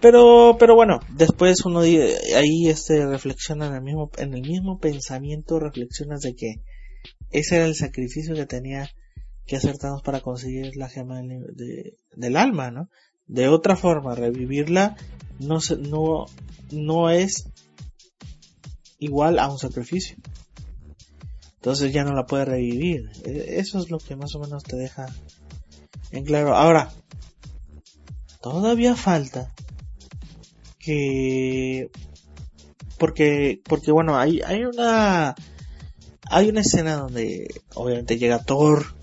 Pero, 0.00 0.56
pero 0.58 0.74
bueno, 0.74 1.00
después 1.10 1.64
uno 1.66 1.80
ahí 1.80 2.68
este 2.68 3.06
reflexiona 3.06 3.66
en 3.66 3.74
el 3.74 3.82
mismo, 3.82 4.10
en 4.16 4.34
el 4.34 4.42
mismo 4.42 4.78
pensamiento, 4.78 5.58
reflexionas 5.58 6.20
de 6.20 6.34
que 6.34 6.54
ese 7.30 7.56
era 7.56 7.66
el 7.66 7.74
sacrificio 7.74 8.34
que 8.34 8.46
tenía 8.46 8.88
que 9.46 9.56
hacer 9.56 9.76
para 10.04 10.20
conseguir 10.20 10.76
la 10.76 10.88
gema 10.88 11.20
del, 11.20 12.36
alma, 12.36 12.70
¿no? 12.70 12.88
De 13.26 13.48
otra 13.48 13.76
forma, 13.76 14.14
revivirla 14.14 14.96
no, 15.38 15.58
no, 15.78 16.26
no 16.70 17.10
es 17.10 17.46
igual 18.98 19.38
a 19.38 19.50
un 19.50 19.58
sacrificio. 19.58 20.16
Entonces 21.56 21.92
ya 21.92 22.04
no 22.04 22.14
la 22.14 22.26
puede 22.26 22.46
revivir. 22.46 23.10
E, 23.24 23.58
eso 23.58 23.78
es 23.78 23.90
lo 23.90 23.98
que 23.98 24.16
más 24.16 24.34
o 24.34 24.40
menos 24.40 24.62
te 24.62 24.76
deja 24.76 25.06
en 26.10 26.24
claro. 26.24 26.56
Ahora, 26.56 26.90
todavía 28.40 28.96
falta 28.96 29.52
que 30.78 31.90
porque 32.98 33.60
porque 33.64 33.92
bueno 33.92 34.18
hay 34.18 34.40
hay 34.40 34.64
una 34.64 35.34
hay 36.30 36.48
una 36.48 36.60
escena 36.60 36.96
donde 36.96 37.48
obviamente 37.74 38.18
llega 38.18 38.42
Thor 38.42 38.94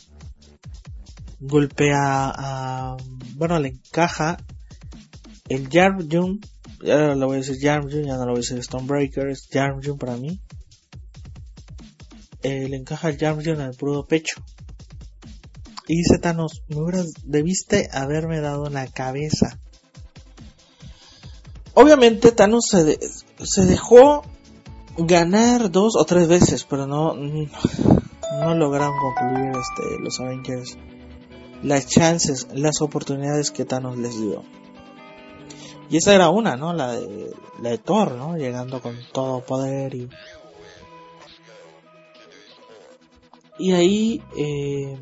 golpea 1.40 2.32
a 2.36 2.98
bueno 3.36 3.60
le 3.60 3.70
encaja 3.70 4.38
el 5.50 5.70
Jarm 5.70 6.08
Jump 6.12 6.46
ya 6.84 7.16
lo 7.16 7.28
voy 7.28 7.38
a 7.38 7.40
decir 7.40 7.58
Jarm 7.62 7.90
Jump 7.92 8.06
ya 8.06 8.18
no 8.18 8.26
lo 8.26 8.32
voy 8.32 8.40
a 8.40 8.42
decir 8.42 8.64
Stonebreaker 8.64 9.30
es 9.30 9.48
Jarm 9.52 9.82
Jump 9.84 10.00
para 10.00 10.18
mí 10.18 10.40
eh, 12.42 12.68
le 12.70 12.78
encaja 12.78 13.10
el 13.10 13.18
Jarm 13.18 13.38
Jump 13.38 13.60
en 13.60 13.62
el 13.62 13.76
puro 13.76 14.06
pecho 14.06 14.44
y 15.88 15.98
dice 15.98 16.20
Thanos 16.20 16.64
me 16.68 16.78
hubieras 16.78 17.14
debiste 17.24 17.90
haberme 17.92 18.42
dado 18.42 18.70
la 18.70 18.88
cabeza 18.88 19.60
Obviamente 21.80 22.32
Thanos 22.32 22.66
se, 22.70 22.98
se 23.44 23.66
dejó 23.66 24.24
ganar 24.98 25.70
dos 25.70 25.96
o 25.96 26.06
tres 26.06 26.28
veces, 26.28 26.64
pero 26.64 26.88
no, 26.88 27.14
no 27.14 28.56
lograron 28.56 28.96
concluir 28.98 29.52
este, 29.52 30.00
los 30.02 30.20
Avengers 30.20 30.76
las 31.62 31.86
chances, 31.88 32.48
las 32.52 32.82
oportunidades 32.82 33.52
que 33.52 33.64
Thanos 33.64 33.96
les 33.96 34.20
dio. 34.20 34.44
Y 35.92 35.98
esa 35.98 36.16
era 36.16 36.30
una, 36.30 36.56
¿no? 36.56 36.74
La 36.74 36.94
de, 36.94 37.32
la 37.62 37.70
de 37.70 37.78
Thor, 37.78 38.14
¿no? 38.14 38.36
Llegando 38.38 38.82
con 38.82 38.98
todo 39.14 39.42
poder 39.42 39.94
y... 39.94 40.10
Y 43.60 43.74
ahí 43.74 44.24
eh, 44.36 44.98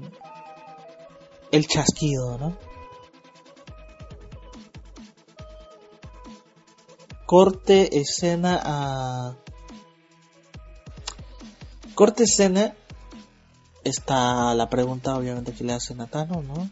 el 1.51 1.67
chasquido, 1.67 2.37
¿no? 2.37 2.57
corte 7.25 7.99
escena 7.99 8.61
a 8.63 9.35
corte 11.95 12.23
escena 12.23 12.75
está 13.83 14.53
la 14.53 14.69
pregunta 14.69 15.17
obviamente 15.17 15.53
que 15.53 15.63
le 15.63 15.73
hace 15.73 15.95
Natano, 15.95 16.41
¿no? 16.41 16.69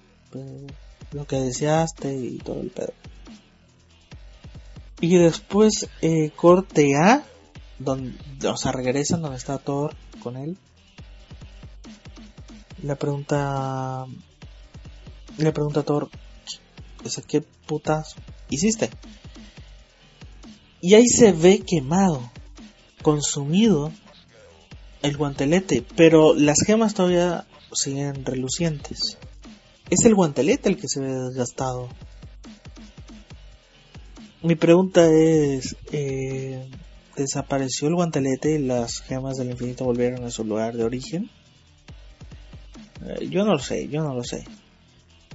lo 1.12 1.28
que 1.28 1.38
deseaste 1.38 2.14
y 2.16 2.38
todo 2.40 2.60
el 2.60 2.72
pedo. 2.72 2.94
Y 5.00 5.18
después 5.18 5.90
eh, 6.02 6.32
corte 6.36 6.96
A, 6.96 7.24
donde, 7.78 8.18
o 8.48 8.58
sea, 8.58 8.72
regresan 8.72 9.22
donde 9.22 9.38
está 9.38 9.60
Thor 9.60 9.96
con 10.22 10.38
él. 10.38 10.58
Le 12.82 12.96
pregunta, 12.96 14.06
le 15.38 15.52
pregunta 15.52 15.82
a 15.82 15.84
Thor, 15.84 16.10
¿qué 17.28 17.42
putas 17.42 18.16
hiciste? 18.50 18.90
Y 20.82 20.96
ahí 20.96 21.08
se 21.08 21.32
ve 21.32 21.64
quemado, 21.66 22.30
consumido 23.02 23.92
el 25.02 25.18
guantelete, 25.18 25.84
pero 25.96 26.34
las 26.34 26.60
gemas 26.66 26.94
todavía 26.94 27.46
siguen 27.74 28.26
relucientes. 28.26 29.18
Es 29.90 30.06
el 30.06 30.16
guantelete 30.16 30.70
el 30.70 30.78
que 30.78 30.88
se 30.88 31.00
ve 31.00 31.14
desgastado. 31.14 31.90
Mi 34.42 34.56
pregunta 34.56 35.08
es, 35.10 35.76
eh, 35.92 36.70
¿desapareció 37.16 37.88
el 37.88 37.96
guantelete 37.96 38.56
y 38.56 38.58
las 38.60 39.00
gemas 39.00 39.38
del 39.38 39.52
infinito 39.52 39.86
volvieron 39.86 40.26
a 40.26 40.32
su 40.32 40.44
lugar 40.44 40.76
de 40.76 40.84
origen? 40.84 41.30
Eh, 43.06 43.30
yo 43.30 43.46
no 43.46 43.54
lo 43.54 43.60
sé, 43.60 43.88
yo 43.88 44.04
no 44.04 44.14
lo 44.14 44.24
sé. 44.24 44.44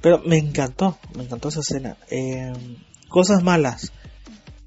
Pero 0.00 0.22
me 0.24 0.38
encantó, 0.38 0.98
me 1.16 1.24
encantó 1.24 1.48
esa 1.48 1.60
escena. 1.60 1.96
Eh, 2.10 2.52
cosas 3.08 3.42
malas. 3.42 3.92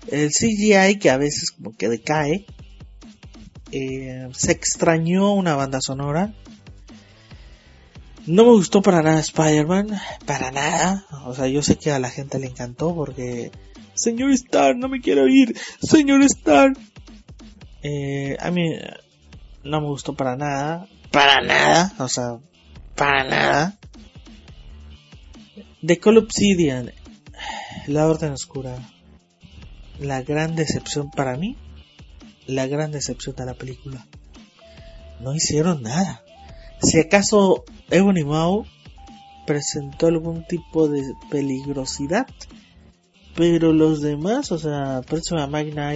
El 0.07 0.29
CGI 0.29 0.99
que 0.99 1.09
a 1.09 1.17
veces 1.17 1.51
como 1.51 1.75
que 1.75 1.89
decae. 1.89 2.45
Eh, 3.71 4.27
se 4.34 4.51
extrañó 4.51 5.34
una 5.34 5.55
banda 5.55 5.79
sonora. 5.82 6.34
No 8.27 8.43
me 8.43 8.51
gustó 8.51 8.82
para 8.82 9.01
nada 9.01 9.19
Spider-Man, 9.19 9.99
para 10.25 10.51
nada. 10.51 11.05
O 11.25 11.34
sea, 11.34 11.47
yo 11.47 11.63
sé 11.63 11.77
que 11.77 11.91
a 11.91 11.99
la 11.99 12.09
gente 12.09 12.39
le 12.39 12.47
encantó 12.47 12.93
porque... 12.93 13.51
Señor 13.93 14.32
Star, 14.32 14.75
no 14.75 14.89
me 14.89 15.01
quiero 15.01 15.27
ir. 15.27 15.55
Señor 15.82 16.21
Star. 16.23 16.73
Eh, 17.84 18.38
a 18.39 18.51
mí 18.51 18.69
no 19.63 19.82
me 19.82 19.88
gustó 19.88 20.13
para 20.13 20.36
nada. 20.36 20.88
Para 21.11 21.41
nada. 21.41 21.93
O 21.99 22.07
sea, 22.07 22.38
para 22.95 23.23
nada. 23.23 23.77
The 25.86 25.97
Call 25.97 26.17
Obsidian. 26.17 26.91
La 27.88 28.07
Orden 28.07 28.34
Oscura 28.34 28.77
la 30.01 30.23
gran 30.23 30.55
decepción 30.55 31.11
para 31.11 31.38
mí, 31.38 31.55
la 32.47 32.67
gran 32.67 32.91
decepción 32.91 33.36
de 33.36 33.45
la 33.45 33.53
película. 33.53 34.05
No 35.19 35.36
hicieron 35.36 35.84
nada. 35.84 36.23
Si 36.82 36.99
acaso 36.99 37.63
Ebony 37.89 38.23
Maw 38.23 38.65
presentó 39.45 40.07
algún 40.07 40.45
tipo 40.47 40.88
de 40.88 41.03
peligrosidad, 41.29 42.25
pero 43.36 43.71
los 43.71 44.01
demás, 44.01 44.51
o 44.51 44.57
sea, 44.57 45.01
Persona 45.07 45.45
Magna 45.47 45.93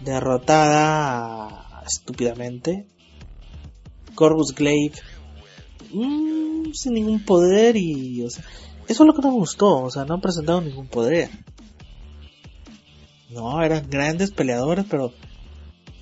derrotada 0.00 1.82
estúpidamente, 1.86 2.86
Corvus 4.14 4.54
Glaive 4.54 4.96
mm, 5.92 6.72
sin 6.74 6.92
ningún 6.92 7.24
poder 7.24 7.76
y, 7.76 8.22
o 8.22 8.30
sea, 8.30 8.44
eso 8.90 9.04
es 9.04 9.06
lo 9.06 9.14
que 9.14 9.22
no 9.22 9.30
me 9.30 9.38
gustó, 9.38 9.84
o 9.84 9.90
sea, 9.90 10.04
no 10.04 10.14
han 10.14 10.20
presentado 10.20 10.60
ningún 10.60 10.88
poder. 10.88 11.30
No, 13.30 13.62
eran 13.62 13.88
grandes 13.88 14.32
peleadores, 14.32 14.84
pero... 14.90 15.12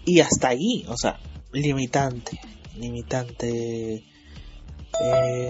Y 0.07 0.20
hasta 0.20 0.49
ahí, 0.49 0.86
o 0.89 0.97
sea, 0.97 1.20
limitante. 1.53 2.41
Limitante. 2.76 4.05
Eh, 5.03 5.49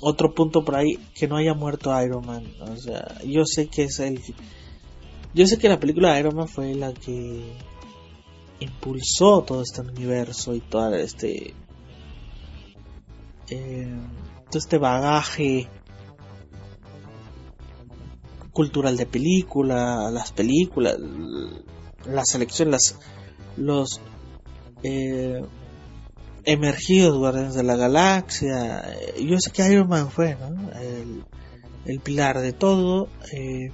otro 0.00 0.34
punto 0.34 0.64
por 0.64 0.74
ahí, 0.74 0.98
que 1.14 1.28
no 1.28 1.36
haya 1.36 1.54
muerto 1.54 1.94
Iron 2.02 2.26
Man. 2.26 2.52
O 2.62 2.76
sea, 2.76 3.22
yo 3.24 3.44
sé 3.44 3.68
que 3.68 3.84
es 3.84 4.00
el... 4.00 4.20
Yo 5.34 5.46
sé 5.46 5.56
que 5.56 5.68
la 5.68 5.78
película 5.78 6.12
de 6.12 6.18
Iron 6.18 6.34
Man 6.34 6.48
fue 6.48 6.74
la 6.74 6.92
que 6.92 7.44
impulsó 8.58 9.42
todo 9.42 9.62
este 9.62 9.82
universo 9.82 10.52
y 10.52 10.60
todo 10.62 10.96
este... 10.96 11.54
Eh, 13.48 13.94
todo 14.50 14.58
este 14.58 14.78
bagaje 14.78 15.68
cultural 18.52 18.96
de 18.96 19.06
película, 19.06 20.10
las 20.10 20.32
películas, 20.32 20.96
la 22.06 22.24
selección, 22.24 22.74
los 23.56 24.00
eh, 24.82 25.44
emergidos 26.44 27.18
guardianes 27.18 27.54
de 27.54 27.62
la 27.62 27.76
galaxia. 27.76 28.84
Yo 29.20 29.38
sé 29.38 29.50
que 29.50 29.70
Iron 29.70 29.88
Man 29.88 30.10
fue 30.10 30.36
el, 31.84 32.00
pilar 32.00 32.40
de 32.40 32.52
todo. 32.52 33.08
Eh, 33.32 33.70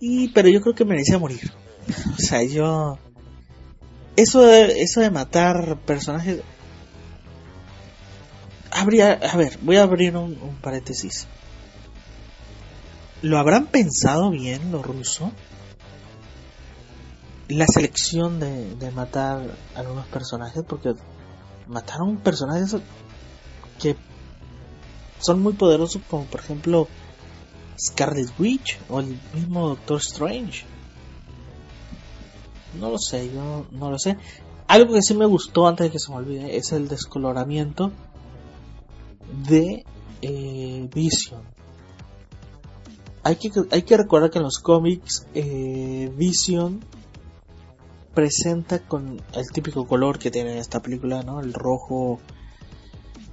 y, 0.00 0.28
pero 0.30 0.48
yo 0.48 0.60
creo 0.60 0.74
que 0.74 0.84
merecía 0.84 1.18
morir. 1.18 1.52
o 2.18 2.18
sea, 2.18 2.42
yo 2.42 2.98
eso 4.16 4.50
eso 4.52 5.00
de 5.00 5.10
matar 5.10 5.78
personajes 5.86 6.42
habría 8.72 9.12
a 9.12 9.36
ver 9.36 9.58
voy 9.62 9.76
a 9.76 9.82
abrir 9.82 10.16
un, 10.16 10.36
paréntesis 10.60 11.26
lo 13.22 13.38
habrán 13.38 13.66
pensado 13.66 14.30
bien 14.30 14.72
los 14.72 14.84
rusos 14.84 15.30
la 17.48 17.66
selección 17.66 18.40
de, 18.40 18.74
de 18.76 18.90
matar 18.90 19.42
algunos 19.74 20.06
personajes 20.06 20.62
porque 20.66 20.94
mataron 21.66 22.16
personajes 22.16 22.76
que 23.78 23.96
son 25.18 25.40
muy 25.40 25.52
poderosos 25.52 26.02
como 26.08 26.24
por 26.24 26.40
ejemplo 26.40 26.88
Scarlet 27.78 28.28
Witch 28.38 28.78
o 28.88 29.00
el 29.00 29.18
mismo 29.34 29.68
Doctor 29.68 29.98
Strange. 29.98 30.64
No 32.78 32.90
lo 32.90 32.98
sé, 32.98 33.30
yo 33.32 33.66
no 33.70 33.90
lo 33.90 33.98
sé. 33.98 34.16
Algo 34.68 34.94
que 34.94 35.02
sí 35.02 35.14
me 35.14 35.26
gustó 35.26 35.66
antes 35.66 35.86
de 35.86 35.90
que 35.90 35.98
se 35.98 36.10
me 36.10 36.18
olvide 36.18 36.56
es 36.56 36.72
el 36.72 36.88
descoloramiento 36.88 37.92
de 39.48 39.84
eh, 40.22 40.88
Vision. 40.94 41.42
Hay 43.24 43.36
que, 43.36 43.50
hay 43.70 43.82
que 43.82 43.96
recordar 43.96 44.30
que 44.30 44.38
en 44.38 44.44
los 44.44 44.58
cómics 44.58 45.26
eh, 45.34 46.10
Vision 46.16 46.84
presenta 48.14 48.80
con 48.80 49.22
el 49.34 49.50
típico 49.52 49.86
color 49.86 50.18
que 50.18 50.30
tiene 50.30 50.58
esta 50.58 50.80
película, 50.80 51.22
¿no? 51.22 51.40
El 51.40 51.52
rojo, 51.54 52.20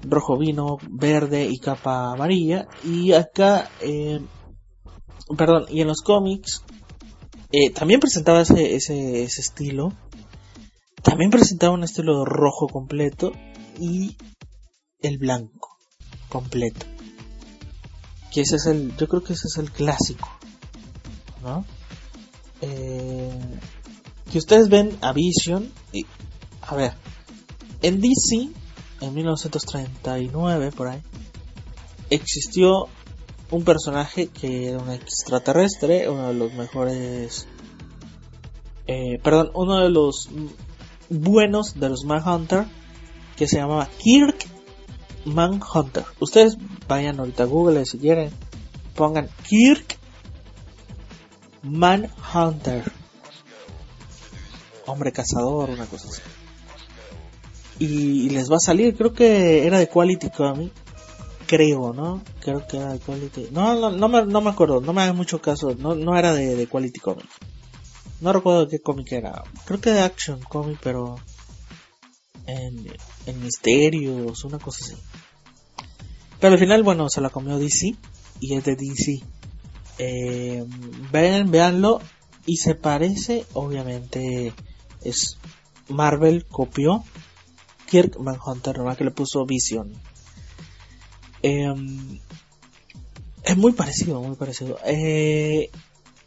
rojo 0.04 0.38
vino, 0.38 0.78
verde 0.90 1.48
y 1.48 1.58
capa 1.58 2.12
amarilla. 2.12 2.68
Y 2.84 3.14
acá, 3.14 3.70
eh, 3.82 4.22
perdón, 5.36 5.66
y 5.70 5.82
en 5.82 5.88
los 5.88 6.02
cómics 6.02 6.64
eh, 7.52 7.72
también 7.72 8.00
presentaba 8.00 8.42
ese, 8.42 8.76
ese, 8.76 9.24
ese 9.24 9.42
estilo. 9.42 9.94
También 11.02 11.32
presentaba 11.32 11.74
un 11.74 11.84
estilo 11.84 12.26
rojo 12.26 12.68
completo 12.68 13.32
y 13.80 14.18
el 15.02 15.18
blanco 15.18 15.79
completo. 16.30 16.86
Que 18.32 18.42
ese 18.42 18.58
es 18.58 18.66
el, 18.68 18.96
yo 18.96 19.08
creo 19.08 19.24
que 19.24 19.34
ese 19.34 19.48
es 19.48 19.58
el 19.58 19.72
clásico, 19.72 20.30
¿no? 21.44 21.66
Eh, 22.62 23.60
que 24.32 24.38
ustedes 24.38 24.70
ven 24.70 24.98
a 25.02 25.12
Vision 25.12 25.72
y, 25.92 26.06
a 26.62 26.76
ver, 26.76 26.94
en 27.82 28.00
DC, 28.00 28.50
en 29.02 29.14
1939 29.14 30.72
por 30.72 30.90
ahí, 30.90 31.02
existió 32.10 32.88
un 33.52 33.64
personaje 33.64 34.28
que 34.28 34.70
era 34.70 34.78
un 34.78 34.92
extraterrestre, 34.92 36.10
uno 36.10 36.28
de 36.28 36.34
los 36.36 36.54
mejores, 36.54 37.48
eh, 38.86 39.18
perdón, 39.24 39.50
uno 39.56 39.80
de 39.80 39.90
los 39.90 40.30
buenos 41.10 41.80
de 41.80 41.90
los 41.90 42.04
Manhunter, 42.04 42.66
que 43.36 43.48
se 43.48 43.58
llamaba 43.58 43.88
Kirk 43.98 44.46
Manhunter. 45.34 46.06
Ustedes 46.20 46.58
vayan 46.88 47.20
ahorita 47.20 47.44
a 47.44 47.48
Google 47.48 47.86
si 47.86 47.98
quieren, 47.98 48.32
pongan 48.96 49.30
Kirk 49.48 49.98
Manhunter 51.64 52.92
hombre 54.90 55.12
cazador, 55.12 55.70
una 55.70 55.86
cosa 55.86 56.08
así. 56.10 56.22
Y, 57.80 58.30
les 58.30 58.52
va 58.52 58.58
a 58.58 58.60
salir, 58.60 58.96
creo 58.96 59.14
que 59.14 59.66
era 59.66 59.80
de 59.80 59.88
Quality 59.88 60.30
Comic, 60.32 60.74
creo, 61.48 61.94
¿no? 61.94 62.22
Creo 62.42 62.68
que 62.68 62.78
era 62.78 62.94
de 62.94 63.00
Quality. 63.00 63.50
No, 63.52 63.76
no, 63.80 63.92
no, 63.92 64.10
me, 64.10 64.26
no 64.26 64.42
me 64.42 64.50
acuerdo, 64.50 64.82
no 64.82 64.92
me 64.92 65.04
hagan 65.04 65.16
mucho 65.16 65.40
caso, 65.42 65.76
no, 65.76 65.96
no 65.96 66.18
era 66.18 66.34
de, 66.34 66.68
Quality 66.68 67.00
Comic. 67.00 67.28
No 68.20 68.34
recuerdo 68.34 68.68
qué 68.68 68.80
cómic 68.80 69.14
era, 69.14 69.44
creo 69.66 69.80
que 69.80 69.92
de 69.92 70.02
Action 70.02 70.42
Comic, 70.42 70.80
pero 70.84 71.16
en, 72.50 72.88
en 73.26 73.44
misterios, 73.44 74.44
una 74.44 74.60
cosa 74.60 74.86
así. 74.86 74.96
Pero 76.40 76.54
al 76.54 76.60
final, 76.60 76.84
bueno, 76.84 77.10
se 77.10 77.22
la 77.22 77.30
comió 77.30 77.58
DC 77.58 77.96
y 78.40 78.54
es 78.54 78.64
de 78.64 78.76
DC. 78.76 79.22
Eh, 79.98 80.64
ven, 81.12 81.52
veanlo 81.52 82.02
y 82.46 82.58
se 82.58 82.76
parece, 82.76 83.46
obviamente, 83.54 84.54
es 85.04 85.38
Marvel 85.90 86.46
copió 86.46 87.04
Kirk 87.90 88.18
Manhunter, 88.20 88.78
nomás 88.78 88.98
que 88.98 89.04
le 89.04 89.12
puso 89.12 89.46
Vision. 89.46 89.92
Em, 91.42 92.20
es 93.44 93.58
muy 93.58 93.74
parecido, 93.74 94.22
muy 94.22 94.36
parecido. 94.36 94.78
Eh, 94.86 95.70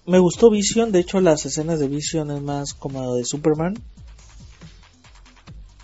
me 0.06 0.18
gustó 0.18 0.50
Vision, 0.50 0.92
de 0.92 1.00
hecho 1.00 1.20
las 1.20 1.46
escenas 1.46 1.78
de 1.78 1.88
Vision 1.88 2.30
es 2.30 2.42
más 2.42 2.74
como 2.74 3.14
de 3.14 3.24
Superman. 3.24 3.74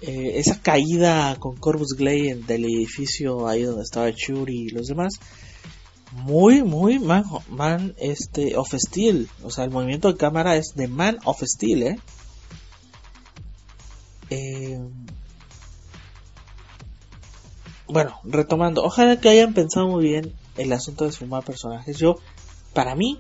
Eh, 0.00 0.38
esa 0.38 0.60
caída 0.60 1.34
con 1.40 1.56
Corvus 1.56 1.94
Glaive 1.96 2.42
del 2.46 2.64
edificio 2.64 3.48
ahí 3.48 3.64
donde 3.64 3.82
estaba 3.82 4.10
Shuri 4.10 4.66
y 4.66 4.68
los 4.68 4.86
demás. 4.86 5.14
Muy, 6.12 6.62
muy 6.62 6.98
man, 6.98 7.24
man 7.50 7.94
este, 7.98 8.56
of 8.56 8.72
Steel. 8.74 9.28
O 9.42 9.50
sea, 9.50 9.64
el 9.64 9.70
movimiento 9.70 10.08
de 10.08 10.16
cámara 10.16 10.56
es 10.56 10.74
de 10.74 10.88
Man 10.88 11.18
of 11.24 11.42
Steel, 11.42 11.82
eh. 11.82 11.98
Eh, 14.30 14.78
bueno, 17.88 18.20
retomando, 18.24 18.84
ojalá 18.84 19.18
que 19.18 19.30
hayan 19.30 19.54
pensado 19.54 19.88
muy 19.88 20.04
bien 20.04 20.34
el 20.56 20.72
asunto 20.72 21.04
de 21.04 21.12
filmar 21.12 21.44
personajes. 21.44 21.98
Yo, 21.98 22.16
para 22.72 22.94
mí, 22.94 23.18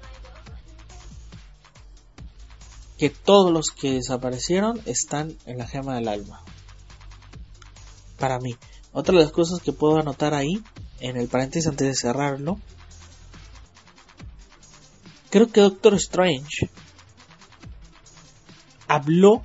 que 2.98 3.10
todos 3.10 3.52
los 3.52 3.70
que 3.70 3.94
desaparecieron 3.94 4.80
están 4.84 5.36
en 5.46 5.58
la 5.58 5.66
gema 5.66 5.94
del 5.94 6.08
alma. 6.08 6.42
Para 8.18 8.38
mí. 8.38 8.56
Otra 8.92 9.16
de 9.16 9.24
las 9.24 9.32
cosas 9.32 9.60
que 9.60 9.72
puedo 9.72 9.98
anotar 9.98 10.34
ahí, 10.34 10.62
en 11.00 11.16
el 11.16 11.28
paréntesis 11.28 11.68
antes 11.68 11.86
de 11.86 11.94
cerrarlo, 11.94 12.58
creo 15.30 15.48
que 15.48 15.60
Doctor 15.60 15.94
Strange 15.94 16.70
habló 18.88 19.44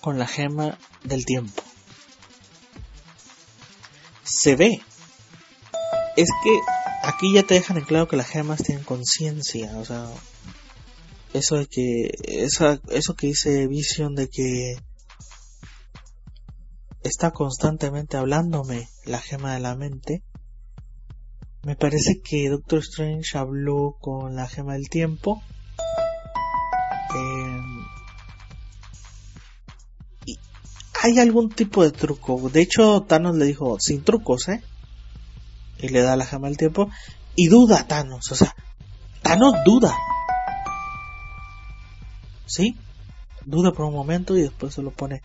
con 0.00 0.18
la 0.18 0.26
gema 0.26 0.78
del 1.04 1.24
tiempo. 1.26 1.62
Se 4.22 4.56
ve. 4.56 4.80
Es 6.16 6.30
que 6.42 6.60
aquí 7.02 7.34
ya 7.34 7.42
te 7.42 7.54
dejan 7.54 7.76
en 7.76 7.84
claro 7.84 8.08
que 8.08 8.16
las 8.16 8.28
gemas 8.28 8.62
tienen 8.62 8.84
conciencia, 8.84 9.76
o 9.76 9.84
sea, 9.84 10.08
eso 11.34 11.56
de 11.56 11.66
que 11.66 12.10
esa, 12.24 12.80
eso 12.90 13.14
que 13.14 13.28
dice 13.28 13.66
Vision 13.66 14.14
de 14.14 14.28
que 14.28 14.76
está 17.06 17.30
constantemente 17.30 18.16
hablándome 18.16 18.88
la 19.04 19.20
gema 19.20 19.54
de 19.54 19.60
la 19.60 19.74
mente. 19.74 20.22
Me 21.62 21.76
parece 21.76 22.20
que 22.22 22.48
Doctor 22.48 22.80
Strange 22.80 23.36
habló 23.36 23.96
con 24.00 24.36
la 24.36 24.46
gema 24.46 24.74
del 24.74 24.88
tiempo. 24.88 25.42
Eh, 27.14 27.60
hay 31.02 31.18
algún 31.18 31.50
tipo 31.50 31.82
de 31.82 31.92
truco. 31.92 32.50
De 32.50 32.60
hecho, 32.60 33.02
Thanos 33.02 33.36
le 33.36 33.46
dijo, 33.46 33.78
sin 33.80 34.02
trucos, 34.02 34.48
¿eh? 34.48 34.62
Y 35.78 35.88
le 35.88 36.02
da 36.02 36.16
la 36.16 36.26
gema 36.26 36.48
del 36.48 36.56
tiempo. 36.56 36.90
Y 37.34 37.48
duda 37.48 37.86
Thanos, 37.86 38.30
o 38.32 38.34
sea, 38.34 38.54
Thanos 39.22 39.54
duda. 39.64 39.94
¿Sí? 42.46 42.76
Duda 43.44 43.72
por 43.72 43.86
un 43.86 43.94
momento 43.94 44.36
y 44.36 44.42
después 44.42 44.74
se 44.74 44.82
lo 44.82 44.90
pone. 44.90 45.22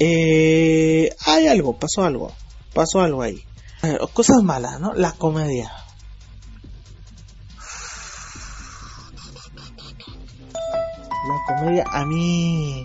Eh, 0.00 1.14
hay 1.26 1.46
algo, 1.46 1.78
pasó 1.78 2.04
algo. 2.04 2.32
Pasó 2.72 3.02
algo 3.02 3.22
ahí. 3.22 3.44
cosas 4.14 4.42
malas, 4.42 4.80
¿no? 4.80 4.94
La 4.94 5.12
comedia. 5.12 5.70
La 11.28 11.54
comedia 11.54 11.84
a 11.86 12.06
mí 12.06 12.84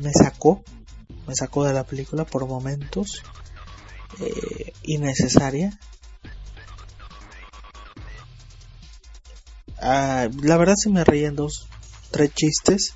me 0.00 0.12
sacó, 0.12 0.64
me 1.26 1.34
sacó 1.34 1.64
de 1.64 1.74
la 1.74 1.84
película 1.84 2.24
por 2.24 2.46
momentos 2.46 3.22
eh, 4.20 4.72
innecesaria. 4.82 5.78
Ah, 9.78 10.28
la 10.42 10.56
verdad 10.56 10.74
se 10.76 10.90
me 10.90 11.04
reían 11.04 11.36
dos, 11.36 11.68
tres 12.10 12.32
chistes, 12.34 12.94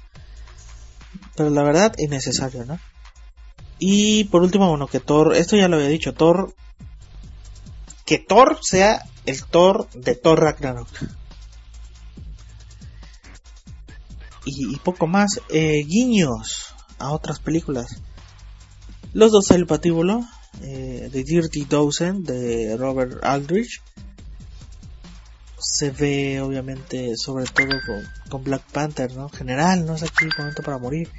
pero 1.37 1.51
la 1.51 1.63
verdad 1.63 1.95
innecesario, 1.99 2.65
¿no? 2.65 2.79
Y 3.79 4.25
por 4.25 4.43
último, 4.43 4.69
bueno, 4.69 4.87
que 4.87 5.01
Thor, 5.01 5.35
esto 5.35 5.57
ya 5.57 5.69
lo 5.69 5.77
había 5.77 5.89
dicho, 5.89 6.13
Thor, 6.13 6.55
que 8.05 8.19
Thor 8.19 8.59
sea 8.63 9.05
el 9.25 9.43
Thor 9.45 9.89
de 9.91 10.15
Thor 10.15 10.41
Ragnarok. 10.41 10.89
Y, 14.45 14.77
poco 14.79 15.07
más, 15.07 15.41
eh, 15.49 15.85
guiños, 15.87 16.75
a 16.99 17.11
otras 17.13 17.39
películas. 17.39 18.03
Los 19.13 19.33
dos 19.33 19.51
el 19.51 19.67
patíbulo, 19.67 20.25
eh, 20.63 21.09
The 21.11 21.25
Dirty 21.25 21.65
Dozen 21.65 22.25
de 22.25 22.77
Robert 22.77 23.25
Aldrich. 23.25 23.81
Se 25.61 25.91
ve 25.91 26.41
obviamente 26.41 27.17
sobre 27.17 27.45
todo 27.45 27.69
con, 28.29 28.45
Black 28.45 28.63
Panther, 28.73 29.15
¿no? 29.15 29.29
General, 29.29 29.85
no 29.85 29.95
es 29.95 30.03
aquí 30.03 30.27
momento 30.39 30.63
para 30.63 30.79
morir. 30.79 31.11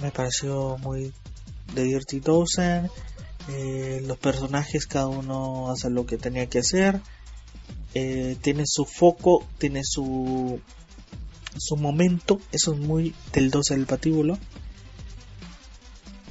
Me 0.00 0.10
pareció 0.10 0.78
muy 0.78 1.12
de 1.74 1.84
Dirty 1.84 2.20
Dozen. 2.20 2.88
Eh, 3.48 4.02
los 4.06 4.18
personajes 4.18 4.86
cada 4.86 5.06
uno 5.06 5.70
hace 5.70 5.90
lo 5.90 6.06
que 6.06 6.16
tenía 6.16 6.46
que 6.46 6.60
hacer. 6.60 7.00
Eh, 7.94 8.36
tiene 8.40 8.64
su 8.66 8.84
foco, 8.84 9.46
tiene 9.58 9.82
su 9.82 10.60
su 11.58 11.76
momento. 11.76 12.40
Eso 12.52 12.74
es 12.74 12.78
muy 12.78 13.14
del 13.32 13.50
12 13.50 13.74
del 13.74 13.86
patíbulo. 13.86 14.38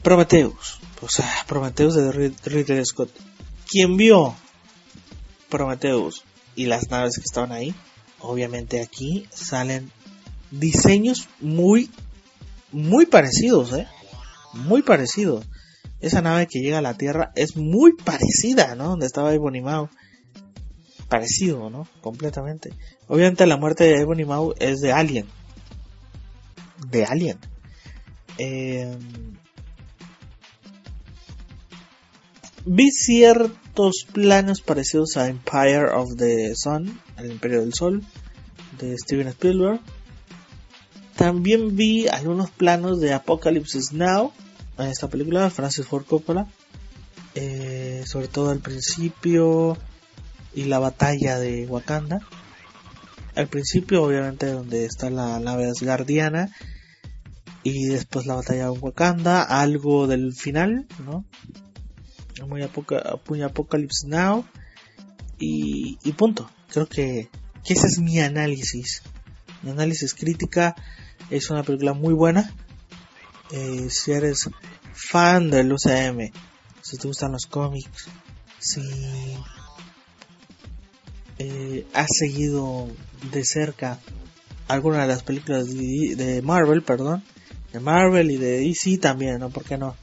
Prometheus. 0.03 0.79
O 1.01 1.09
sea, 1.09 1.29
Prometheus 1.47 1.95
de 1.95 2.11
Ridley 2.11 2.85
Scott. 2.85 3.09
¿Quién 3.67 3.97
vio 3.97 4.35
Prometheus 5.49 6.23
y 6.55 6.65
las 6.65 6.89
naves 6.89 7.15
que 7.17 7.23
estaban 7.23 7.51
ahí? 7.51 7.75
Obviamente 8.19 8.81
aquí 8.81 9.27
salen 9.31 9.91
diseños 10.51 11.27
muy, 11.39 11.89
muy 12.71 13.05
parecidos, 13.05 13.73
¿eh? 13.73 13.87
Muy 14.53 14.81
parecidos. 14.81 15.45
Esa 16.01 16.21
nave 16.21 16.47
que 16.47 16.59
llega 16.59 16.79
a 16.79 16.81
la 16.81 16.95
Tierra 16.95 17.31
es 17.35 17.55
muy 17.55 17.93
parecida, 17.93 18.75
¿no? 18.75 18.89
Donde 18.89 19.05
estaba 19.05 19.33
Ebony 19.33 19.61
Maw. 19.61 19.89
Parecido, 21.09 21.69
¿no? 21.69 21.87
Completamente. 22.01 22.73
Obviamente 23.07 23.45
la 23.45 23.57
muerte 23.57 23.83
de 23.83 24.01
Ebony 24.01 24.25
Maw 24.25 24.53
es 24.59 24.79
de 24.81 24.91
Alien. 24.91 25.27
De 26.89 27.05
Alien. 27.05 27.37
Eh, 28.37 28.97
vi 32.65 32.91
ciertos 32.91 34.05
planos 34.11 34.61
parecidos 34.61 35.17
a 35.17 35.27
Empire 35.27 35.91
of 35.93 36.15
the 36.17 36.53
Sun, 36.55 36.99
el 37.17 37.31
Imperio 37.31 37.61
del 37.61 37.73
Sol, 37.73 38.03
de 38.79 38.97
Steven 38.97 39.27
Spielberg. 39.27 39.79
También 41.15 41.75
vi 41.75 42.07
algunos 42.07 42.49
planos 42.49 42.99
de 42.99 43.13
Apocalypse 43.13 43.79
Now, 43.93 44.33
en 44.77 44.87
esta 44.87 45.07
película 45.07 45.43
de 45.43 45.49
Francis 45.49 45.85
Ford 45.85 46.05
Coppola. 46.05 46.47
Eh, 47.35 48.03
sobre 48.05 48.29
todo 48.29 48.49
al 48.49 48.59
principio 48.59 49.77
y 50.53 50.65
la 50.65 50.79
batalla 50.79 51.37
de 51.37 51.67
Wakanda. 51.67 52.19
Al 53.35 53.47
principio, 53.47 54.03
obviamente, 54.03 54.47
donde 54.47 54.85
está 54.85 55.09
la 55.09 55.39
nave 55.39 55.69
asgardiana. 55.69 56.49
Y 57.63 57.87
después 57.87 58.25
la 58.25 58.35
batalla 58.35 58.65
de 58.65 58.79
Wakanda. 58.79 59.43
Algo 59.43 60.07
del 60.07 60.33
final, 60.33 60.87
¿no? 61.05 61.25
Muy, 62.43 62.63
apoca, 62.63 62.99
Apocalypse 63.45 64.07
Now 64.07 64.45
y, 65.39 65.97
y, 66.03 66.11
punto. 66.13 66.49
Creo 66.69 66.87
que, 66.87 67.29
que 67.63 67.73
ese 67.73 67.87
es 67.87 67.99
mi 67.99 68.19
análisis. 68.19 69.01
Mi 69.61 69.71
análisis 69.71 70.13
crítica 70.13 70.75
es 71.29 71.49
una 71.49 71.63
película 71.63 71.93
muy 71.93 72.13
buena. 72.13 72.53
Eh, 73.51 73.89
si 73.89 74.11
eres 74.11 74.49
fan 74.93 75.49
del 75.49 75.71
UCM, 75.71 76.31
si 76.81 76.97
te 76.97 77.07
gustan 77.07 77.31
los 77.31 77.45
cómics, 77.45 78.07
si 78.59 78.81
eh, 81.37 81.85
has 81.93 82.07
seguido 82.17 82.87
de 83.31 83.43
cerca 83.43 83.99
alguna 84.67 85.01
de 85.01 85.07
las 85.07 85.23
películas 85.23 85.67
de, 85.67 86.15
de, 86.15 86.41
Marvel, 86.41 86.81
perdón, 86.81 87.23
de 87.71 87.79
Marvel 87.79 88.31
y 88.31 88.37
de 88.37 88.59
DC 88.59 88.97
también, 88.97 89.39
¿no? 89.39 89.49
¿Por 89.49 89.63
qué 89.63 89.77
no? 89.77 89.95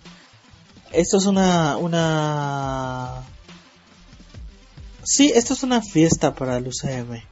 Esto 0.93 1.17
es 1.17 1.27
una, 1.27 1.79
una... 1.79 3.23
Sí, 5.03 5.33
esto 5.35 5.55
es 5.55 5.63
una 5.63 5.81
fiesta 5.81 6.35
para 6.35 6.59
el 6.59 6.69
UCM, 6.69 7.23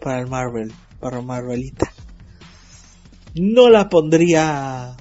para 0.00 0.18
el 0.18 0.26
Marvel, 0.26 0.72
para 0.98 1.22
Marvelita. 1.22 1.92
No 3.34 3.70
la 3.70 3.88
pondría 3.88 4.96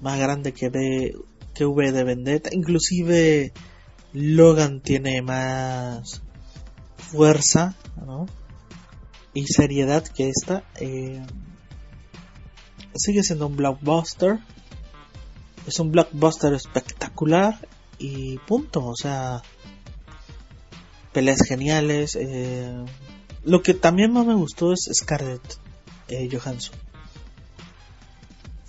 más 0.00 0.18
grande 0.20 0.52
que, 0.52 0.70
de, 0.70 1.16
que 1.52 1.64
V 1.64 1.90
de 1.90 2.04
Vendetta, 2.04 2.50
inclusive 2.52 3.52
Logan 4.12 4.80
tiene 4.80 5.20
más 5.20 6.22
fuerza, 6.96 7.74
¿no? 7.96 8.26
Y 9.34 9.46
seriedad 9.48 10.04
que 10.04 10.30
esta. 10.30 10.62
Eh, 10.80 11.20
sigue 12.94 13.22
siendo 13.22 13.48
un 13.48 13.56
blockbuster 13.56 14.38
es 15.66 15.80
un 15.80 15.90
blockbuster 15.90 16.54
espectacular 16.54 17.58
y 17.98 18.38
punto, 18.38 18.84
o 18.86 18.94
sea, 18.94 19.42
peleas 21.12 21.42
geniales. 21.42 22.16
Eh, 22.20 22.84
lo 23.44 23.62
que 23.62 23.74
también 23.74 24.12
más 24.12 24.26
me 24.26 24.34
gustó 24.34 24.72
es 24.72 24.88
Scarlett 24.92 25.58
eh, 26.08 26.28
Johansson. 26.30 26.76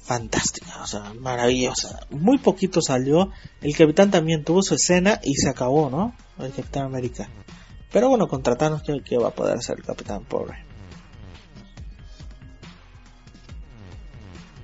Fantástica, 0.02 0.82
o 0.82 0.88
sea, 0.88 1.14
maravillosa. 1.20 2.00
Muy 2.10 2.38
poquito 2.38 2.82
salió. 2.82 3.32
El 3.62 3.76
capitán 3.76 4.10
también 4.10 4.44
tuvo 4.44 4.64
su 4.64 4.74
escena 4.74 5.20
y 5.24 5.36
se 5.36 5.50
acabó, 5.50 5.90
¿no? 5.90 6.16
El 6.40 6.54
capitán 6.54 6.86
América. 6.86 7.30
Pero 7.92 8.10
bueno, 8.10 8.28
contratarnos 8.28 8.82
que, 8.84 9.02
que 9.04 9.18
va 9.18 9.30
a 9.30 9.36
poder 9.36 9.62
ser 9.62 9.80
el 9.80 9.84
capitán 9.84 10.24
pobre. 10.24 10.66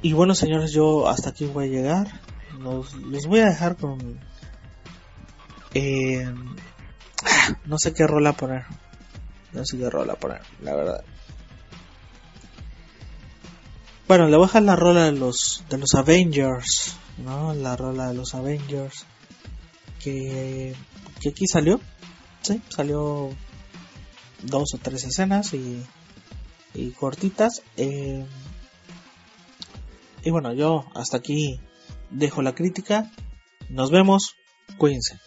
Y 0.02 0.14
bueno, 0.14 0.36
señores, 0.36 0.72
yo 0.72 1.08
hasta 1.08 1.30
aquí 1.30 1.46
voy 1.46 1.66
a 1.66 1.70
llegar 1.70 2.23
los, 2.60 2.96
voy 3.28 3.40
a 3.40 3.46
dejar 3.46 3.78
con... 3.78 4.20
Eh, 5.74 6.32
no 7.66 7.78
sé 7.78 7.94
qué 7.94 8.06
rola 8.06 8.34
poner. 8.34 8.66
No 9.54 9.66
sé 9.66 9.78
qué 9.78 9.90
rola 9.90 10.16
poner, 10.16 10.42
la 10.62 10.76
verdad. 10.76 11.04
Bueno, 14.08 14.28
le 14.28 14.38
voy 14.38 14.46
a 14.46 14.48
dejar 14.48 14.64
la 14.64 14.76
rola 14.76 15.06
de 15.06 15.14
los, 15.14 15.64
de 15.70 15.78
los 15.78 15.94
Avengers, 15.96 16.96
¿no? 17.20 17.54
La 17.54 17.76
rola 17.76 18.08
de 18.08 18.14
los 18.16 18.36
Avengers. 18.36 19.06
Que, 20.00 20.76
que 21.22 21.30
aquí 21.30 21.48
salió. 21.48 21.80
Sí, 22.42 22.62
salió 22.70 23.30
dos 24.42 24.74
o 24.74 24.78
tres 24.78 25.06
escenas 25.06 25.54
y, 25.54 25.84
y 26.74 26.92
cortitas. 26.92 27.64
Eh, 27.78 28.26
y 30.24 30.30
bueno, 30.30 30.54
yo 30.54 30.86
hasta 30.96 31.18
aquí 31.18 31.60
dejo 32.14 32.42
la 32.42 32.56
crítica. 32.56 33.12
Nos 33.70 33.92
vemos. 33.92 34.36
Cuídense. 34.78 35.20